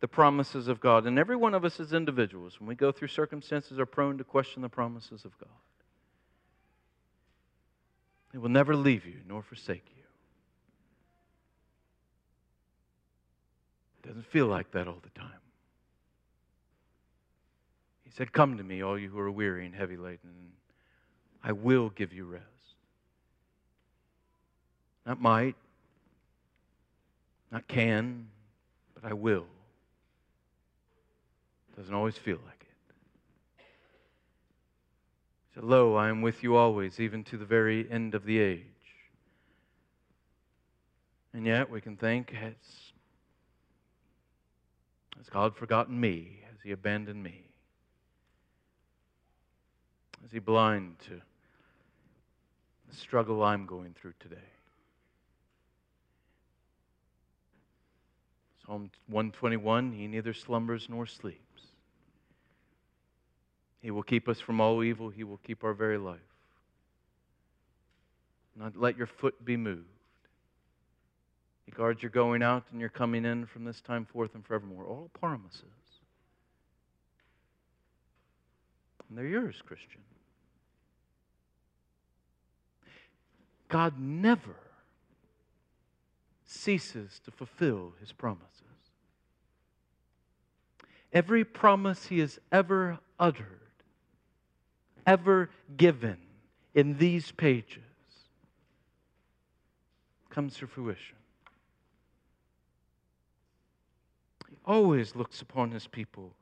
the 0.00 0.08
promises 0.08 0.68
of 0.68 0.78
God, 0.78 1.06
and 1.06 1.18
every 1.18 1.36
one 1.36 1.54
of 1.54 1.64
us 1.64 1.80
as 1.80 1.94
individuals, 1.94 2.60
when 2.60 2.68
we 2.68 2.74
go 2.74 2.92
through 2.92 3.08
circumstances, 3.08 3.78
are 3.78 3.86
prone 3.86 4.18
to 4.18 4.24
question 4.24 4.60
the 4.60 4.68
promises 4.68 5.24
of 5.24 5.32
God. 5.38 5.48
He 8.30 8.36
will 8.36 8.50
never 8.50 8.76
leave 8.76 9.06
you 9.06 9.14
nor 9.26 9.40
forsake 9.40 9.86
you. 9.96 10.02
It 14.04 14.08
doesn't 14.08 14.26
feel 14.26 14.46
like 14.46 14.72
that 14.72 14.86
all 14.86 15.00
the 15.02 15.18
time. 15.18 15.40
He 18.04 18.10
said, 18.10 18.34
Come 18.34 18.58
to 18.58 18.62
me, 18.62 18.82
all 18.82 18.98
you 18.98 19.08
who 19.08 19.18
are 19.18 19.30
weary 19.30 19.64
and 19.64 19.74
heavy 19.74 19.96
laden, 19.96 20.18
and 20.24 20.50
I 21.42 21.52
will 21.52 21.88
give 21.88 22.12
you 22.12 22.26
rest. 22.26 22.44
Not 25.06 25.22
might, 25.22 25.56
not 27.50 27.66
can, 27.66 28.28
but 28.94 29.10
I 29.10 29.14
will. 29.14 29.46
Doesn't 31.76 31.94
always 31.94 32.18
feel 32.18 32.38
like 32.44 32.60
it. 32.60 33.64
He 35.48 35.54
said, 35.54 35.64
Lo, 35.64 35.94
I 35.94 36.08
am 36.08 36.22
with 36.22 36.42
you 36.42 36.56
always, 36.56 36.98
even 36.98 37.22
to 37.24 37.36
the 37.36 37.44
very 37.44 37.88
end 37.90 38.14
of 38.14 38.24
the 38.24 38.38
age. 38.38 38.64
And 41.32 41.46
yet 41.46 41.70
we 41.70 41.80
can 41.80 41.96
think, 41.96 42.30
has, 42.32 42.54
has 45.16 45.28
God 45.28 45.54
forgotten 45.54 45.98
me? 45.98 46.40
Has 46.50 46.58
He 46.64 46.72
abandoned 46.72 47.22
me? 47.22 47.44
Is 50.24 50.32
He 50.32 50.40
blind 50.40 50.98
to 51.06 51.20
the 52.90 52.96
struggle 52.96 53.44
I'm 53.44 53.66
going 53.66 53.94
through 53.94 54.14
today? 54.18 54.36
Psalm 58.68 58.90
121 59.06 59.92
He 59.92 60.06
neither 60.06 60.34
slumbers 60.34 60.88
nor 60.90 61.06
sleeps. 61.06 61.38
He 63.80 63.90
will 63.90 64.02
keep 64.02 64.28
us 64.28 64.40
from 64.40 64.60
all 64.60 64.84
evil. 64.84 65.08
He 65.08 65.24
will 65.24 65.38
keep 65.38 65.64
our 65.64 65.72
very 65.72 65.96
life. 65.96 66.18
Not 68.54 68.76
let 68.76 68.98
your 68.98 69.06
foot 69.06 69.42
be 69.44 69.56
moved. 69.56 69.84
He 71.64 71.72
guards 71.72 72.02
your 72.02 72.10
going 72.10 72.42
out 72.42 72.64
and 72.70 72.80
your 72.80 72.90
coming 72.90 73.24
in 73.24 73.46
from 73.46 73.64
this 73.64 73.80
time 73.80 74.04
forth 74.04 74.34
and 74.34 74.44
forevermore. 74.44 74.84
All 74.84 75.10
promises. 75.18 75.62
And 79.08 79.16
they're 79.16 79.26
yours, 79.26 79.62
Christian. 79.64 80.02
God 83.68 83.98
never 83.98 84.56
ceases 86.48 87.20
to 87.24 87.30
fulfill 87.30 87.92
his 88.00 88.10
promises. 88.10 88.52
Every 91.12 91.44
promise 91.44 92.06
he 92.06 92.18
has 92.18 92.38
ever 92.50 92.98
uttered 93.18 93.60
ever 95.08 95.48
given 95.78 96.18
in 96.74 96.98
these 96.98 97.32
pages 97.32 97.82
comes 100.28 100.56
to 100.56 100.66
fruition. 100.66 101.16
He 104.50 104.56
always 104.66 105.16
looks 105.16 105.40
upon 105.40 105.70
his 105.70 105.86
people 105.86 106.34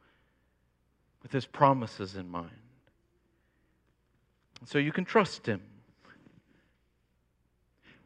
with 1.23 1.31
his 1.31 1.47
promises 1.47 2.17
in 2.17 2.29
mind. 2.29 2.51
so 4.65 4.79
you 4.79 4.91
can 4.91 5.05
trust 5.05 5.47
him. 5.47 5.61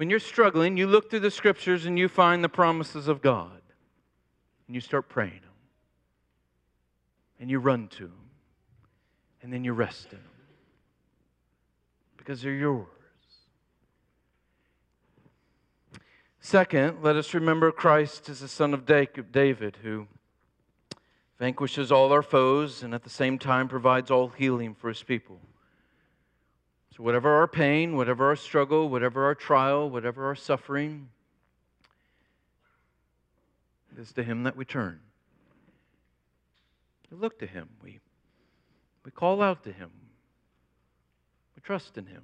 When 0.00 0.08
you're 0.08 0.18
struggling, 0.18 0.78
you 0.78 0.86
look 0.86 1.10
through 1.10 1.20
the 1.20 1.30
scriptures 1.30 1.84
and 1.84 1.98
you 1.98 2.08
find 2.08 2.42
the 2.42 2.48
promises 2.48 3.06
of 3.06 3.20
God. 3.20 3.60
And 4.66 4.74
you 4.74 4.80
start 4.80 5.10
praying 5.10 5.42
them. 5.42 5.52
And 7.38 7.50
you 7.50 7.58
run 7.58 7.86
to 7.88 8.04
them. 8.04 8.30
And 9.42 9.52
then 9.52 9.62
you 9.62 9.74
rest 9.74 10.06
in 10.06 10.16
them 10.16 10.26
because 12.16 12.40
they're 12.40 12.54
yours. 12.54 12.86
Second, 16.40 17.02
let 17.02 17.16
us 17.16 17.34
remember 17.34 17.70
Christ 17.70 18.30
as 18.30 18.40
the 18.40 18.48
son 18.48 18.72
of 18.72 18.86
David 18.86 19.76
who 19.82 20.06
vanquishes 21.38 21.92
all 21.92 22.10
our 22.10 22.22
foes 22.22 22.82
and 22.82 22.94
at 22.94 23.04
the 23.04 23.10
same 23.10 23.38
time 23.38 23.68
provides 23.68 24.10
all 24.10 24.28
healing 24.28 24.74
for 24.74 24.88
his 24.88 25.02
people. 25.02 25.42
So, 26.96 27.02
whatever 27.02 27.30
our 27.30 27.46
pain, 27.46 27.96
whatever 27.96 28.28
our 28.28 28.36
struggle, 28.36 28.88
whatever 28.88 29.24
our 29.24 29.34
trial, 29.34 29.88
whatever 29.88 30.26
our 30.26 30.34
suffering, 30.34 31.08
it 33.92 34.00
is 34.00 34.12
to 34.12 34.22
him 34.22 34.42
that 34.44 34.56
we 34.56 34.64
turn. 34.64 35.00
We 37.10 37.16
look 37.16 37.38
to 37.40 37.46
him. 37.46 37.68
We, 37.82 38.00
we 39.04 39.10
call 39.10 39.42
out 39.42 39.64
to 39.64 39.72
him. 39.72 39.90
We 41.56 41.62
trust 41.62 41.98
in 41.98 42.06
him. 42.06 42.22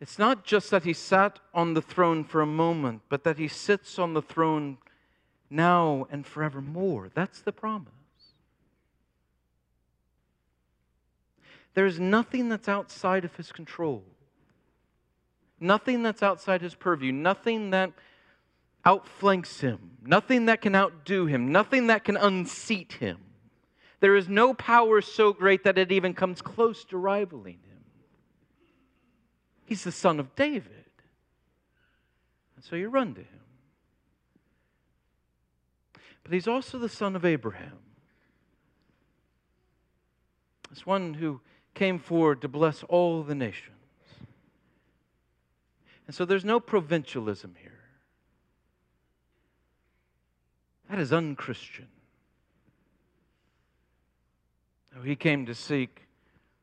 It's 0.00 0.18
not 0.18 0.44
just 0.44 0.70
that 0.72 0.82
he 0.82 0.92
sat 0.92 1.38
on 1.54 1.74
the 1.74 1.82
throne 1.82 2.24
for 2.24 2.40
a 2.40 2.46
moment, 2.46 3.02
but 3.08 3.22
that 3.22 3.38
he 3.38 3.46
sits 3.46 4.00
on 4.00 4.14
the 4.14 4.22
throne 4.22 4.78
now 5.48 6.08
and 6.10 6.26
forevermore. 6.26 7.10
That's 7.14 7.40
the 7.40 7.52
promise. 7.52 7.92
There's 11.74 11.98
nothing 11.98 12.48
that's 12.48 12.68
outside 12.68 13.24
of 13.24 13.34
his 13.36 13.50
control, 13.50 14.04
nothing 15.58 16.02
that's 16.02 16.22
outside 16.22 16.60
his 16.60 16.74
purview, 16.74 17.12
nothing 17.12 17.70
that 17.70 17.92
outflanks 18.84 19.60
him, 19.60 19.92
nothing 20.04 20.46
that 20.46 20.60
can 20.60 20.74
outdo 20.74 21.26
him, 21.26 21.50
nothing 21.50 21.86
that 21.86 22.04
can 22.04 22.16
unseat 22.16 22.94
him. 22.94 23.18
There 24.00 24.16
is 24.16 24.28
no 24.28 24.52
power 24.52 25.00
so 25.00 25.32
great 25.32 25.64
that 25.64 25.78
it 25.78 25.92
even 25.92 26.12
comes 26.12 26.42
close 26.42 26.84
to 26.86 26.98
rivaling 26.98 27.60
him. 27.64 27.84
He's 29.64 29.84
the 29.84 29.92
son 29.92 30.18
of 30.18 30.34
David. 30.34 30.72
And 32.56 32.64
so 32.64 32.76
you 32.76 32.88
run 32.88 33.14
to 33.14 33.20
him. 33.20 33.40
But 36.24 36.32
he's 36.32 36.48
also 36.48 36.78
the 36.78 36.88
son 36.88 37.16
of 37.16 37.24
Abraham. 37.24 37.78
This 40.68 40.84
one 40.84 41.14
who 41.14 41.40
came 41.74 41.98
forward 41.98 42.40
to 42.42 42.48
bless 42.48 42.82
all 42.84 43.22
the 43.22 43.34
nations. 43.34 43.76
And 46.06 46.14
so 46.14 46.24
there's 46.24 46.44
no 46.44 46.60
provincialism 46.60 47.54
here. 47.60 47.72
That 50.90 50.98
is 50.98 51.12
unchristian. 51.12 51.88
He 55.04 55.16
came 55.16 55.46
to 55.46 55.54
seek 55.54 56.02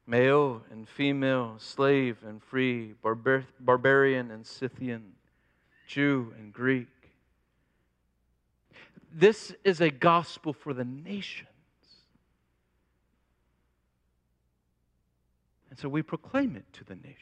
male 0.05 0.61
and 0.71 0.87
female, 0.87 1.55
slave 1.57 2.17
and 2.25 2.43
free, 2.43 2.93
barbar- 3.01 3.47
barbarian 3.59 4.29
and 4.31 4.45
Scythian, 4.45 5.13
Jew 5.87 6.33
and 6.37 6.53
Greek. 6.53 6.87
This 9.11 9.55
is 9.63 9.81
a 9.81 9.89
gospel 9.89 10.53
for 10.53 10.73
the 10.73 10.85
nations. 10.85 11.49
So 15.79 15.87
we 15.87 16.01
proclaim 16.01 16.55
it 16.57 16.65
to 16.73 16.83
the 16.83 16.95
nations. 16.95 17.15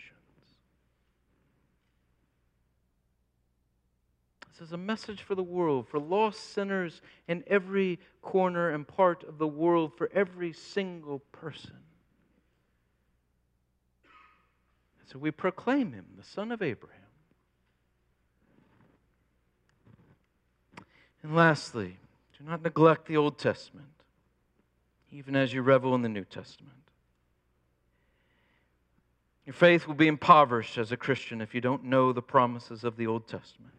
This 4.51 4.67
is 4.67 4.73
a 4.73 4.77
message 4.77 5.21
for 5.21 5.35
the 5.35 5.43
world, 5.43 5.87
for 5.87 5.99
lost 5.99 6.53
sinners 6.53 7.01
in 7.27 7.43
every 7.45 7.99
corner 8.23 8.71
and 8.71 8.87
part 8.87 9.23
of 9.23 9.37
the 9.37 9.47
world, 9.47 9.91
for 9.95 10.09
every 10.11 10.53
single 10.53 11.19
person. 11.31 11.77
So 15.05 15.19
we 15.19 15.29
proclaim 15.29 15.93
him, 15.93 16.05
the 16.17 16.23
son 16.23 16.51
of 16.51 16.63
Abraham. 16.63 16.97
And 21.21 21.35
lastly, 21.35 21.97
do 22.37 22.43
not 22.43 22.63
neglect 22.63 23.05
the 23.05 23.17
Old 23.17 23.37
Testament, 23.37 23.87
even 25.11 25.35
as 25.35 25.53
you 25.53 25.61
revel 25.61 25.93
in 25.93 26.01
the 26.01 26.09
New 26.09 26.25
Testament. 26.25 26.73
Your 29.47 29.53
faith 29.53 29.87
will 29.87 29.95
be 29.95 30.09
impoverished 30.09 30.77
as 30.77 30.91
a 30.91 30.97
Christian 30.97 31.39
if 31.39 31.55
you 31.55 31.61
don't 31.61 31.85
know 31.85 32.11
the 32.11 32.21
promises 32.21 32.83
of 32.83 32.97
the 32.97 33.07
Old 33.07 33.29
Testament. 33.29 33.73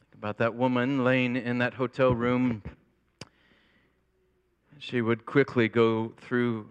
Think 0.00 0.14
about 0.14 0.38
that 0.38 0.56
woman 0.56 1.04
laying 1.04 1.36
in 1.36 1.58
that 1.58 1.74
hotel 1.74 2.12
room. 2.12 2.64
She 4.78 5.00
would 5.00 5.24
quickly 5.24 5.68
go 5.68 6.14
through 6.16 6.66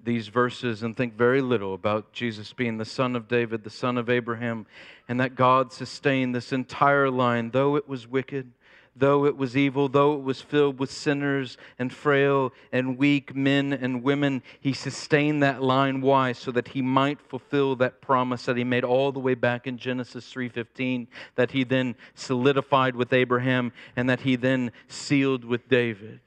these 0.00 0.28
verses 0.28 0.84
and 0.84 0.96
think 0.96 1.14
very 1.14 1.40
little 1.40 1.74
about 1.74 2.12
Jesus 2.12 2.52
being 2.52 2.78
the 2.78 2.84
son 2.84 3.16
of 3.16 3.26
David, 3.26 3.64
the 3.64 3.68
son 3.68 3.98
of 3.98 4.08
Abraham, 4.08 4.64
and 5.08 5.18
that 5.18 5.34
God 5.34 5.72
sustained 5.72 6.36
this 6.36 6.52
entire 6.52 7.10
line, 7.10 7.50
though 7.50 7.74
it 7.74 7.88
was 7.88 8.06
wicked, 8.06 8.52
though 8.96 9.24
it 9.24 9.36
was 9.36 9.56
evil, 9.56 9.88
though 9.88 10.14
it 10.14 10.22
was 10.22 10.40
filled 10.40 10.78
with 10.78 10.90
sinners 10.90 11.56
and 11.78 11.92
frail 11.92 12.52
and 12.72 12.98
weak 12.98 13.34
men 13.34 13.72
and 13.72 14.02
women, 14.02 14.42
he 14.60 14.72
sustained 14.72 15.42
that 15.42 15.62
line. 15.62 16.00
Why? 16.00 16.32
So 16.32 16.50
that 16.52 16.68
he 16.68 16.82
might 16.82 17.20
fulfill 17.20 17.76
that 17.76 18.00
promise 18.00 18.44
that 18.46 18.56
he 18.56 18.64
made 18.64 18.84
all 18.84 19.12
the 19.12 19.20
way 19.20 19.34
back 19.34 19.66
in 19.66 19.78
Genesis 19.78 20.32
3:15, 20.32 21.06
that 21.36 21.52
he 21.52 21.64
then 21.64 21.94
solidified 22.14 22.96
with 22.96 23.12
Abraham 23.12 23.72
and 23.96 24.08
that 24.08 24.20
he 24.20 24.36
then 24.36 24.72
sealed 24.88 25.44
with 25.44 25.68
David 25.68 26.20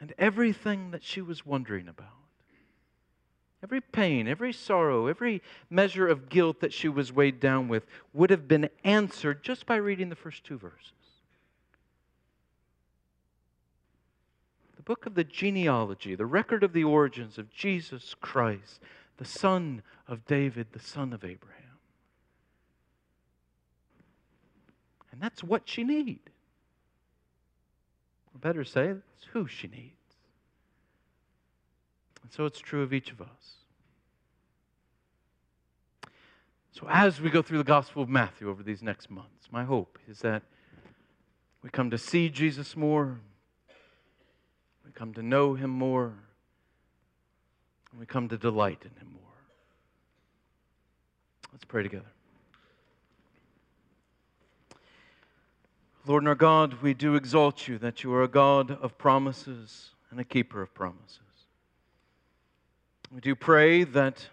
and 0.00 0.12
everything 0.18 0.92
that 0.92 1.02
she 1.02 1.20
was 1.20 1.44
wondering 1.44 1.88
about. 1.88 2.17
Every 3.62 3.80
pain, 3.80 4.28
every 4.28 4.52
sorrow, 4.52 5.08
every 5.08 5.42
measure 5.68 6.06
of 6.06 6.28
guilt 6.28 6.60
that 6.60 6.72
she 6.72 6.88
was 6.88 7.12
weighed 7.12 7.40
down 7.40 7.66
with 7.68 7.86
would 8.12 8.30
have 8.30 8.46
been 8.46 8.70
answered 8.84 9.42
just 9.42 9.66
by 9.66 9.76
reading 9.76 10.08
the 10.08 10.16
first 10.16 10.44
two 10.44 10.58
verses. 10.58 10.92
The 14.76 14.82
book 14.82 15.06
of 15.06 15.14
the 15.14 15.24
genealogy, 15.24 16.14
the 16.14 16.24
record 16.24 16.62
of 16.62 16.72
the 16.72 16.84
origins 16.84 17.36
of 17.36 17.50
Jesus 17.50 18.14
Christ, 18.20 18.80
the 19.16 19.24
son 19.24 19.82
of 20.06 20.24
David, 20.24 20.68
the 20.72 20.78
son 20.78 21.12
of 21.12 21.24
Abraham. 21.24 21.58
And 25.10 25.20
that's 25.20 25.42
what 25.42 25.68
she 25.68 25.82
needs. 25.82 26.20
Or 28.32 28.38
better 28.38 28.62
say, 28.62 28.90
it's 28.90 29.26
who 29.32 29.48
she 29.48 29.66
needs. 29.66 29.97
And 32.28 32.34
so 32.34 32.44
it's 32.44 32.58
true 32.58 32.82
of 32.82 32.92
each 32.92 33.10
of 33.10 33.22
us. 33.22 33.28
So, 36.72 36.86
as 36.90 37.22
we 37.22 37.30
go 37.30 37.40
through 37.40 37.56
the 37.56 37.64
Gospel 37.64 38.02
of 38.02 38.10
Matthew 38.10 38.50
over 38.50 38.62
these 38.62 38.82
next 38.82 39.10
months, 39.10 39.48
my 39.50 39.64
hope 39.64 39.98
is 40.06 40.18
that 40.18 40.42
we 41.62 41.70
come 41.70 41.88
to 41.88 41.96
see 41.96 42.28
Jesus 42.28 42.76
more, 42.76 43.18
we 44.84 44.92
come 44.92 45.14
to 45.14 45.22
know 45.22 45.54
him 45.54 45.70
more, 45.70 46.12
and 47.90 47.98
we 47.98 48.04
come 48.04 48.28
to 48.28 48.36
delight 48.36 48.82
in 48.82 48.90
him 49.00 49.10
more. 49.10 49.22
Let's 51.50 51.64
pray 51.64 51.82
together. 51.82 52.12
Lord 56.04 56.24
and 56.24 56.28
our 56.28 56.34
God, 56.34 56.82
we 56.82 56.92
do 56.92 57.14
exalt 57.14 57.68
you 57.68 57.78
that 57.78 58.04
you 58.04 58.12
are 58.12 58.22
a 58.22 58.28
God 58.28 58.70
of 58.70 58.98
promises 58.98 59.92
and 60.10 60.20
a 60.20 60.24
keeper 60.24 60.60
of 60.60 60.74
promises. 60.74 61.20
We 63.10 63.20
do 63.20 63.34
pray 63.34 63.84
that 63.84 64.26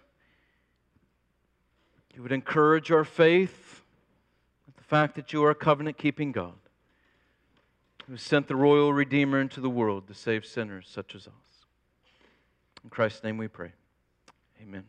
you 2.13 2.21
would 2.21 2.31
encourage 2.31 2.91
our 2.91 3.05
faith 3.05 3.81
with 4.65 4.75
the 4.75 4.83
fact 4.83 5.15
that 5.15 5.33
you 5.33 5.43
are 5.43 5.51
a 5.51 5.55
covenant 5.55 5.97
keeping 5.97 6.31
God 6.31 6.53
who 8.07 8.17
sent 8.17 8.47
the 8.47 8.55
royal 8.55 8.93
Redeemer 8.93 9.39
into 9.39 9.61
the 9.61 9.69
world 9.69 10.07
to 10.07 10.13
save 10.13 10.45
sinners 10.45 10.87
such 10.89 11.15
as 11.15 11.27
us. 11.27 11.33
In 12.83 12.89
Christ's 12.89 13.23
name 13.23 13.37
we 13.37 13.47
pray. 13.47 13.71
Amen. 14.61 14.83